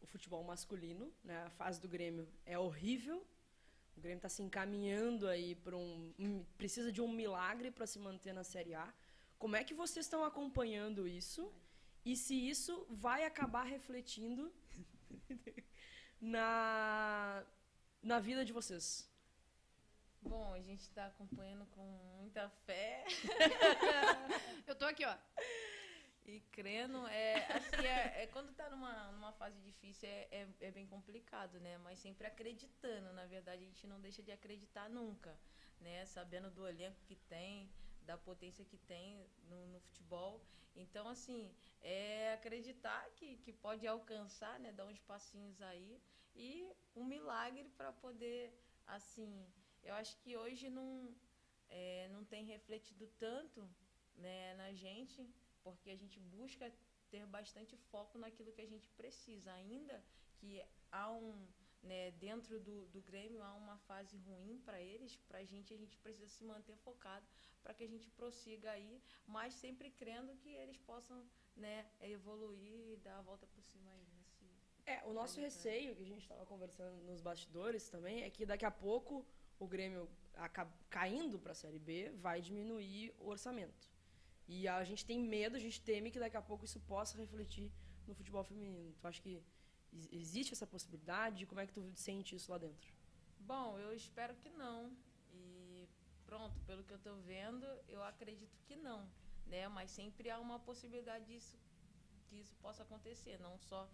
o 0.00 0.06
futebol 0.06 0.42
masculino, 0.42 1.12
né? 1.22 1.44
A 1.44 1.50
fase 1.50 1.80
do 1.80 1.88
Grêmio 1.88 2.28
é 2.44 2.58
horrível. 2.58 3.24
O 3.96 4.00
Grêmio 4.00 4.16
está 4.18 4.28
se 4.28 4.42
encaminhando 4.42 5.28
aí 5.28 5.54
para 5.54 5.76
um, 5.76 6.12
um- 6.18 6.44
precisa 6.58 6.90
de 6.90 7.00
um 7.00 7.08
milagre 7.08 7.70
para 7.70 7.86
se 7.86 7.98
manter 7.98 8.32
na 8.32 8.42
Série 8.42 8.74
A. 8.74 8.92
Como 9.38 9.56
é 9.56 9.64
que 9.64 9.74
vocês 9.74 10.06
estão 10.06 10.24
acompanhando 10.24 11.06
isso? 11.06 11.52
E 12.04 12.16
se 12.16 12.34
isso 12.48 12.86
vai 12.90 13.24
acabar 13.24 13.64
refletindo 13.64 14.52
na 16.20 17.44
na 18.02 18.20
vida 18.20 18.44
de 18.44 18.52
vocês? 18.52 19.10
Bom, 20.20 20.52
a 20.54 20.60
gente 20.60 20.80
está 20.80 21.06
acompanhando 21.06 21.66
com 21.66 21.82
muita 22.18 22.48
fé 22.66 23.04
Eu 24.66 24.74
tô 24.74 24.84
aqui, 24.86 25.04
ó. 25.04 25.16
e 26.26 26.40
crendo. 26.52 27.06
É, 27.08 27.34
assim, 27.52 27.86
é, 27.86 28.22
é 28.22 28.26
quando 28.28 28.54
tá 28.54 28.68
numa, 28.70 29.12
numa 29.12 29.32
fase 29.32 29.60
difícil 29.60 30.08
é, 30.08 30.28
é, 30.30 30.48
é 30.60 30.70
bem 30.70 30.86
complicado, 30.86 31.60
né? 31.60 31.76
Mas 31.78 31.98
sempre 31.98 32.26
acreditando. 32.26 33.12
Na 33.12 33.26
verdade, 33.26 33.62
a 33.62 33.66
gente 33.66 33.86
não 33.86 34.00
deixa 34.00 34.22
de 34.22 34.32
acreditar 34.32 34.88
nunca, 34.88 35.38
né? 35.80 36.04
Sabendo 36.06 36.50
do 36.50 36.66
elenco 36.66 37.00
que 37.06 37.16
tem, 37.16 37.70
da 38.04 38.16
potência 38.16 38.64
que 38.64 38.78
tem 38.78 39.26
no, 39.48 39.66
no 39.68 39.80
futebol. 39.80 40.40
Então, 40.76 41.08
assim, 41.08 41.54
é 41.80 42.32
acreditar 42.34 43.02
que, 43.16 43.36
que 43.38 43.52
pode 43.52 43.86
alcançar, 43.86 44.58
né? 44.60 44.72
Dar 44.72 44.86
uns 44.86 45.00
passinhos 45.00 45.60
aí 45.62 46.00
e 46.34 46.68
um 46.94 47.04
milagre 47.04 47.68
para 47.76 47.92
poder, 47.92 48.52
assim... 48.86 49.46
Eu 49.82 49.94
acho 49.94 50.16
que 50.22 50.34
hoje 50.34 50.70
não, 50.70 51.14
é, 51.68 52.08
não 52.08 52.24
tem 52.24 52.42
refletido 52.44 53.06
tanto 53.18 53.68
né, 54.16 54.54
na 54.54 54.72
gente, 54.72 55.28
porque 55.62 55.90
a 55.90 55.96
gente 55.96 56.18
busca 56.18 56.72
ter 57.10 57.26
bastante 57.26 57.76
foco 57.76 58.18
naquilo 58.18 58.52
que 58.52 58.62
a 58.62 58.66
gente 58.66 58.88
precisa. 58.92 59.52
Ainda 59.52 60.02
que 60.38 60.64
há 60.90 61.12
um, 61.12 61.46
né, 61.84 62.10
dentro 62.12 62.58
do, 62.60 62.86
do 62.86 63.00
Grêmio 63.02 63.42
há 63.42 63.52
uma 63.54 63.76
fase 63.88 64.16
ruim 64.18 64.58
para 64.66 64.80
eles, 64.80 65.16
para 65.28 65.38
a 65.38 65.44
gente 65.44 65.72
a 65.72 65.76
gente 65.76 65.96
precisa 65.98 66.28
se 66.28 66.42
manter 66.44 66.76
focado 66.78 67.26
para 67.62 67.74
que 67.74 67.84
a 67.84 67.86
gente 67.86 68.10
prossiga 68.10 68.70
aí, 68.70 69.00
mas 69.26 69.54
sempre 69.54 69.90
crendo 69.90 70.36
que 70.36 70.50
eles 70.62 70.78
possam 70.78 71.24
né, 71.56 71.86
evoluir 72.00 72.92
e 72.92 72.96
dar 72.96 73.18
a 73.18 73.22
volta 73.22 73.46
por 73.46 73.62
cima 73.62 73.90
aí 73.90 74.06
nesse. 74.16 74.44
É, 74.86 75.02
o 75.04 75.12
nosso 75.14 75.40
receio, 75.40 75.96
que 75.96 76.02
a 76.02 76.06
gente 76.06 76.22
estava 76.22 76.44
conversando 76.44 76.96
nos 77.04 77.20
bastidores 77.22 77.88
também, 77.88 78.22
é 78.22 78.30
que 78.30 78.44
daqui 78.44 78.66
a 78.66 78.70
pouco 78.70 79.26
o 79.58 79.66
Grêmio 79.66 80.08
caindo 80.90 81.38
para 81.38 81.52
a 81.52 81.54
Série 81.54 81.78
B 81.78 82.10
vai 82.26 82.40
diminuir 82.40 83.14
o 83.18 83.28
orçamento. 83.28 83.88
E 84.46 84.68
a 84.68 84.84
gente 84.84 85.06
tem 85.06 85.18
medo, 85.18 85.56
a 85.56 85.60
gente 85.60 85.80
teme 85.80 86.10
que 86.10 86.18
daqui 86.18 86.36
a 86.36 86.42
pouco 86.42 86.66
isso 86.66 86.80
possa 86.80 87.16
refletir 87.16 87.72
no 88.06 88.14
futebol 88.14 88.44
feminino. 88.44 88.94
Tu 89.00 89.06
acha 89.06 89.22
que 89.22 89.42
existe 90.10 90.52
essa 90.52 90.66
possibilidade? 90.66 91.46
Como 91.46 91.60
é 91.60 91.66
que 91.66 91.72
tu 91.72 91.92
sente 91.94 92.34
isso 92.34 92.50
lá 92.50 92.58
dentro? 92.58 92.92
Bom, 93.40 93.78
eu 93.78 93.94
espero 93.94 94.34
que 94.36 94.50
não. 94.50 94.96
E 95.32 95.88
pronto, 96.24 96.58
pelo 96.60 96.82
que 96.84 96.92
eu 96.92 96.96
estou 96.96 97.16
vendo, 97.22 97.66
eu 97.88 98.02
acredito 98.02 98.56
que 98.66 98.76
não, 98.76 99.08
né? 99.46 99.68
Mas 99.68 99.90
sempre 99.90 100.30
há 100.30 100.38
uma 100.38 100.58
possibilidade 100.58 101.26
disso, 101.26 101.58
que 102.28 102.36
isso 102.36 102.54
possa 102.56 102.82
acontecer, 102.82 103.38
não 103.40 103.58
só 103.58 103.88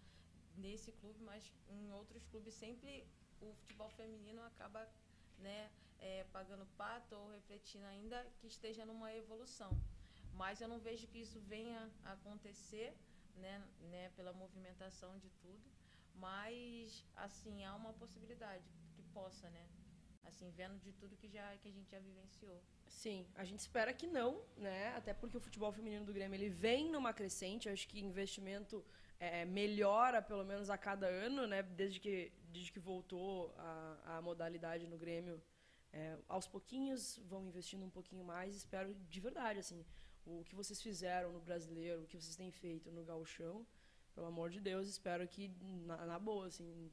nesse 0.57 0.91
clube, 0.93 1.19
mas 1.23 1.51
em 1.69 1.91
outros 1.91 2.25
clubes 2.25 2.53
sempre 2.53 3.07
o 3.39 3.53
futebol 3.53 3.89
feminino 3.89 4.41
acaba, 4.43 4.87
né, 5.39 5.71
é, 5.99 6.23
pagando 6.31 6.65
pato 6.77 7.15
ou 7.15 7.29
refletindo 7.31 7.85
ainda 7.85 8.25
que 8.39 8.47
esteja 8.47 8.85
numa 8.85 9.13
evolução. 9.13 9.71
Mas 10.33 10.61
eu 10.61 10.67
não 10.67 10.79
vejo 10.79 11.07
que 11.07 11.19
isso 11.19 11.39
venha 11.41 11.91
a 12.03 12.13
acontecer, 12.13 12.95
né, 13.35 13.61
né, 13.89 14.09
pela 14.15 14.33
movimentação 14.33 15.17
de 15.19 15.29
tudo. 15.41 15.61
Mas, 16.15 17.05
assim, 17.15 17.63
há 17.63 17.75
uma 17.75 17.93
possibilidade 17.93 18.63
que 18.95 19.01
possa, 19.13 19.49
né? 19.49 19.67
Assim, 20.23 20.49
vendo 20.51 20.79
de 20.79 20.91
tudo 20.93 21.17
que, 21.17 21.27
já, 21.27 21.57
que 21.57 21.67
a 21.67 21.71
gente 21.71 21.89
já 21.89 21.99
vivenciou. 21.99 22.61
Sim, 22.87 23.25
a 23.35 23.43
gente 23.43 23.59
espera 23.59 23.93
que 23.93 24.05
não, 24.05 24.41
né? 24.55 24.89
Até 24.95 25.13
porque 25.13 25.37
o 25.37 25.41
futebol 25.41 25.71
feminino 25.71 26.05
do 26.05 26.13
Grêmio 26.13 26.35
ele 26.35 26.49
vem 26.49 26.89
numa 26.89 27.13
crescente. 27.13 27.69
Acho 27.69 27.87
que 27.87 27.99
investimento 27.99 28.85
é, 29.19 29.45
melhora 29.45 30.21
pelo 30.21 30.45
menos 30.45 30.69
a 30.69 30.77
cada 30.77 31.07
ano, 31.07 31.47
né? 31.47 31.63
Desde 31.63 31.99
que, 31.99 32.31
desde 32.51 32.71
que 32.71 32.79
voltou 32.79 33.53
a, 33.57 34.17
a 34.17 34.21
modalidade 34.21 34.87
no 34.87 34.97
Grêmio, 34.97 35.41
é, 35.93 36.17
aos 36.27 36.47
pouquinhos 36.47 37.19
vão 37.25 37.45
investindo 37.45 37.85
um 37.85 37.89
pouquinho 37.89 38.23
mais. 38.23 38.55
Espero 38.55 38.93
de 38.93 39.19
verdade, 39.19 39.59
assim, 39.59 39.85
o 40.25 40.43
que 40.43 40.55
vocês 40.55 40.81
fizeram 40.81 41.31
no 41.31 41.39
Brasileiro, 41.39 42.03
o 42.03 42.07
que 42.07 42.19
vocês 42.19 42.35
têm 42.35 42.51
feito 42.51 42.91
no 42.91 43.03
Gauchão, 43.03 43.65
pelo 44.13 44.27
amor 44.27 44.49
de 44.49 44.59
Deus, 44.59 44.87
espero 44.87 45.27
que, 45.27 45.51
na, 45.85 46.05
na, 46.05 46.19
boa, 46.19 46.47
assim, 46.47 46.91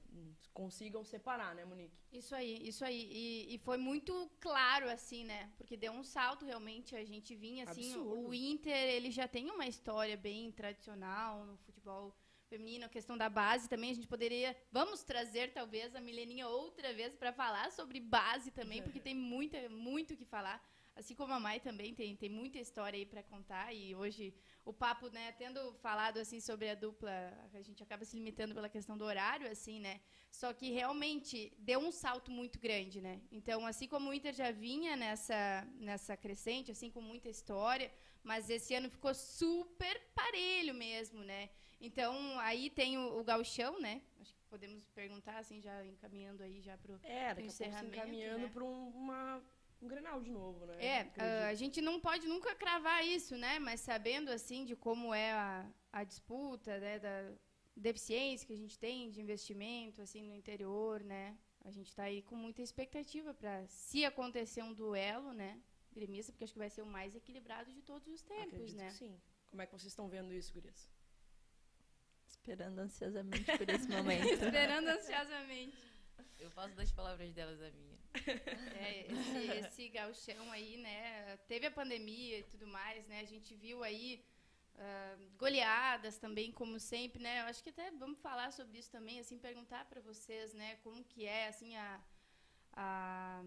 consigam 0.52 1.04
separar, 1.04 1.54
né, 1.54 1.64
Monique? 1.64 1.96
Isso 2.12 2.34
aí, 2.34 2.66
isso 2.66 2.84
aí. 2.84 3.08
E, 3.10 3.54
e, 3.54 3.58
foi 3.58 3.76
muito 3.76 4.30
claro, 4.40 4.88
assim, 4.88 5.24
né? 5.24 5.50
Porque 5.56 5.76
deu 5.76 5.92
um 5.92 6.04
salto, 6.04 6.44
realmente, 6.44 6.94
a 6.96 7.04
gente 7.04 7.34
vinha, 7.34 7.64
assim, 7.64 7.96
o, 7.96 8.28
o 8.28 8.34
Inter, 8.34 8.76
ele 8.76 9.10
já 9.10 9.26
tem 9.26 9.50
uma 9.50 9.66
história 9.66 10.16
bem 10.16 10.52
tradicional 10.52 11.44
no 11.44 11.56
futebol 11.58 12.14
feminino, 12.48 12.86
a 12.86 12.88
questão 12.88 13.16
da 13.16 13.28
base 13.28 13.68
também, 13.68 13.90
a 13.90 13.94
gente 13.94 14.06
poderia, 14.08 14.56
vamos 14.72 15.02
trazer, 15.02 15.52
talvez, 15.52 15.94
a 15.94 16.00
Mileninha 16.00 16.48
outra 16.48 16.92
vez 16.94 17.14
para 17.14 17.32
falar 17.32 17.70
sobre 17.70 18.00
base 18.00 18.50
também, 18.50 18.82
porque 18.82 19.00
tem 19.08 19.14
muita, 19.14 19.68
muito 19.68 20.14
o 20.14 20.16
que 20.16 20.24
falar. 20.24 20.62
Assim 20.98 21.14
como 21.14 21.32
a 21.32 21.38
Mai 21.38 21.60
também 21.60 21.94
tem, 21.94 22.16
tem 22.16 22.28
muita 22.28 22.58
história 22.58 22.98
aí 22.98 23.06
para 23.06 23.22
contar 23.22 23.72
e 23.72 23.94
hoje 23.94 24.34
o 24.64 24.72
papo, 24.72 25.08
né, 25.10 25.30
tendo 25.38 25.72
falado 25.74 26.18
assim 26.18 26.40
sobre 26.40 26.68
a 26.68 26.74
dupla, 26.74 27.10
a 27.54 27.62
gente 27.62 27.80
acaba 27.84 28.04
se 28.04 28.16
limitando 28.16 28.52
pela 28.52 28.68
questão 28.68 28.98
do 28.98 29.04
horário, 29.04 29.48
assim, 29.48 29.78
né? 29.78 30.00
Só 30.28 30.52
que 30.52 30.70
realmente 30.70 31.52
deu 31.56 31.78
um 31.78 31.92
salto 31.92 32.32
muito 32.32 32.58
grande, 32.58 33.00
né? 33.00 33.20
Então, 33.30 33.64
assim 33.64 33.86
como 33.86 34.10
o 34.10 34.12
Inter 34.12 34.34
já 34.34 34.50
vinha 34.50 34.96
nessa 34.96 35.64
nessa 35.76 36.16
crescente, 36.16 36.72
assim 36.72 36.90
com 36.90 37.00
muita 37.00 37.28
história, 37.28 37.92
mas 38.24 38.50
esse 38.50 38.74
ano 38.74 38.90
ficou 38.90 39.14
super 39.14 39.96
parelho 40.16 40.74
mesmo, 40.74 41.22
né? 41.22 41.48
Então, 41.80 42.12
aí 42.40 42.70
tem 42.70 42.98
o, 42.98 43.20
o 43.20 43.22
gauchão, 43.22 43.80
né? 43.80 44.02
Acho 44.20 44.34
que 44.34 44.42
podemos 44.50 44.84
perguntar 44.88 45.38
assim 45.38 45.60
já 45.60 45.86
encaminhando 45.86 46.42
aí 46.42 46.60
já 46.60 46.76
pro, 46.76 46.98
é, 47.04 47.34
pro 47.34 47.44
encerramento, 47.44 47.96
encaminhando 47.96 48.46
né? 48.46 48.50
para 48.52 48.64
um, 48.64 48.88
uma 48.88 49.40
um 49.80 49.88
Grenal 49.88 50.20
de 50.20 50.30
novo, 50.30 50.66
né? 50.66 50.74
É, 50.84 51.02
uh, 51.04 51.46
a 51.48 51.54
gente 51.54 51.80
não 51.80 52.00
pode 52.00 52.26
nunca 52.26 52.54
cravar 52.54 53.06
isso, 53.06 53.36
né? 53.36 53.58
Mas 53.58 53.80
sabendo, 53.80 54.30
assim, 54.30 54.64
de 54.64 54.74
como 54.74 55.14
é 55.14 55.32
a, 55.32 55.70
a 55.92 56.04
disputa, 56.04 56.78
né? 56.78 56.98
Da 56.98 57.32
deficiência 57.76 58.46
que 58.46 58.52
a 58.52 58.56
gente 58.56 58.78
tem 58.78 59.10
de 59.10 59.20
investimento, 59.20 60.02
assim, 60.02 60.22
no 60.22 60.34
interior, 60.34 61.02
né? 61.02 61.36
A 61.64 61.70
gente 61.70 61.88
está 61.88 62.04
aí 62.04 62.22
com 62.22 62.34
muita 62.34 62.62
expectativa 62.62 63.32
para, 63.34 63.66
se 63.66 64.04
acontecer 64.04 64.62
um 64.62 64.72
duelo, 64.72 65.32
né? 65.32 65.60
Gremista, 65.92 66.32
porque 66.32 66.44
acho 66.44 66.52
que 66.52 66.58
vai 66.58 66.70
ser 66.70 66.82
o 66.82 66.86
mais 66.86 67.14
equilibrado 67.14 67.72
de 67.72 67.82
todos 67.82 68.08
os 68.08 68.22
tempos, 68.22 68.54
Acredito 68.54 68.76
né? 68.76 68.90
sim. 68.90 69.20
Como 69.48 69.62
é 69.62 69.66
que 69.66 69.72
vocês 69.72 69.92
estão 69.92 70.08
vendo 70.08 70.32
isso, 70.32 70.52
Gurias? 70.52 70.88
Esperando 72.26 72.78
ansiosamente 72.78 73.44
por 73.56 73.68
esse 73.68 73.88
momento. 73.88 74.28
Esperando 74.32 74.88
ansiosamente. 74.88 75.76
Eu 76.38 76.50
faço 76.50 76.74
das 76.74 76.92
palavras 76.92 77.32
delas 77.32 77.60
a 77.60 77.70
minha. 77.70 77.98
É, 78.80 79.06
esse, 79.12 79.58
esse 79.58 79.88
gauchão 79.88 80.50
aí, 80.52 80.76
né? 80.76 81.36
Teve 81.48 81.66
a 81.66 81.70
pandemia 81.70 82.38
e 82.38 82.42
tudo 82.44 82.66
mais, 82.66 83.06
né? 83.06 83.20
A 83.20 83.24
gente 83.24 83.54
viu 83.54 83.82
aí 83.82 84.24
uh, 84.74 85.30
goleadas 85.36 86.18
também, 86.18 86.52
como 86.52 86.78
sempre, 86.78 87.22
né? 87.22 87.40
Eu 87.40 87.46
acho 87.46 87.62
que 87.62 87.70
até 87.70 87.90
vamos 87.90 88.18
falar 88.20 88.52
sobre 88.52 88.78
isso 88.78 88.90
também, 88.90 89.18
assim, 89.20 89.38
perguntar 89.38 89.84
para 89.86 90.00
vocês, 90.00 90.54
né? 90.54 90.76
Como 90.76 91.04
que 91.04 91.26
é, 91.26 91.48
assim, 91.48 91.76
a, 91.76 92.00
a 92.72 93.42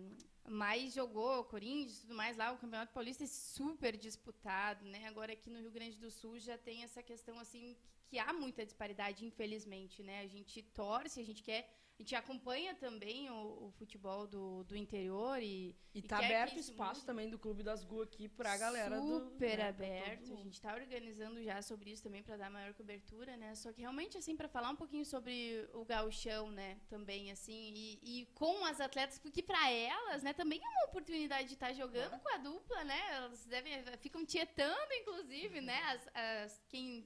mais 0.47 0.93
jogou 0.93 1.45
Corinthians 1.45 1.97
e 1.97 2.01
tudo 2.01 2.15
mais 2.15 2.35
lá, 2.37 2.51
o 2.51 2.57
Campeonato 2.57 2.93
Paulista 2.93 3.23
é 3.23 3.27
super 3.27 3.95
disputado, 3.95 4.85
né? 4.85 5.07
Agora 5.07 5.33
aqui 5.33 5.49
no 5.49 5.59
Rio 5.59 5.71
Grande 5.71 5.97
do 5.97 6.11
Sul 6.11 6.39
já 6.39 6.57
tem 6.57 6.83
essa 6.83 7.01
questão, 7.01 7.39
assim, 7.39 7.75
que, 7.75 7.89
que 8.09 8.19
há 8.19 8.33
muita 8.33 8.65
disparidade, 8.65 9.25
infelizmente, 9.25 10.03
né? 10.03 10.21
A 10.21 10.27
gente 10.27 10.61
torce, 10.61 11.19
a 11.19 11.23
gente 11.23 11.43
quer 11.43 11.69
a 12.01 12.03
gente 12.03 12.15
acompanha 12.15 12.73
também 12.73 13.29
o, 13.29 13.67
o 13.67 13.71
futebol 13.77 14.25
do, 14.25 14.63
do 14.63 14.75
interior 14.75 15.39
e. 15.41 15.75
E 15.93 16.01
tá 16.01 16.17
aberto 16.17 16.57
espaço 16.57 17.05
também 17.05 17.29
do 17.29 17.37
Clube 17.37 17.61
das 17.61 17.83
Gu 17.83 18.01
aqui 18.01 18.27
pra 18.27 18.57
galera 18.57 18.99
Super 18.99 19.19
do. 19.19 19.29
Super 19.29 19.57
né, 19.57 19.67
aberto. 19.67 20.33
A 20.33 20.35
gente 20.37 20.59
tá 20.59 20.73
organizando 20.73 21.43
já 21.43 21.61
sobre 21.61 21.91
isso 21.91 22.01
também 22.01 22.23
para 22.23 22.37
dar 22.37 22.49
maior 22.49 22.73
cobertura, 22.73 23.37
né? 23.37 23.53
Só 23.53 23.71
que 23.71 23.81
realmente, 23.81 24.17
assim, 24.17 24.35
para 24.35 24.47
falar 24.47 24.71
um 24.71 24.75
pouquinho 24.75 25.05
sobre 25.05 25.69
o 25.73 25.85
gauchão, 25.85 26.49
né? 26.49 26.79
Também, 26.89 27.31
assim, 27.31 27.73
e, 27.75 27.99
e 28.01 28.25
com 28.33 28.65
as 28.65 28.81
atletas, 28.81 29.19
porque 29.19 29.43
para 29.43 29.69
elas, 29.69 30.23
né, 30.23 30.33
também 30.33 30.59
é 30.63 30.67
uma 30.67 30.85
oportunidade 30.85 31.49
de 31.49 31.53
estar 31.53 31.67
tá 31.67 31.73
jogando 31.73 32.17
com 32.19 32.29
a 32.33 32.37
dupla, 32.37 32.83
né? 32.83 32.99
Elas 33.11 33.45
devem, 33.45 33.73
ficam 33.99 34.25
tietando, 34.25 34.93
inclusive, 34.93 35.61
né? 35.61 35.79
As, 35.83 36.09
as, 36.15 36.63
quem 36.67 37.05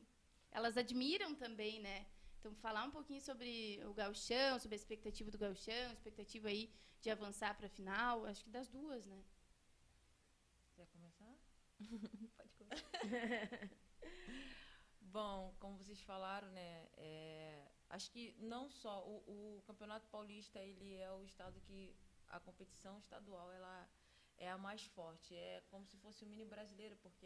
elas 0.52 0.78
admiram 0.78 1.36
também, 1.36 1.82
né? 1.82 2.06
Então, 2.46 2.54
falar 2.58 2.84
um 2.84 2.91
pouquinho 2.91 3.20
sobre 3.22 3.82
o 3.88 3.93
gauchão, 3.96 4.60
sobre 4.60 4.76
a 4.76 4.78
expectativa 4.78 5.32
do 5.32 5.38
gauchão, 5.39 5.91
expectativa 5.91 6.48
aí 6.48 6.72
de 7.02 7.10
avançar 7.10 7.58
para 7.58 7.66
a 7.66 7.70
final, 7.70 8.24
acho 8.26 8.43
que 8.43 8.52
das 8.52 8.70
duas, 8.70 9.04
né? 9.08 9.20
Quer 10.76 10.86
começar? 10.89 11.36
Pode 12.38 12.54
começar. 12.54 12.89
Bom, 15.02 15.56
como 15.60 15.76
vocês 15.80 16.00
falaram, 16.04 16.48
né, 16.52 16.88
é, 16.98 17.68
acho 17.89 18.12
que 18.12 18.36
não 18.38 18.70
só 18.70 19.04
o, 19.08 19.58
o, 19.58 19.64
Campeonato 19.64 20.08
Paulista 20.10 20.60
ele 20.60 20.93
é 20.98 21.12
o 21.12 21.24
estado 21.24 21.60
que 21.62 21.96
a 22.28 22.39
competição 22.39 23.00
estadual 23.00 23.52
ela 23.52 23.89
é 24.38 24.52
a 24.52 24.58
mais 24.58 24.86
forte, 24.86 25.34
é 25.34 25.64
como 25.72 25.88
se 25.88 25.98
fosse 25.98 26.24
o 26.24 26.28
mini 26.28 26.46
brasileiro, 26.46 26.96
porque 26.98 27.26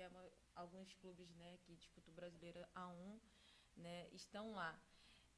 alguns 0.56 0.94
clubes, 0.94 1.30
né, 1.36 1.58
que 1.66 1.76
disputam 1.76 2.14
o 2.14 2.16
brasileiro 2.16 2.66
A1, 2.74 3.20
né, 3.76 4.08
estão 4.14 4.54
lá. 4.54 4.80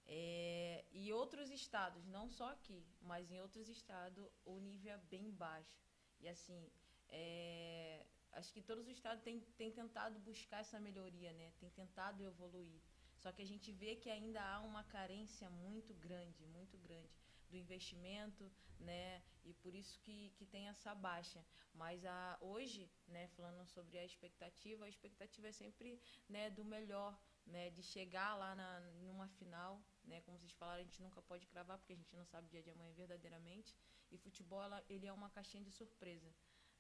É, 0.06 0.84
e 0.92 1.12
outros 1.14 1.50
estados, 1.50 2.06
não 2.06 2.30
só 2.30 2.50
aqui, 2.50 2.86
mas 3.02 3.32
em 3.32 3.40
outros 3.40 3.70
estados, 3.70 4.28
o 4.44 4.60
nível 4.60 4.94
é 4.94 4.98
bem 4.98 5.32
baixo. 5.32 5.80
E 6.20 6.28
assim, 6.28 6.70
é, 7.10 8.06
acho 8.34 8.52
que 8.54 8.62
todos 8.62 8.86
os 8.86 8.92
estados 8.92 9.24
têm, 9.24 9.40
têm 9.58 9.72
tentado 9.72 10.20
buscar 10.20 10.60
essa 10.60 10.80
melhoria, 10.80 11.32
né? 11.34 11.52
Tem 11.60 11.70
tentado 11.70 12.24
evoluir. 12.24 12.82
Só 13.18 13.32
que 13.32 13.42
a 13.42 13.46
gente 13.46 13.72
vê 13.72 13.96
que 13.96 14.10
ainda 14.10 14.42
há 14.42 14.62
uma 14.62 14.84
carência 14.84 15.50
muito 15.50 15.94
grande, 15.94 16.46
muito 16.48 16.78
grande 16.78 17.10
do 17.50 17.58
investimento, 17.58 18.52
né? 18.80 19.22
E 19.44 19.54
por 19.54 19.76
isso 19.76 20.00
que, 20.00 20.32
que 20.38 20.46
tem 20.46 20.68
essa 20.68 20.96
baixa. 20.96 21.46
Mas 21.74 22.06
a, 22.06 22.38
hoje, 22.42 22.90
né, 23.08 23.28
falando 23.30 23.66
sobre 23.66 23.98
a 23.98 24.06
expectativa, 24.06 24.86
a 24.86 24.90
expectativa 24.90 25.48
é 25.48 25.52
sempre 25.52 26.00
né, 26.28 26.50
do 26.50 26.66
melhor, 26.66 27.18
né, 27.46 27.70
de 27.70 27.84
chegar 27.84 28.36
lá 28.36 28.56
na, 28.56 28.80
numa 29.04 29.28
final, 29.28 29.82
né, 30.04 30.22
como 30.22 30.38
vocês 30.38 30.52
falaram, 30.54 30.82
a 30.82 30.84
gente 30.84 31.02
nunca 31.02 31.22
pode 31.22 31.46
cravar 31.48 31.78
porque 31.78 31.94
a 31.94 31.96
gente 31.96 32.16
não 32.16 32.26
sabe 32.26 32.48
o 32.48 32.50
dia 32.50 32.64
de 32.64 32.70
amanhã 32.70 32.94
verdadeiramente. 32.94 33.76
E 34.12 34.18
futebol 34.18 34.62
ele 34.90 35.08
é 35.08 35.14
uma 35.14 35.30
caixinha 35.30 35.64
de 35.64 35.72
surpresa, 35.72 36.34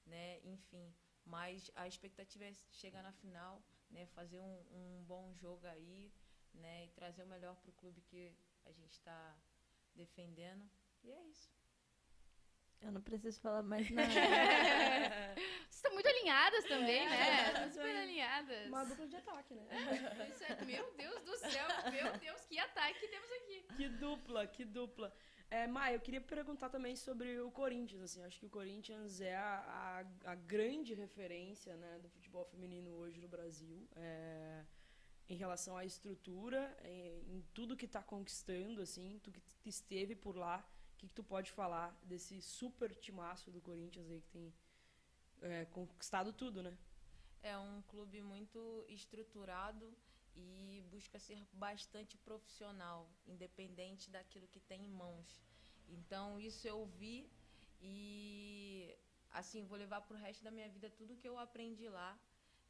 né? 0.05 0.39
Enfim, 0.43 0.93
mas 1.25 1.71
a 1.75 1.87
expectativa 1.87 2.45
é 2.45 2.53
chegar 2.71 3.03
na 3.03 3.11
final, 3.13 3.63
né, 3.89 4.05
fazer 4.07 4.39
um, 4.39 4.65
um 4.71 5.03
bom 5.05 5.33
jogo 5.35 5.65
aí, 5.67 6.11
né, 6.53 6.85
e 6.85 6.89
trazer 6.89 7.23
o 7.23 7.27
melhor 7.27 7.55
para 7.57 7.69
o 7.69 7.73
clube 7.73 8.01
que 8.01 8.35
a 8.65 8.71
gente 8.71 8.93
está 8.93 9.37
defendendo. 9.95 10.69
E 11.03 11.11
é 11.11 11.23
isso. 11.27 11.60
Eu 12.81 12.91
não 12.91 13.01
preciso 13.01 13.39
falar 13.39 13.61
mais 13.61 13.89
nada. 13.91 14.09
Vocês 14.09 15.75
estão 15.75 15.93
muito 15.93 16.07
alinhadas 16.07 16.63
também, 16.65 17.07
né? 17.07 17.47
Estão 17.47 17.69
super 17.71 17.95
alinhadas. 17.95 18.67
Uma 18.67 18.83
dupla 18.85 19.07
de 19.07 19.15
ataque, 19.15 19.53
né? 19.53 19.67
Isso 20.29 20.43
é, 20.43 20.65
meu 20.65 20.93
Deus 20.95 21.21
do 21.23 21.37
céu, 21.37 21.67
meu 21.91 22.17
Deus, 22.17 22.45
que 22.45 22.57
ataque 22.57 23.07
temos 23.07 23.31
aqui. 23.31 23.65
Que 23.77 23.89
dupla, 23.89 24.47
que 24.47 24.65
dupla. 24.65 25.13
É, 25.49 25.67
Maia, 25.67 25.95
eu 25.95 25.99
queria 25.99 26.21
perguntar 26.21 26.69
também 26.69 26.95
sobre 26.95 27.39
o 27.39 27.51
Corinthians. 27.51 28.01
Assim, 28.01 28.23
acho 28.23 28.39
que 28.39 28.45
o 28.45 28.49
Corinthians 28.49 29.21
é 29.21 29.35
a, 29.35 30.05
a, 30.25 30.31
a 30.31 30.35
grande 30.35 30.93
referência 30.93 31.75
né, 31.75 31.99
do 31.99 32.09
futebol 32.09 32.45
feminino 32.45 32.89
hoje 32.91 33.19
no 33.19 33.27
Brasil. 33.27 33.87
É, 33.95 34.63
em 35.29 35.35
relação 35.35 35.77
à 35.77 35.85
estrutura, 35.85 36.75
em, 36.83 37.35
em 37.35 37.45
tudo 37.53 37.77
que 37.77 37.85
está 37.85 38.01
conquistando, 38.01 38.81
assim, 38.81 39.19
tu 39.23 39.31
que 39.31 39.69
esteve 39.69 40.15
por 40.15 40.35
lá 40.35 40.65
que, 41.01 41.07
que 41.07 41.13
tu 41.13 41.23
pode 41.23 41.51
falar 41.51 41.89
desse 42.03 42.41
super 42.41 42.93
timaço 42.95 43.49
do 43.49 43.59
Corinthians 43.59 44.09
aí 44.09 44.21
que 44.21 44.29
tem 44.29 44.53
é, 45.41 45.65
conquistado 45.65 46.31
tudo, 46.31 46.61
né? 46.61 46.77
É 47.41 47.57
um 47.57 47.81
clube 47.81 48.21
muito 48.21 48.85
estruturado 48.87 49.97
e 50.35 50.83
busca 50.91 51.17
ser 51.17 51.43
bastante 51.51 52.17
profissional, 52.17 53.09
independente 53.25 54.11
daquilo 54.11 54.47
que 54.47 54.59
tem 54.59 54.85
em 54.85 54.89
mãos. 54.89 55.41
Então, 55.89 56.39
isso 56.39 56.67
eu 56.67 56.85
vi 56.85 57.29
e 57.81 58.95
assim, 59.31 59.65
vou 59.65 59.77
levar 59.77 60.01
para 60.01 60.15
o 60.15 60.19
resto 60.19 60.43
da 60.43 60.51
minha 60.51 60.69
vida 60.69 60.89
tudo 60.89 61.17
que 61.17 61.27
eu 61.27 61.39
aprendi 61.39 61.89
lá, 61.89 62.19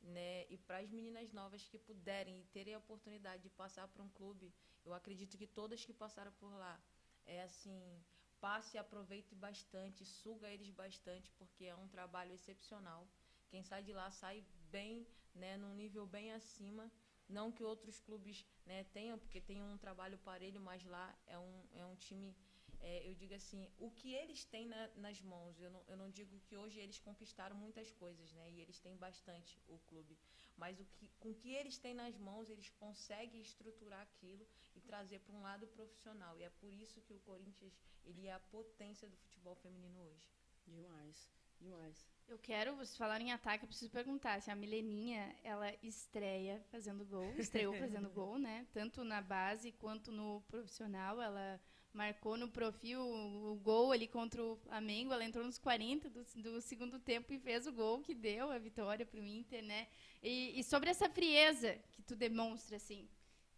né? 0.01 0.45
E 0.49 0.57
para 0.57 0.77
as 0.77 0.89
meninas 0.89 1.33
novas 1.33 1.67
que 1.67 1.77
puderem 1.77 2.39
e 2.39 2.45
terem 2.45 2.73
a 2.73 2.77
oportunidade 2.77 3.43
de 3.43 3.49
passar 3.49 3.87
por 3.89 4.01
um 4.01 4.09
clube, 4.09 4.53
eu 4.85 4.93
acredito 4.93 5.37
que 5.37 5.45
todas 5.45 5.83
que 5.83 5.93
passaram 5.93 6.31
por 6.33 6.51
lá, 6.53 6.81
é 7.25 7.43
assim, 7.43 8.01
passe 8.45 8.75
e 8.75 8.79
aproveite 8.79 9.33
bastante, 9.35 10.03
suga 10.03 10.49
eles 10.49 10.71
bastante, 10.71 11.31
porque 11.37 11.65
é 11.65 11.75
um 11.75 11.87
trabalho 11.87 12.33
excepcional. 12.33 13.07
Quem 13.49 13.63
sai 13.63 13.83
de 13.83 13.93
lá 13.93 14.09
sai 14.11 14.43
bem, 14.71 15.07
né, 15.33 15.57
num 15.57 15.73
nível 15.75 16.05
bem 16.05 16.33
acima. 16.33 16.91
Não 17.29 17.51
que 17.51 17.63
outros 17.63 17.97
clubes 17.99 18.45
né, 18.65 18.83
tenham, 18.85 19.17
porque 19.17 19.39
tem 19.39 19.61
um 19.61 19.77
trabalho 19.77 20.17
parelho, 20.17 20.59
mas 20.59 20.83
lá 20.83 21.07
é 21.27 21.37
um, 21.37 21.63
é 21.73 21.85
um 21.85 21.95
time 21.95 22.35
é, 22.83 23.07
eu 23.07 23.13
digo 23.13 23.33
assim, 23.33 23.69
o 23.77 23.91
que 23.91 24.13
eles 24.13 24.43
têm 24.43 24.65
na, 24.65 24.87
nas 24.95 25.21
mãos, 25.21 25.59
eu 25.59 25.69
não, 25.69 25.83
eu 25.87 25.95
não 25.95 26.09
digo 26.09 26.39
que 26.39 26.57
hoje 26.57 26.79
eles 26.79 26.99
conquistaram 26.99 27.55
muitas 27.55 27.91
coisas, 27.91 28.31
né? 28.33 28.49
E 28.49 28.59
eles 28.59 28.79
têm 28.79 28.95
bastante 28.97 29.61
o 29.67 29.77
clube, 29.79 30.17
mas 30.57 30.79
o 30.79 30.85
que, 30.85 31.07
com 31.19 31.29
o 31.31 31.35
que 31.35 31.51
eles 31.53 31.77
têm 31.77 31.93
nas 31.93 32.17
mãos, 32.17 32.49
eles 32.49 32.69
conseguem 32.71 33.41
estruturar 33.41 34.01
aquilo 34.01 34.47
e 34.81 34.87
trazer 34.87 35.19
para 35.19 35.35
um 35.35 35.41
lado 35.41 35.67
profissional. 35.67 36.37
E 36.37 36.43
é 36.43 36.49
por 36.49 36.73
isso 36.73 37.01
que 37.01 37.13
o 37.13 37.19
Corinthians 37.19 37.73
ele 38.05 38.27
é 38.27 38.33
a 38.33 38.39
potência 38.39 39.07
do 39.07 39.15
futebol 39.17 39.55
feminino 39.55 40.01
hoje. 40.01 40.27
Demais, 40.65 41.29
demais. 41.59 42.05
Eu 42.27 42.39
quero, 42.39 42.75
vocês 42.75 42.97
falarem 42.97 43.29
em 43.29 43.31
ataque, 43.31 43.63
eu 43.63 43.67
preciso 43.67 43.91
perguntar 43.91 44.41
se 44.41 44.49
a 44.49 44.55
Mileninha, 44.55 45.35
ela 45.43 45.73
estreia 45.83 46.63
fazendo 46.71 47.05
gol, 47.05 47.33
estreou 47.37 47.73
fazendo 47.73 48.09
gol, 48.09 48.39
né? 48.39 48.65
Tanto 48.71 49.03
na 49.03 49.21
base 49.21 49.71
quanto 49.73 50.11
no 50.11 50.41
profissional, 50.47 51.21
ela 51.21 51.59
marcou 51.93 52.37
no 52.37 52.47
profil 52.47 53.01
o 53.01 53.55
gol 53.55 53.91
ali 53.91 54.07
contra 54.07 54.41
o 54.41 54.55
Flamengo, 54.55 55.11
ela 55.11 55.25
entrou 55.25 55.43
nos 55.45 55.57
40 55.57 56.09
do, 56.09 56.23
do 56.37 56.61
segundo 56.61 56.99
tempo 56.99 57.33
e 57.33 57.39
fez 57.39 57.67
o 57.67 57.73
gol 57.73 58.01
que 58.01 58.15
deu 58.15 58.49
a 58.49 58.57
vitória 58.57 59.05
para 59.05 59.19
o 59.19 59.25
Inter, 59.25 59.61
né? 59.63 59.87
E, 60.23 60.57
e, 60.57 60.63
sobre 60.63 60.89
essa 60.89 61.09
frieza 61.09 61.77
que 61.91 62.01
tu 62.01 62.15
demonstra, 62.15 62.77
assim, 62.77 63.09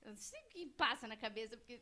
eu 0.04 0.12
não 0.12 0.18
sei 0.18 0.40
o 0.42 0.50
que 0.50 0.66
passa 0.68 1.08
na 1.08 1.16
cabeça, 1.16 1.58
porque, 1.58 1.82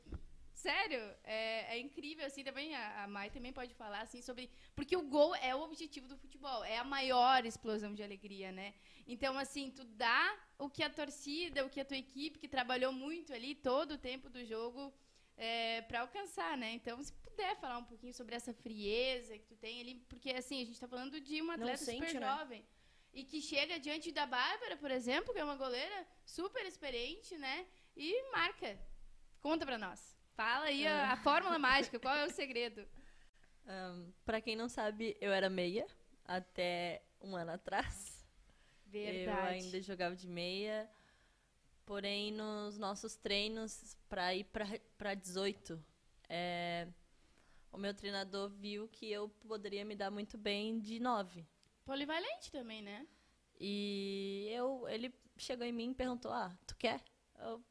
sério, 0.54 1.00
é, 1.24 1.76
é 1.76 1.80
incrível, 1.80 2.26
assim, 2.26 2.44
também, 2.44 2.76
a, 2.76 3.04
a 3.04 3.08
Mai 3.08 3.30
também 3.30 3.52
pode 3.52 3.74
falar, 3.74 4.02
assim, 4.02 4.22
sobre, 4.22 4.50
porque 4.76 4.96
o 4.96 5.02
gol 5.02 5.36
é 5.36 5.56
o 5.56 5.62
objetivo 5.62 6.08
do 6.08 6.18
futebol, 6.18 6.64
é 6.64 6.78
a 6.78 6.84
maior 6.84 7.46
explosão 7.46 7.94
de 7.94 8.04
alegria, 8.04 8.52
né? 8.52 8.74
Então, 9.08 9.38
assim, 9.38 9.72
tu 9.72 9.84
dá 9.84 10.38
o 10.58 10.70
que 10.70 10.84
a 10.84 10.90
torcida, 10.90 11.66
o 11.66 11.70
que 11.70 11.82
a 11.82 11.86
tua 11.86 11.98
equipe, 11.98 12.40
que 12.40 12.48
trabalhou 12.48 12.94
muito 12.94 13.34
ali 13.34 13.56
todo 13.56 13.94
o 13.94 13.98
tempo 13.98 14.30
do 14.30 14.46
jogo 14.46 14.94
é, 15.36 15.82
para 15.82 16.02
alcançar, 16.02 16.58
né? 16.58 16.72
Então, 16.74 17.02
se 17.04 17.14
puder 17.14 17.56
falar 17.58 17.78
um 17.80 17.84
pouquinho 17.84 18.14
sobre 18.14 18.36
essa 18.36 18.54
frieza 18.54 19.38
que 19.38 19.48
tu 19.48 19.56
tem 19.56 19.82
ali, 19.82 19.96
porque 20.08 20.32
assim, 20.32 20.58
a 20.62 20.66
gente 20.66 20.74
está 20.74 20.88
falando 20.88 21.20
de 21.20 21.42
uma 21.42 21.56
atleta 21.56 21.78
sente, 21.78 22.06
super 22.06 22.20
né? 22.20 22.38
jovem 22.38 22.64
e 23.14 23.24
que 23.24 23.42
chega 23.42 23.80
diante 23.80 24.12
da 24.12 24.26
Bárbara, 24.26 24.78
por 24.78 24.90
exemplo, 24.90 25.34
que 25.34 25.40
é 25.40 25.44
uma 25.44 25.56
goleira 25.56 26.08
super 26.26 26.66
experiente, 26.66 27.38
né? 27.38 27.68
E 27.96 28.32
marca. 28.32 28.80
Conta 29.40 29.66
para 29.66 29.78
nós. 29.78 30.18
Fala 30.36 30.66
aí 30.66 30.88
a, 30.88 31.12
a 31.12 31.18
fórmula 31.18 31.60
mágica, 31.60 32.00
qual 32.00 32.16
é 32.16 32.26
o 32.26 32.32
segredo? 32.32 32.88
Um, 33.64 34.12
para 34.26 34.42
quem 34.42 34.56
não 34.56 34.68
sabe, 34.68 35.16
eu 35.22 35.32
era 35.32 35.48
meia 35.48 35.86
até 36.26 37.04
um 37.22 37.36
ano 37.36 37.52
atrás. 37.52 38.28
Verdade. 38.88 39.40
Eu 39.40 39.44
ainda 39.46 39.82
jogava 39.82 40.16
de 40.16 40.28
meia. 40.28 40.90
Porém, 41.86 42.32
nos 42.32 42.80
nossos 42.80 43.16
treinos 43.16 43.96
para 44.10 44.34
ir 44.34 44.46
para 44.98 45.14
18, 45.14 45.80
é, 46.28 46.88
o 47.72 47.78
meu 47.78 47.94
treinador 47.94 48.50
viu 48.50 48.88
que 48.88 49.12
eu 49.12 49.30
poderia 49.48 49.86
me 49.86 49.96
dar 49.96 50.10
muito 50.10 50.38
bem 50.38 50.80
de 50.80 51.00
9. 51.00 51.46
Polivalente 51.86 52.52
também, 52.52 52.82
né? 52.82 53.08
E 53.60 54.48
eu, 54.52 54.88
ele 54.90 55.14
chegou 55.38 55.66
em 55.66 55.72
mim 55.72 55.92
e 55.92 55.96
perguntou: 55.96 56.32
Ah, 56.32 56.58
tu 56.66 56.76
quer? 56.76 57.04
Eu 57.40 57.64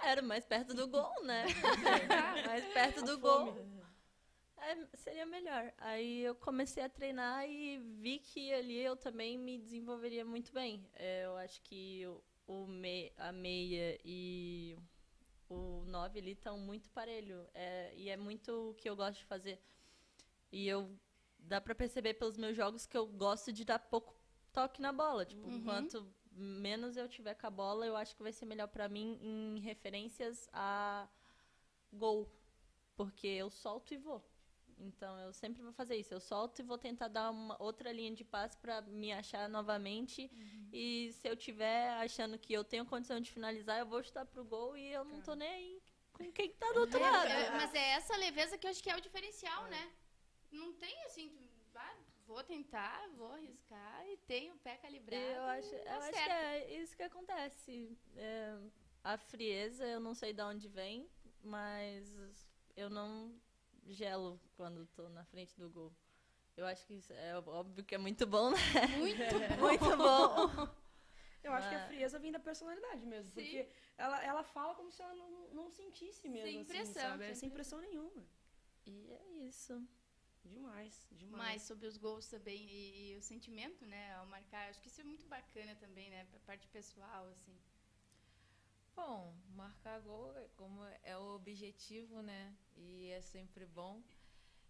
quero, 0.00 0.22
mais 0.22 0.44
perto 0.44 0.74
do 0.74 0.88
gol, 0.88 1.22
né? 1.24 1.44
mais 2.46 2.64
perto 2.72 3.02
do 3.04 3.18
gol. 3.18 3.56
É, 4.56 4.96
seria 4.96 5.26
melhor. 5.26 5.72
Aí 5.78 6.22
eu 6.22 6.34
comecei 6.34 6.82
a 6.82 6.88
treinar 6.88 7.48
e 7.48 7.78
vi 7.78 8.18
que 8.18 8.52
ali 8.52 8.80
eu 8.80 8.96
também 8.96 9.36
me 9.38 9.58
desenvolveria 9.58 10.24
muito 10.24 10.52
bem. 10.52 10.88
É, 10.94 11.26
eu 11.26 11.36
acho 11.36 11.60
que 11.62 12.04
o 12.46 12.66
me, 12.66 13.12
a 13.16 13.30
meia 13.30 13.98
e 14.04 14.76
o 15.48 15.84
9 15.86 16.18
ali 16.18 16.32
estão 16.32 16.58
muito 16.58 16.88
parelho. 16.90 17.46
É, 17.52 17.92
e 17.94 18.08
é 18.08 18.16
muito 18.16 18.70
o 18.70 18.74
que 18.74 18.88
eu 18.88 18.96
gosto 18.96 19.18
de 19.18 19.26
fazer. 19.26 19.60
E 20.50 20.66
eu 20.66 20.98
dá 21.38 21.60
para 21.60 21.74
perceber 21.74 22.14
pelos 22.14 22.38
meus 22.38 22.56
jogos 22.56 22.86
que 22.86 22.96
eu 22.96 23.06
gosto 23.06 23.52
de 23.52 23.64
dar 23.64 23.78
pouco 23.78 24.16
toque 24.52 24.80
na 24.80 24.92
bola. 24.92 25.26
Tipo, 25.26 25.46
uhum. 25.46 25.62
quanto 25.62 26.10
menos 26.34 26.96
eu 26.96 27.08
tiver 27.08 27.34
com 27.34 27.46
a 27.46 27.50
bola, 27.50 27.86
eu 27.86 27.96
acho 27.96 28.14
que 28.16 28.22
vai 28.22 28.32
ser 28.32 28.46
melhor 28.46 28.68
para 28.68 28.88
mim 28.88 29.18
em 29.22 29.60
referências 29.60 30.48
a 30.52 31.08
gol. 31.92 32.30
Porque 32.96 33.26
eu 33.26 33.50
solto 33.50 33.94
e 33.94 33.96
vou. 33.96 34.24
Então 34.78 35.18
eu 35.20 35.32
sempre 35.32 35.62
vou 35.62 35.72
fazer 35.72 35.96
isso. 35.96 36.12
Eu 36.12 36.20
solto 36.20 36.60
e 36.60 36.64
vou 36.64 36.78
tentar 36.78 37.08
dar 37.08 37.30
uma 37.30 37.60
outra 37.62 37.92
linha 37.92 38.12
de 38.12 38.24
passe 38.24 38.56
para 38.58 38.82
me 38.82 39.12
achar 39.12 39.48
novamente. 39.48 40.30
Uhum. 40.32 40.68
E 40.72 41.12
se 41.12 41.28
eu 41.28 41.36
tiver 41.36 41.90
achando 41.94 42.38
que 42.38 42.52
eu 42.52 42.64
tenho 42.64 42.84
condição 42.84 43.20
de 43.20 43.30
finalizar, 43.30 43.78
eu 43.78 43.86
vou 43.86 44.02
chutar 44.02 44.26
pro 44.26 44.44
gol 44.44 44.76
e 44.76 44.92
eu 44.92 45.04
não 45.04 45.20
tô 45.20 45.34
nem 45.34 45.48
aí 45.48 45.82
com 46.12 46.30
quem 46.32 46.50
tá 46.52 46.72
do 46.72 46.80
outro 46.80 46.98
é, 46.98 47.10
lado. 47.10 47.28
É, 47.28 47.50
mas 47.50 47.74
é 47.74 47.90
essa 47.90 48.16
leveza 48.16 48.56
que 48.56 48.66
eu 48.66 48.70
acho 48.70 48.82
que 48.82 48.90
é 48.90 48.96
o 48.96 49.00
diferencial, 49.00 49.66
é. 49.66 49.70
né? 49.70 49.92
Não 50.50 50.72
tem 50.74 51.04
assim, 51.04 51.32
ah, 51.36 51.43
vou 52.26 52.42
tentar, 52.42 53.08
vou 53.16 53.32
arriscar 53.32 54.06
e 54.08 54.16
tenho 54.18 54.54
o 54.54 54.58
pé 54.58 54.76
calibrado. 54.76 55.22
Eu 55.22 55.42
acho, 55.44 55.74
eu 55.74 55.92
acho 55.92 56.12
que 56.12 56.30
é 56.30 56.82
isso 56.82 56.96
que 56.96 57.02
acontece. 57.02 57.96
É, 58.16 58.58
a 59.02 59.16
frieza, 59.16 59.86
eu 59.86 60.00
não 60.00 60.14
sei 60.14 60.32
de 60.32 60.42
onde 60.42 60.68
vem, 60.68 61.08
mas 61.42 62.48
eu 62.76 62.88
não 62.88 63.38
gelo 63.86 64.40
quando 64.56 64.86
tô 64.86 65.08
na 65.08 65.24
frente 65.24 65.56
do 65.58 65.68
gol. 65.70 65.92
Eu 66.56 66.66
acho 66.66 66.86
que 66.86 66.94
isso 66.94 67.12
é 67.12 67.36
óbvio 67.36 67.84
que 67.84 67.94
é 67.94 67.98
muito 67.98 68.26
bom, 68.26 68.50
né? 68.50 68.58
Muito 68.98 69.18
bom. 69.58 69.66
muito 69.66 69.96
bom. 69.96 70.84
Eu 71.42 71.52
acho 71.52 71.68
que 71.68 71.74
a 71.74 71.86
frieza 71.86 72.18
vem 72.18 72.32
da 72.32 72.38
personalidade 72.38 73.04
mesmo. 73.04 73.32
Sim. 73.32 73.42
Porque 73.42 73.68
ela, 73.98 74.24
ela 74.24 74.42
fala 74.42 74.74
como 74.74 74.90
se 74.90 75.02
ela 75.02 75.14
não, 75.14 75.48
não 75.48 75.70
sentisse 75.70 76.28
mesmo. 76.28 76.48
Sem 76.48 76.60
impressão. 76.60 77.02
Assim, 77.02 77.10
sabe? 77.10 77.24
É 77.24 77.34
sem 77.34 77.48
impressão 77.48 77.80
nenhuma. 77.80 78.24
E 78.86 79.12
é 79.12 79.26
isso. 79.46 79.86
Demais, 80.44 81.08
demais. 81.12 81.42
Mais 81.44 81.62
sobre 81.62 81.86
os 81.86 81.96
gols 81.96 82.28
também 82.28 82.66
e, 82.70 83.12
e, 83.12 83.16
o 83.16 83.22
sentimento, 83.22 83.86
né, 83.86 84.14
ao 84.14 84.26
marcar. 84.26 84.68
Acho 84.68 84.80
que 84.80 84.88
isso 84.88 85.00
é 85.00 85.04
muito 85.04 85.26
bacana 85.26 85.74
também, 85.76 86.10
né, 86.10 86.24
pra 86.26 86.38
parte 86.40 86.68
pessoal, 86.68 87.26
assim. 87.28 87.56
Bom, 88.94 89.34
marcar 89.56 90.00
gol, 90.00 90.36
é 90.36 90.48
como 90.56 90.84
é 91.02 91.18
o 91.18 91.34
objetivo, 91.34 92.22
né? 92.22 92.56
E 92.76 93.08
é 93.10 93.20
sempre 93.20 93.66
bom. 93.66 94.02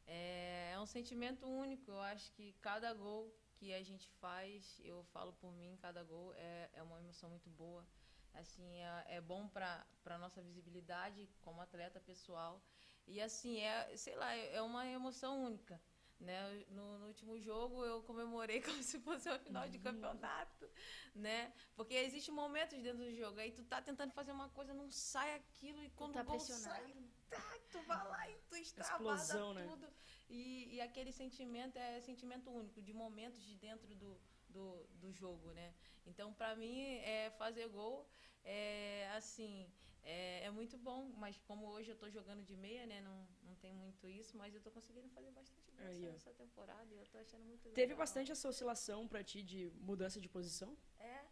É, 0.07 0.73
é 0.73 0.81
um 0.81 0.87
sentimento 0.87 1.47
único. 1.47 1.91
Eu 1.91 2.01
acho 2.01 2.33
que 2.33 2.55
cada 2.55 2.95
gol 2.95 3.31
que 3.57 3.75
a 3.75 3.83
gente 3.83 4.09
faz, 4.23 4.81
eu 4.83 5.05
falo 5.13 5.33
por 5.35 5.53
mim, 5.53 5.77
cada 5.81 6.03
gol 6.03 6.33
é, 6.35 6.71
é 6.73 6.83
uma 6.83 6.99
emoção 6.99 7.29
muito 7.29 7.51
boa. 7.51 7.87
Assim, 8.33 8.81
é, 8.81 9.05
é 9.09 9.21
bom 9.21 9.47
para 9.47 9.87
a 10.07 10.19
nossa 10.19 10.43
visibilidade 10.43 11.29
como 11.43 11.61
atleta 11.61 12.01
pessoal. 12.01 12.63
E 13.07 13.21
assim, 13.21 13.61
é, 13.61 13.97
sei 13.97 14.17
lá, 14.17 14.35
é 14.35 14.61
uma 14.63 14.87
emoção 14.87 15.45
única. 15.45 15.81
Né? 16.21 16.65
No, 16.71 16.99
no, 16.99 17.07
último 17.07 17.39
jogo 17.39 17.85
eu 17.85 18.03
comemorei 18.03 18.61
como 18.63 18.83
se 18.83 18.99
fosse 19.01 19.29
uma 19.29 19.39
final 19.39 19.69
de 19.69 19.79
campeonato, 19.79 20.71
né? 21.15 21.53
Porque 21.75 21.95
existem 21.95 22.33
momentos 22.33 22.81
dentro 22.83 23.05
do 23.05 23.15
jogo, 23.15 23.39
aí 23.41 23.51
tu 23.51 23.65
tá 23.65 23.83
tentando 23.83 24.13
fazer 24.13 24.33
uma 24.33 24.49
coisa, 24.49 24.73
não 24.73 24.91
sai 24.91 25.35
aquilo, 25.35 25.83
e 25.83 25.91
quando 25.91 26.15
tá 26.15 26.23
o 26.23 26.25
gol 26.25 26.41
sai, 26.41 26.95
tá, 27.29 27.43
tu 27.71 27.83
vai 27.83 28.09
lá 28.09 28.31
e 28.31 28.37
tu 28.49 28.57
extravasa 28.57 29.55
né? 29.55 29.67
tudo. 29.69 29.87
Né? 29.87 29.93
E, 30.31 30.77
e 30.77 30.81
aquele 30.81 31.13
sentimento 31.13 31.77
é 31.77 32.01
sentimento 32.01 32.49
único, 32.51 32.81
de 32.81 32.95
momentos 32.95 33.45
de 33.45 33.57
dentro 33.57 33.95
do, 33.95 34.19
do, 34.49 34.87
do 34.95 35.13
jogo, 35.13 35.51
né? 35.53 35.75
Então, 36.07 36.33
para 36.33 36.55
mim, 36.55 36.81
é 37.01 37.31
fazer 37.37 37.69
gol 37.69 38.09
é 38.45 39.11
assim 39.17 39.67
é, 40.05 40.45
é, 40.45 40.51
muito 40.51 40.77
bom, 40.77 41.11
mas 41.17 41.39
como 41.47 41.67
hoje 41.67 41.91
eu 41.91 41.95
estou 41.95 42.11
jogando 42.11 42.43
de 42.43 42.57
meia, 42.57 42.87
né? 42.87 43.01
Não, 43.01 43.27
não 43.43 43.55
tem 43.57 43.73
muito 43.73 44.07
isso, 44.09 44.37
mas 44.37 44.53
eu 44.53 44.59
estou 44.59 44.73
conseguindo 44.73 45.09
fazer 45.09 45.31
bastante 45.31 45.71
gols 45.73 45.99
nessa 45.99 46.33
temporada 46.35 46.93
e 46.93 46.97
eu 46.97 47.03
estou 47.03 47.21
achando 47.21 47.45
muito 47.45 47.71
Teve 47.71 47.81
legal. 47.81 47.99
bastante 47.99 48.31
essa 48.31 48.49
oscilação 48.49 49.09
para 49.09 49.25
ti 49.25 49.43
de 49.43 49.71
mudança 49.81 50.21
de 50.21 50.29
posição? 50.29 50.77
É. 50.99 51.25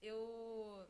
Eu 0.00 0.86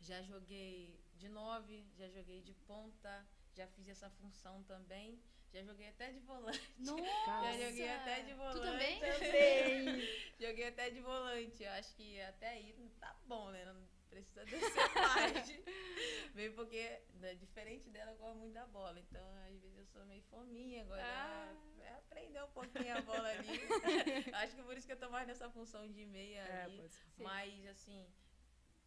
já 0.00 0.22
joguei 0.22 1.00
de 1.16 1.28
nove, 1.28 1.84
já 1.96 2.08
joguei 2.08 2.40
de 2.40 2.54
ponta, 2.54 3.26
já 3.52 3.66
fiz 3.66 3.88
essa 3.88 4.08
função 4.08 4.62
também. 4.62 5.20
Já 5.52 5.62
joguei 5.62 5.88
até 5.88 6.12
de 6.12 6.20
volante. 6.20 6.60
Nossa! 6.78 7.02
Já 7.42 7.52
joguei 7.52 7.88
até 7.88 8.22
de 8.22 8.34
volante. 8.34 8.58
Tu 8.58 8.64
também? 8.64 9.00
Também! 9.00 9.12
joguei 9.12 10.34
joguei 10.38 10.68
até 10.68 10.90
de 10.90 11.00
volante. 11.00 11.62
Eu 11.64 11.70
acho 11.72 11.94
que 11.96 12.20
até 12.20 12.50
aí 12.50 12.74
tá 13.00 13.16
bom, 13.26 13.50
né? 13.50 13.64
Não 13.64 13.97
precisa 14.08 14.44
descer 14.44 14.94
mais. 14.94 15.48
Meio 16.34 16.54
porque, 16.54 17.00
né, 17.14 17.34
diferente 17.34 17.88
dela, 17.90 18.12
eu 18.12 18.16
gosto 18.16 18.38
muito 18.38 18.54
da 18.54 18.66
bola. 18.66 18.98
Então, 19.00 19.26
às 19.46 19.60
vezes 19.60 19.76
eu 19.76 19.86
sou 19.86 20.04
meio 20.06 20.22
fominha 20.24 20.82
agora. 20.82 21.02
Ah. 21.04 21.54
É 21.80 21.94
aprender 21.94 22.42
um 22.42 22.50
pouquinho 22.50 22.96
a 22.96 23.00
bola 23.00 23.28
ali. 23.28 23.48
acho 24.34 24.54
que 24.56 24.62
por 24.62 24.76
isso 24.76 24.86
que 24.86 24.92
eu 24.92 24.98
tô 24.98 25.10
mais 25.10 25.26
nessa 25.26 25.48
função 25.50 25.88
de 25.90 26.04
meia 26.06 26.42
É, 26.42 26.62
ali. 26.62 26.90
Mas, 27.18 27.66
assim, 27.66 28.06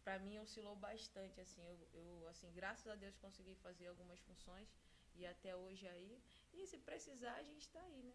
pra 0.02 0.18
mim 0.18 0.38
oscilou 0.38 0.76
bastante, 0.76 1.40
assim. 1.40 1.62
Eu, 1.62 1.88
eu, 1.92 2.28
assim, 2.28 2.52
graças 2.52 2.86
a 2.86 2.94
Deus 2.94 3.16
consegui 3.16 3.54
fazer 3.56 3.88
algumas 3.88 4.20
funções 4.20 4.68
e 5.14 5.26
até 5.26 5.54
hoje 5.56 5.86
aí. 5.88 6.22
E 6.52 6.66
se 6.66 6.78
precisar, 6.78 7.34
a 7.34 7.42
gente 7.42 7.68
tá 7.68 7.80
aí, 7.80 8.02
né? 8.02 8.14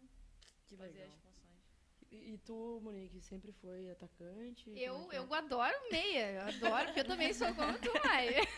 Que 0.66 0.76
fazer 0.76 0.98
legal. 0.98 1.14
as 1.14 1.20
funções. 1.20 1.57
E, 2.10 2.38
tu, 2.38 2.80
Monique, 2.82 3.20
sempre 3.20 3.52
foi 3.52 3.90
atacante? 3.90 4.70
Eu, 4.70 4.96
é 4.96 5.08
que 5.08 5.16
é? 5.16 5.18
eu 5.18 5.34
adoro 5.34 5.74
meia, 5.90 6.32
eu 6.32 6.42
adoro, 6.42 6.86
porque 6.86 7.00
eu 7.00 7.06
também 7.06 7.34
sou 7.34 7.54
como 7.54 7.78
tu, 7.78 7.92
Mai. 8.04 8.28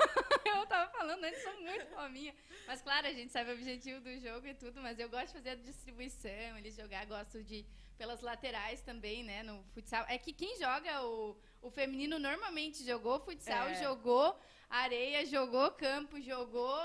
Eu 0.45 0.67
tava 0.67 0.91
falando 0.91 1.23
antes, 1.25 1.43
sou 1.43 1.61
muito 1.61 1.87
fominha. 1.87 2.35
Mas 2.67 2.81
claro, 2.83 3.07
a 3.07 3.13
gente 3.13 3.31
sabe 3.31 3.51
o 3.51 3.55
objetivo 3.55 4.01
do 4.01 4.19
jogo 4.19 4.47
e 4.47 4.55
tudo, 4.55 4.81
mas 4.81 4.99
eu 4.99 5.09
gosto 5.09 5.29
de 5.29 5.33
fazer 5.35 5.51
a 5.51 5.55
distribuição, 5.55 6.59
eles 6.59 6.75
jogar, 6.75 7.07
gosto 7.07 7.43
de 7.43 7.65
pelas 7.97 8.21
laterais 8.21 8.81
também, 8.81 9.23
né, 9.23 9.43
no 9.43 9.63
futsal. 9.75 10.05
É 10.09 10.17
que 10.17 10.33
quem 10.33 10.59
joga 10.59 11.03
o, 11.05 11.37
o 11.61 11.71
feminino 11.71 12.19
normalmente 12.19 12.85
jogou 12.85 13.21
futsal, 13.21 13.69
É. 13.69 13.75
jogou 13.75 14.39
areia, 14.69 15.27
jogou 15.27 15.71
campo, 15.73 16.21
jogou... 16.21 16.79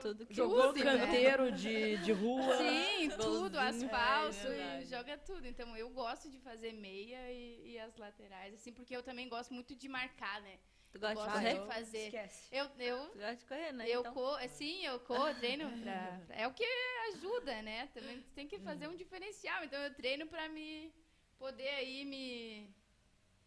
Tudo 0.00 0.26
que 0.26 0.34
Jogou 0.34 0.72
Tudo, 0.72 0.84
né? 0.84 0.98
canteiro 0.98 1.52
de, 1.52 1.96
de 1.98 2.12
rua. 2.12 2.56
Sim, 2.58 3.08
tudo, 3.10 3.58
Golzinho. 3.58 3.86
asfalto, 3.86 4.48
É 4.48 4.82
e 4.82 4.86
joga 4.86 5.16
tudo. 5.18 5.46
Então 5.46 5.76
eu 5.76 5.88
gosto 5.90 6.30
de 6.30 6.38
fazer 6.40 6.72
meia 6.72 7.30
e, 7.32 7.72
e 7.72 7.78
as 7.78 7.96
laterais, 7.96 8.54
assim, 8.54 8.72
porque 8.72 8.94
eu 8.96 9.02
também 9.02 9.28
gosto 9.28 9.52
muito 9.54 9.74
de 9.74 9.88
marcar, 9.88 10.40
né? 10.42 10.58
Tu 10.92 11.00
gosta 11.00 11.14
de 11.16 11.20
Gosto 11.24 11.32
correr? 11.32 11.60
de 11.60 11.66
fazer. 11.66 12.04
Esquece. 12.06 12.48
Eu, 12.54 12.66
eu, 12.78 13.08
Tu 13.08 13.18
gosta 13.18 13.36
de 13.36 13.44
correr, 13.46 13.72
né? 13.72 13.84
eu 13.88 14.00
então? 14.00 14.14
corro, 14.14 14.48
sim, 14.48 14.84
eu 14.86 15.00
corro, 15.00 15.34
treino 15.34 15.68
pra, 15.80 16.20
pra- 16.26 16.36
É 16.36 16.46
o 16.46 16.52
que 16.54 16.64
ajuda, 17.08 17.62
né? 17.62 17.88
Também 17.88 18.20
tem 18.34 18.46
que 18.46 18.58
fazer 18.60 18.86
um 18.88 18.94
diferencial. 18.96 19.64
Então 19.64 19.78
eu 19.80 19.92
treino 19.94 20.26
pra 20.26 20.48
me 20.48 20.92
poder 21.38 21.68
aí 21.68 22.04
me 22.04 22.72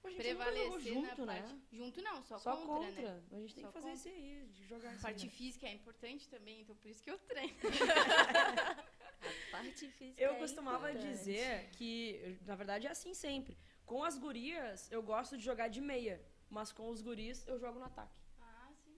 a 0.07 0.09
gente 0.11 0.21
prevalecer 0.21 0.93
junto, 0.93 1.25
na 1.25 1.33
né? 1.33 1.41
parte. 1.41 1.55
Junto 1.71 2.01
não, 2.01 2.23
só, 2.23 2.37
Só 2.37 2.55
contra, 2.57 2.87
contra. 2.87 3.13
né? 3.13 3.23
A 3.31 3.35
gente 3.39 3.55
tem 3.55 3.63
Só 3.63 3.71
que 3.71 3.73
fazer 3.73 3.91
contra. 3.91 4.09
isso 4.09 4.09
aí, 4.09 4.47
de 4.53 4.65
jogar 4.67 4.89
A 4.89 4.91
assim, 4.93 5.01
parte 5.01 5.25
né? 5.25 5.31
física 5.31 5.67
é 5.67 5.73
importante 5.73 6.29
também, 6.29 6.61
então 6.61 6.75
por 6.75 6.89
isso 6.89 7.01
que 7.03 7.11
eu 7.11 7.17
treino. 7.19 7.55
A 9.19 9.51
parte 9.51 9.87
física 9.89 10.21
Eu 10.21 10.33
é 10.33 10.39
costumava 10.39 10.89
importante. 10.91 11.11
dizer 11.17 11.69
que, 11.71 12.37
na 12.45 12.55
verdade, 12.55 12.87
é 12.87 12.91
assim 12.91 13.13
sempre. 13.13 13.57
Com 13.85 14.03
as 14.03 14.17
gurias, 14.17 14.91
eu 14.91 15.01
gosto 15.01 15.37
de 15.37 15.43
jogar 15.43 15.67
de 15.69 15.81
meia. 15.81 16.21
Mas 16.49 16.71
com 16.71 16.87
os 16.89 17.01
guris, 17.01 17.45
eu 17.47 17.57
jogo 17.59 17.77
no 17.79 17.85
ataque. 17.85 18.19
Ah, 18.39 18.69
sim. 18.83 18.95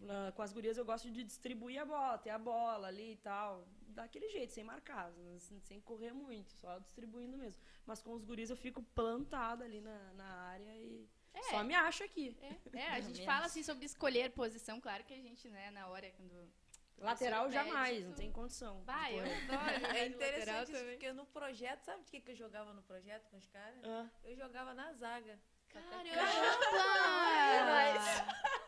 Na- 0.00 0.30
com 0.32 0.42
as 0.42 0.52
gurias, 0.52 0.76
eu 0.76 0.84
gosto 0.84 1.10
de 1.10 1.24
distribuir 1.24 1.80
a 1.80 1.84
bola, 1.84 2.18
ter 2.18 2.30
a 2.30 2.38
bola 2.38 2.86
ali 2.88 3.12
e 3.12 3.16
tal. 3.16 3.66
Daquele 3.88 4.28
jeito, 4.28 4.52
sem 4.52 4.62
marcar, 4.64 5.10
sem- 5.38 5.80
correr 5.80 6.12
muito, 6.12 6.52
só 6.52 6.78
distribuindo 6.78 7.36
mesmo. 7.36 7.62
Mas 7.86 8.02
com 8.02 8.12
os 8.12 8.24
guris, 8.24 8.50
eu 8.50 8.56
fico 8.56 8.82
plantada 8.82 9.64
ali 9.64 9.80
na, 9.80 9.98
na 10.14 10.24
área 10.50 10.76
e 10.76 11.08
É. 11.32 11.42
só 11.44 11.62
me 11.64 11.74
acho 11.74 12.04
aqui. 12.04 12.36
É, 12.40 12.78
é, 12.78 12.88
a 12.92 13.00
gente 13.00 13.24
fala 13.24 13.46
assim 13.46 13.62
sobre 13.62 13.86
escolher 13.86 14.30
posição, 14.32 14.80
claro 14.80 15.02
que 15.04 15.14
a 15.14 15.20
gente, 15.20 15.48
né, 15.48 15.70
na 15.70 15.86
hora 15.88 16.10
quando. 16.12 16.50
Lateral 16.98 17.50
jamais, 17.50 18.04
não 18.06 18.14
tem 18.14 18.32
condição. 18.32 18.82
Vai, 18.84 19.18
eu 19.18 19.22
adoro 19.22 19.74
jogar 19.80 19.96
É 19.96 20.06
interessante 20.06 20.72
isso, 20.72 20.84
porque 20.86 21.12
no 21.12 21.26
projeto, 21.26 21.82
sabe 21.84 22.02
de 22.04 22.10
que, 22.10 22.20
que 22.22 22.30
eu 22.32 22.36
jogava 22.36 22.72
no 22.72 22.82
projeto 22.82 23.28
com 23.28 23.36
os 23.36 23.46
caras? 23.48 23.78
Ah, 23.84 24.08
Eu 24.24 24.34
jogava 24.34 24.72
na 24.72 24.92
zaga. 24.94 25.38
Caramba! 25.68 26.06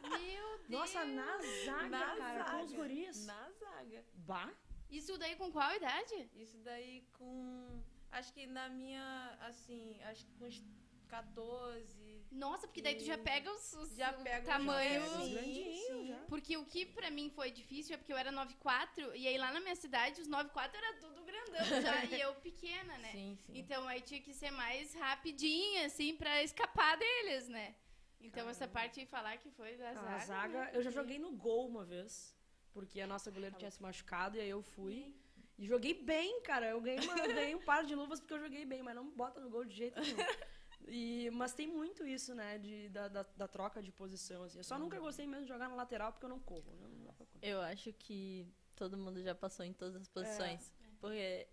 Meu 0.03 0.59
Deus! 0.59 0.69
Nossa, 0.69 1.05
na 1.07 1.39
zaga, 1.65 1.89
Na 1.89 2.17
cara, 2.17 2.45
com 2.45 2.65
os 2.65 2.71
zaga. 2.71 2.83
guris. 2.83 3.27
Na 3.27 3.51
zaga. 3.53 4.05
Bah, 4.15 4.53
Isso 4.91 5.17
daí 5.19 5.37
com 5.37 5.51
qual 5.51 5.75
idade? 5.75 6.31
Isso 6.35 6.59
daí 6.59 7.07
com. 7.19 7.83
Acho 8.11 8.33
que 8.33 8.47
na 8.47 8.69
minha. 8.69 9.39
Assim, 9.41 9.99
acho 10.03 10.25
que 10.25 10.33
com 10.39 10.47
uns 10.47 10.63
14. 11.09 12.27
Nossa, 12.31 12.67
porque 12.67 12.83
daí 12.83 12.95
tu 12.95 13.05
já 13.05 13.17
pega 13.17 13.51
os, 13.51 13.73
os 13.73 13.97
Já 13.97 14.11
o 14.13 14.23
pega 14.23 14.41
os 14.41 14.47
tamanho. 14.47 15.03
Os 15.03 16.07
já. 16.09 16.19
Porque 16.29 16.57
o 16.57 16.65
que 16.67 16.85
pra 16.87 17.11
mim 17.11 17.31
foi 17.31 17.51
difícil 17.51 17.95
é 17.95 17.97
porque 17.97 18.13
eu 18.13 18.17
era 18.17 18.31
9'4 18.31 19.15
e 19.15 19.27
aí 19.27 19.39
lá 19.39 19.53
na 19.53 19.61
minha 19.61 19.75
cidade 19.75 20.21
os 20.21 20.29
9'4 20.29 20.71
era 20.75 20.95
tudo 21.01 21.25
grandão 21.25 21.65
já 21.83 22.05
e 22.05 22.21
eu 22.21 22.35
pequena, 22.37 22.99
né? 22.99 23.13
Sim, 23.13 23.39
sim. 23.41 23.59
Então 23.59 23.89
aí 23.89 24.01
tinha 24.03 24.21
que 24.21 24.35
ser 24.35 24.51
mais 24.51 24.95
rapidinha, 24.95 25.87
assim, 25.87 26.15
pra 26.15 26.43
escapar 26.43 26.97
deles, 26.99 27.49
né? 27.49 27.75
Então 28.21 28.49
essa 28.49 28.69
parte 28.69 29.01
de 29.01 29.07
falar 29.07 29.39
que 29.39 29.51
foi 29.51 29.77
da 29.77 29.95
zaga. 29.95 30.15
a 30.15 30.19
zaga, 30.19 30.65
né? 30.65 30.71
eu 30.75 30.83
já 30.83 30.91
joguei 30.91 31.19
no 31.19 31.33
gol 31.33 31.67
uma 31.69 31.85
vez. 31.85 32.37
Porque 32.79 33.01
a 33.01 33.07
nossa 33.09 33.29
goleira 33.31 33.57
tinha 33.57 33.71
se 33.73 33.83
machucado 33.83 34.37
e 34.37 34.41
aí 34.41 34.51
eu 34.51 34.63
fui. 34.63 35.17
E 35.59 35.67
joguei 35.67 35.95
bem, 35.95 36.41
cara. 36.43 36.67
Eu 36.69 36.81
ganhei, 36.81 37.01
uma, 37.05 37.15
ganhei 37.27 37.55
um 37.57 37.65
par 37.65 37.85
de 37.85 37.93
luvas 37.93 38.21
porque 38.21 38.35
eu 38.35 38.39
joguei 38.39 38.65
bem, 38.65 38.85
mas 38.85 38.95
não 38.95 39.11
bota 39.11 39.41
no 39.41 39.51
gol 39.51 39.65
de 39.65 39.75
jeito 39.75 40.01
nenhum. 40.01 40.17
E, 40.91 41.29
mas 41.33 41.53
tem 41.53 41.67
muito 41.67 42.07
isso, 42.07 42.35
né, 42.35 42.57
de, 42.57 42.89
da, 42.89 43.09
da, 43.09 43.23
da 43.37 43.47
troca 43.49 43.83
de 43.83 43.93
posição. 43.93 44.45
Assim. 44.45 44.59
Eu 44.59 44.65
só 44.65 44.79
nunca 44.79 44.99
gostei 44.99 45.27
mesmo 45.27 45.43
de 45.43 45.49
jogar 45.49 45.69
na 45.69 45.75
lateral 45.75 46.13
porque 46.13 46.25
eu 46.25 46.31
não 46.31 46.39
corro. 46.39 46.73
né? 46.81 46.89
Não 46.91 47.05
dá 47.05 47.13
pra 47.13 47.27
correr. 47.27 47.47
Eu 47.47 47.61
acho 47.61 47.93
que 47.93 48.47
todo 48.75 48.97
mundo 48.97 49.23
já 49.23 49.35
passou 49.35 49.67
em 49.67 49.73
todas 49.75 49.97
as 49.97 50.09
posições. 50.09 50.73
Porque 50.99 51.47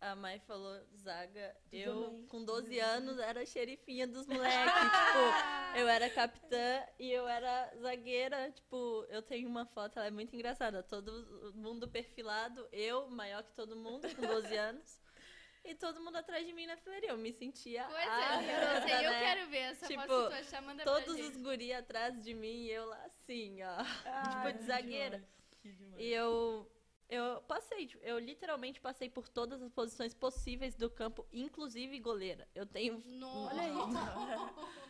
a 0.00 0.14
Mai 0.14 0.38
falou 0.40 0.80
zaga. 0.96 1.56
Tu 1.70 1.76
eu, 1.76 2.04
também. 2.04 2.26
com 2.26 2.44
12 2.44 2.78
anos, 2.78 3.18
era 3.18 3.44
xerifinha 3.44 4.06
dos 4.06 4.26
moleques. 4.28 4.72
tipo, 4.72 5.78
eu 5.78 5.88
era 5.88 6.08
capitã 6.10 6.86
e 6.98 7.10
eu 7.10 7.28
era 7.28 7.72
zagueira. 7.80 8.50
Tipo, 8.52 9.04
eu 9.08 9.22
tenho 9.22 9.48
uma 9.48 9.66
foto, 9.66 9.98
ela 9.98 10.06
é 10.06 10.10
muito 10.10 10.34
engraçada. 10.34 10.82
Todo 10.82 11.52
mundo 11.54 11.88
perfilado, 11.88 12.68
eu, 12.72 13.08
maior 13.10 13.42
que 13.42 13.52
todo 13.52 13.76
mundo, 13.76 14.08
com 14.14 14.22
12 14.22 14.54
anos. 14.56 15.00
E 15.64 15.74
todo 15.74 16.00
mundo 16.00 16.16
atrás 16.16 16.46
de 16.46 16.52
mim 16.52 16.66
na 16.66 16.76
fileirinha. 16.78 17.12
Eu 17.12 17.18
me 17.18 17.32
sentia. 17.32 17.84
Pois 17.84 18.08
a 18.08 18.42
é, 18.42 18.44
eu 18.44 18.46
garota, 18.46 19.02
eu 19.02 19.10
né? 19.10 19.20
quero 19.20 19.50
ver 19.50 19.58
essa 19.58 19.86
Tipo, 19.86 20.00
foto 20.00 20.22
se 20.22 20.28
tu 20.28 20.34
achar, 20.34 20.62
manda 20.62 20.84
Todos 20.84 21.20
os 21.20 21.36
guri 21.36 21.74
atrás 21.74 22.22
de 22.24 22.32
mim 22.32 22.62
e 22.64 22.70
eu 22.70 22.86
lá 22.86 23.04
assim, 23.04 23.62
ó. 23.62 23.84
Ah, 24.06 24.46
tipo, 24.46 24.58
de 24.58 24.64
zagueira. 24.64 25.28
Que 25.60 25.72
demais. 25.72 26.00
E 26.02 26.08
eu, 26.10 26.70
eu 27.08 27.40
passei, 27.42 27.86
tipo, 27.86 28.02
eu 28.04 28.18
literalmente 28.18 28.80
passei 28.80 29.08
por 29.08 29.28
todas 29.28 29.60
as 29.62 29.70
posições 29.70 30.12
possíveis 30.14 30.74
do 30.74 30.88
campo, 30.90 31.26
inclusive 31.32 31.98
goleira. 32.00 32.48
Eu 32.54 32.66
tenho. 32.66 33.02
Nossa. 33.06 33.54
Olha 33.54 33.62
aí. 33.62 33.72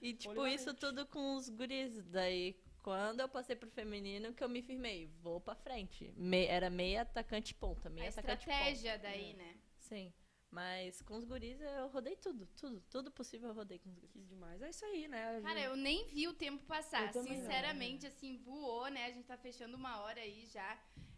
E, 0.00 0.12
tipo, 0.12 0.46
isso 0.46 0.74
tudo 0.74 1.06
com 1.06 1.36
os 1.36 1.48
guris. 1.48 2.04
Daí, 2.10 2.54
quando 2.82 3.20
eu 3.20 3.28
passei 3.28 3.56
pro 3.56 3.68
feminino, 3.70 4.32
que 4.34 4.44
eu 4.44 4.48
me 4.48 4.60
firmei, 4.62 5.06
vou 5.22 5.40
pra 5.40 5.54
frente. 5.54 6.12
Me- 6.16 6.44
era 6.46 6.68
meia 6.68 7.00
atacante 7.02 7.54
ponta, 7.54 7.88
A 7.88 7.90
meia 7.90 8.10
atacante 8.10 8.40
estratégia 8.42 8.92
ponta. 8.92 9.02
daí, 9.08 9.32
né? 9.34 9.56
Sim. 9.78 10.12
Mas 10.56 11.02
com 11.02 11.16
os 11.18 11.24
guris 11.24 11.60
eu 11.60 11.88
rodei 11.88 12.16
tudo, 12.16 12.46
tudo, 12.56 12.80
tudo 12.88 13.10
possível 13.10 13.50
eu 13.50 13.54
rodei 13.54 13.78
com 13.78 13.90
os 13.90 13.94
guris. 13.94 14.10
Que 14.10 14.20
demais. 14.24 14.62
É 14.62 14.70
isso 14.70 14.86
aí, 14.86 15.06
né? 15.06 15.38
Cara, 15.42 15.60
eu 15.60 15.76
nem 15.76 16.06
vi 16.06 16.26
o 16.28 16.32
tempo 16.32 16.64
passar. 16.64 17.08
Eu 17.08 17.12
também 17.12 17.34
não. 17.34 17.40
Sinceramente, 17.42 18.06
assim, 18.06 18.38
voou, 18.38 18.88
né? 18.88 19.04
A 19.04 19.10
gente 19.10 19.26
tá 19.26 19.36
fechando 19.36 19.76
uma 19.76 20.00
hora 20.00 20.18
aí 20.18 20.46
já. 20.46 20.70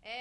É, 0.03 0.17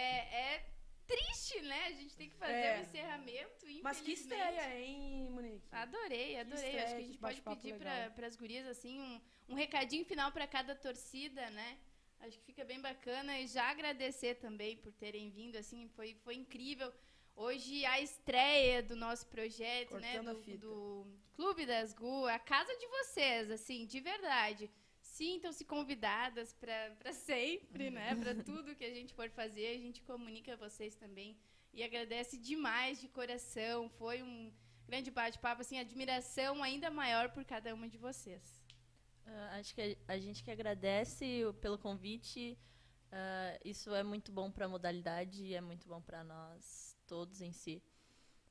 é 0.53 0.70
triste, 1.07 1.59
né? 1.63 1.86
A 1.86 1.91
gente 1.93 2.15
tem 2.15 2.30
que 2.30 2.36
fazer 2.36 2.53
É. 2.53 2.78
o 2.78 2.82
encerramento, 2.84 3.65
Mas 3.82 3.99
que 4.01 4.11
estreia, 4.11 4.80
hein, 4.80 5.30
Monique? 5.32 5.68
Adorei, 5.72 6.38
adorei. 6.38 6.63
estreia, 6.65 6.84
Acho 6.84 6.91
que 6.93 6.97
a 6.97 6.99
que 7.01 7.07
gente 7.07 7.18
pode 7.18 7.41
pedir 7.41 7.74
para 7.80 8.28
as 8.28 8.36
gurias, 8.36 8.68
assim, 8.68 8.99
um, 8.99 9.22
um 9.49 9.55
recadinho 9.55 10.05
final 10.05 10.32
para 10.32 10.45
cada 10.45 10.76
torcida, 10.76 11.49
né? 11.49 11.80
Acho 12.20 12.38
que 12.38 12.45
fica 12.45 12.63
bem 12.65 12.80
bacana. 12.80 13.39
E 13.39 13.47
já 13.47 13.65
agradecer 13.72 14.36
também 14.36 14.78
por 14.78 14.91
terem 14.93 15.32
vindo, 15.32 15.55
assim, 15.55 15.88
foi, 15.95 16.13
foi 16.24 16.36
incrível. 16.36 16.93
Hoje 17.40 17.86
a 17.86 18.02
estreia 18.02 18.82
do 18.82 18.96
nosso 18.96 19.28
projeto, 19.28 20.00
né? 20.00 20.14
Cortando 20.14 20.30
a 20.30 20.34
Do, 20.34 20.58
do 20.58 21.08
Clube 21.36 21.68
das 21.68 21.94
Gu, 21.94 22.26
a 22.26 22.40
casa 22.40 22.76
de 22.76 22.88
vocês, 22.88 23.52
assim, 23.52 23.86
de 23.86 24.00
verdade. 24.00 24.72
Sintam-se 25.00 25.64
convidadas 25.64 26.52
para 26.56 27.14
sempre, 27.14 27.92
né? 27.92 28.16
Para 28.18 28.34
tudo 28.44 28.76
que 28.76 28.84
a 28.84 28.92
gente 28.92 29.14
for 29.14 29.30
fazer, 29.30 29.68
a 29.68 29.78
gente 29.78 30.02
comunica 30.02 30.54
a 30.54 30.56
vocês 30.56 30.96
também. 30.96 31.38
E 31.72 31.84
agradece 31.84 32.40
demais 32.40 33.00
de 33.00 33.08
coração. 33.08 33.88
Foi 33.88 34.24
um 34.24 34.52
grande 34.88 35.12
bate-papo, 35.12 35.62
assim, 35.62 35.78
admiração 35.78 36.64
ainda 36.64 36.90
maior 36.90 37.30
por 37.30 37.46
cada 37.46 37.72
uma 37.72 37.88
de 37.88 38.00
vocês. 38.00 38.60
Ah, 39.28 39.58
acho 39.60 39.76
que 39.76 39.96
a, 40.08 40.18
gente 40.18 40.44
que 40.44 40.50
agradece 40.50 41.44
pelo 41.62 41.78
convite. 41.78 42.58
Ah, 43.12 43.60
isso 43.64 43.94
é 43.94 44.02
muito 44.02 44.32
bom 44.32 44.50
para 44.50 44.66
a 44.66 44.70
modalidade 44.70 45.44
e 45.46 45.54
é 45.54 45.62
muito 45.62 45.88
bom 45.88 46.02
para 46.02 46.24
nós 46.24 46.87
todos 47.08 47.41
em 47.41 47.51
si. 47.51 47.82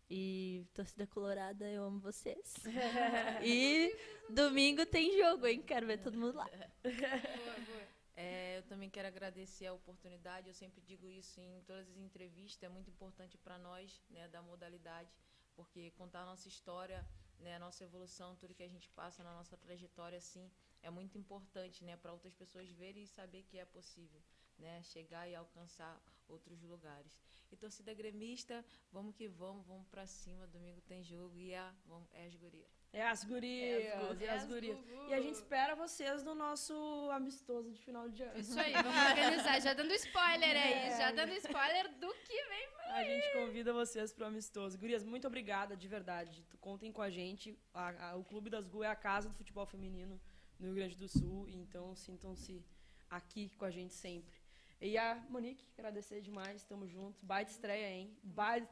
E 0.08 0.66
torcida 0.72 1.06
colorada, 1.06 1.68
eu 1.70 1.84
amo 1.84 2.00
vocês. 2.00 2.54
e 3.44 3.94
domingo 4.30 4.86
tem 4.86 5.16
jogo, 5.18 5.46
hein? 5.46 5.62
Quero 5.62 5.86
ver 5.86 5.98
todo 5.98 6.18
mundo 6.18 6.36
lá. 6.36 6.48
Boa, 6.48 7.60
boa. 7.66 7.96
É, 8.16 8.58
eu 8.58 8.62
também 8.62 8.88
quero 8.88 9.08
agradecer 9.08 9.66
a 9.66 9.74
oportunidade. 9.74 10.48
Eu 10.48 10.54
sempre 10.54 10.80
digo 10.80 11.10
isso 11.10 11.40
em 11.40 11.62
todas 11.66 11.88
as 11.90 11.98
entrevistas. 11.98 12.62
É 12.62 12.68
muito 12.68 12.88
importante 12.88 13.36
para 13.36 13.58
nós, 13.58 14.02
né, 14.08 14.26
da 14.28 14.40
modalidade, 14.40 15.10
porque 15.54 15.90
contar 15.90 16.22
a 16.22 16.26
nossa 16.26 16.48
história 16.48 17.04
né, 17.40 17.56
a 17.56 17.58
nossa 17.58 17.84
evolução, 17.84 18.36
tudo 18.36 18.54
que 18.54 18.62
a 18.62 18.68
gente 18.68 18.88
passa 18.90 19.22
na 19.22 19.32
nossa 19.34 19.56
trajetória, 19.56 20.18
assim, 20.18 20.50
é 20.82 20.90
muito 20.90 21.18
importante, 21.18 21.84
né, 21.84 21.96
para 21.96 22.12
outras 22.12 22.34
pessoas 22.34 22.70
verem 22.70 23.02
e 23.04 23.06
saber 23.06 23.42
que 23.44 23.58
é 23.58 23.64
possível, 23.64 24.20
né, 24.58 24.82
chegar 24.82 25.28
e 25.28 25.34
alcançar 25.34 26.00
outros 26.28 26.62
lugares. 26.62 27.20
E 27.50 27.56
torcida 27.56 27.94
gremista, 27.94 28.64
vamos 28.90 29.14
que 29.14 29.28
vamos, 29.28 29.66
vamos 29.66 29.86
para 29.88 30.06
cima, 30.06 30.46
domingo 30.46 30.80
tem 30.82 31.02
jogo 31.02 31.38
e 31.38 31.54
a, 31.54 31.72
vamos, 31.86 32.08
é 32.12 32.26
as 32.26 32.34
gurias. 32.34 32.76
É 32.92 33.06
as 33.06 33.24
gurias, 33.24 33.84
é 33.84 33.92
as, 33.92 34.20
é 34.20 34.30
as 34.30 34.46
gurias. 34.46 34.78
E 35.08 35.14
a 35.14 35.20
gente 35.20 35.34
espera 35.34 35.74
vocês 35.76 36.22
no 36.22 36.34
nosso 36.34 36.74
amistoso 37.12 37.70
de 37.70 37.80
final 37.82 38.08
de 38.08 38.22
ano. 38.22 38.38
Isso 38.38 38.58
aí, 38.58 38.72
vamos 38.72 38.96
organizar. 39.10 39.60
Já 39.60 39.74
dando 39.74 39.92
spoiler 39.92 40.56
aí, 40.56 40.72
é. 40.72 40.98
já 40.98 41.12
dando 41.12 41.32
spoiler 41.34 41.92
do 41.98 42.12
que 42.14 42.44
vem 42.44 42.70
por 42.70 42.80
A 42.92 43.04
gente 43.04 43.32
convida 43.32 43.72
vocês 43.72 44.12
pro 44.12 44.26
amistoso. 44.26 44.78
Gurias, 44.78 45.04
muito 45.04 45.26
obrigada, 45.26 45.76
de 45.76 45.86
verdade. 45.86 46.44
Contem 46.60 46.90
com 46.90 47.02
a 47.02 47.10
gente. 47.10 47.58
A, 47.74 48.10
a, 48.10 48.16
o 48.16 48.24
Clube 48.24 48.48
das 48.48 48.66
Gu 48.66 48.82
é 48.82 48.88
a 48.88 48.96
casa 48.96 49.28
do 49.28 49.34
futebol 49.34 49.66
feminino 49.66 50.20
no 50.58 50.66
Rio 50.66 50.74
Grande 50.74 50.96
do 50.96 51.08
Sul, 51.08 51.46
então 51.48 51.94
sintam-se 51.94 52.64
aqui 53.10 53.50
com 53.50 53.64
a 53.64 53.70
gente 53.70 53.94
sempre. 53.94 54.45
E 54.80 54.98
a 54.98 55.14
Monique, 55.30 55.64
agradecer 55.76 56.20
demais, 56.20 56.62
tamo 56.64 56.86
junto. 56.86 57.24
Baita 57.24 57.50
estreia, 57.50 57.90
hein? 57.90 58.14
Baita... 58.22 58.68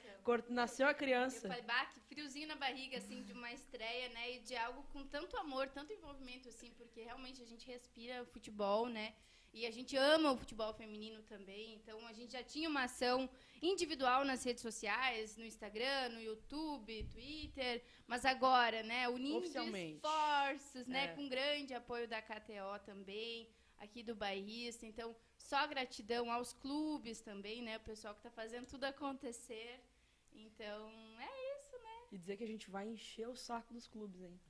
Nasceu 0.51 0.87
a 0.87 0.93
criança. 0.93 1.47
Eu 1.47 1.51
falei, 1.51 1.63
bah, 1.63 1.87
que 1.87 2.01
friozinho 2.01 2.47
na 2.47 2.57
barriga, 2.57 2.99
assim, 2.99 3.23
de 3.23 3.33
uma 3.33 3.51
estreia, 3.53 4.11
né? 4.11 4.33
E 4.37 4.39
de 4.41 4.55
algo 4.57 4.83
com 4.93 5.05
tanto 5.07 5.37
amor, 5.39 5.69
tanto 5.69 5.93
envolvimento, 5.93 6.49
assim, 6.49 6.71
porque 6.73 7.03
realmente 7.03 7.41
a 7.43 7.47
gente 7.47 7.67
respira 7.67 8.23
o 8.23 8.27
futebol, 8.27 8.89
né? 8.89 9.15
E 9.55 9.67
a 9.67 9.71
gente 9.71 9.97
ama 9.97 10.33
o 10.33 10.37
futebol 10.37 10.75
feminino 10.75 11.23
também. 11.23 11.75
Então 11.75 12.05
a 12.09 12.13
gente 12.13 12.33
já 12.33 12.43
tinha 12.43 12.69
uma 12.69 12.83
ação 12.83 13.31
individual 13.63 14.25
nas 14.25 14.43
redes 14.45 14.61
sociais, 14.61 15.37
no 15.37 15.45
Instagram, 15.45 16.09
no 16.11 16.21
YouTube, 16.21 17.05
Twitter, 17.05 17.83
mas 18.07 18.25
agora, 18.25 18.83
né, 18.83 19.09
unindo 19.09 19.47
esforços, 19.47 20.87
né, 20.89 21.05
é. 21.05 21.09
com 21.15 21.29
grande 21.29 21.73
apoio 21.73 22.09
da 22.09 22.21
KTO 22.21 22.81
também, 22.85 23.49
aqui 23.79 24.03
do 24.03 24.15
bairrista. 24.15 24.87
Então, 24.87 25.15
só 25.37 25.67
gratidão 25.67 26.31
aos 26.31 26.53
clubes 26.53 27.21
também, 27.21 27.63
né? 27.63 27.77
O 27.77 27.81
pessoal 27.81 28.15
que 28.15 28.21
está 28.21 28.31
fazendo 28.31 28.67
tudo 28.67 28.85
acontecer. 28.85 29.81
Então, 30.33 30.91
é 31.21 31.59
isso, 31.59 31.77
né? 31.83 31.97
E 32.13 32.19
dizer 32.19 32.37
que 32.37 32.45
a 32.45 32.47
gente 32.47 32.71
vai 32.71 32.89
encher 32.89 33.29
o 33.29 33.37
saco 33.37 33.73
dos 33.73 33.87
clubes, 33.87 34.23
hein? 34.23 34.41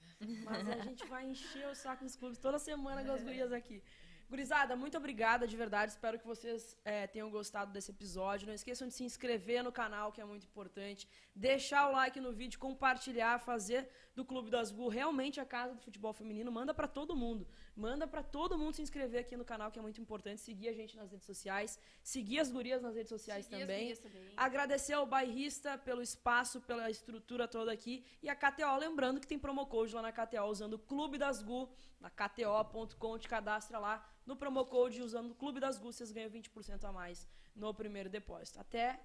Mas 0.45 0.68
a 0.68 0.79
gente 0.85 1.07
vai 1.07 1.27
encher 1.27 1.68
o 1.68 1.75
saco 1.75 2.05
dos 2.05 2.16
clubes 2.16 2.39
toda 2.39 2.59
semana 2.59 3.05
com 3.05 3.12
as 3.12 3.22
gurias 3.22 3.53
aqui. 3.53 3.83
Gurizada, 4.29 4.75
muito 4.75 4.97
obrigada 4.97 5.47
de 5.47 5.57
verdade. 5.57 5.93
Espero 5.93 6.18
que 6.18 6.27
vocês 6.27 6.77
é, 6.85 7.07
tenham 7.07 7.31
gostado 7.31 7.70
desse 7.72 7.91
episódio. 7.91 8.47
Não 8.47 8.55
esqueçam 8.55 8.89
de 8.89 8.95
se 8.95 9.05
inscrever 9.05 9.62
no 9.62 9.70
canal, 9.70 10.11
que 10.11 10.20
é 10.20 10.25
muito 10.25 10.47
importante. 10.47 11.07
Deixar 11.35 11.89
o 11.89 11.93
like 11.93 12.18
no 12.20 12.33
vídeo, 12.33 12.59
compartilhar, 12.59 13.39
fazer 13.39 13.89
do 14.14 14.25
Clube 14.25 14.51
das 14.51 14.70
Gu 14.72 14.89
realmente 14.89 15.41
a 15.41 15.45
casa 15.45 15.75
do 15.75 15.81
futebol 15.83 16.12
feminino. 16.12 16.51
Manda 16.51 16.72
para 16.72 16.89
todo 16.89 17.14
mundo. 17.14 17.47
Manda 17.77 18.07
para 18.07 18.22
todo 18.22 18.57
mundo 18.57 18.75
se 18.75 18.83
inscrever 18.83 19.20
aqui 19.20 19.37
no 19.37 19.45
canal, 19.45 19.70
que 19.70 19.79
é 19.79 19.83
muito 19.83 20.01
importante. 20.01 20.41
Seguir 20.41 20.68
a 20.68 20.72
gente 20.72 20.97
nas 20.97 21.11
redes 21.11 21.27
sociais. 21.27 21.79
Seguir 22.03 22.39
as 22.39 22.51
gurias 22.51 22.81
nas 22.81 22.95
redes 22.95 23.09
sociais 23.09 23.49
também. 23.49 23.95
também. 23.97 24.33
Agradecer 24.37 24.93
ao 24.93 25.05
bairrista 25.05 25.77
pelo 25.77 26.01
espaço, 26.01 26.61
pela 26.61 26.89
estrutura 26.89 27.49
toda 27.49 27.72
aqui. 27.72 28.05
E 28.22 28.29
a 28.29 28.37
KTO, 28.37 28.77
lembrando 28.79 29.20
que 29.20 29.27
tem 29.27 29.39
promo 29.39 29.66
code 29.66 29.95
lá 29.95 30.03
na 30.03 30.12
KTO 30.12 30.45
usando 30.45 30.75
o 30.75 30.79
Clube 30.79 31.18
das 31.18 31.43
Gu, 31.43 31.68
na 32.01 32.11
KTO.com, 32.11 33.18
te 33.18 33.29
cadastra 33.29 33.79
lá 33.79 34.09
no 34.25 34.37
promo 34.37 34.64
code 34.66 35.03
usando 35.03 35.33
o 35.33 35.35
Clube 35.35 35.59
das 35.61 35.77
Gu, 35.77 35.93
vocês 35.93 36.12
ganham 36.12 36.31
20% 36.31 36.85
a 36.85 36.93
mais 36.93 37.29
no 37.55 37.75
primeiro 37.75 38.09
depósito. 38.09 38.61
Até 38.61 39.01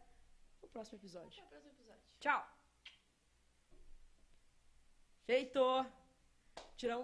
o 0.61 0.67
próximo 0.67 0.97
episódio. 0.97 1.28
Até 1.28 1.43
o 1.43 1.47
próximo 1.47 1.72
episódio. 1.72 2.01
Tchau. 2.20 2.47
Feito. 5.26 5.59
Tiramos 6.76 6.97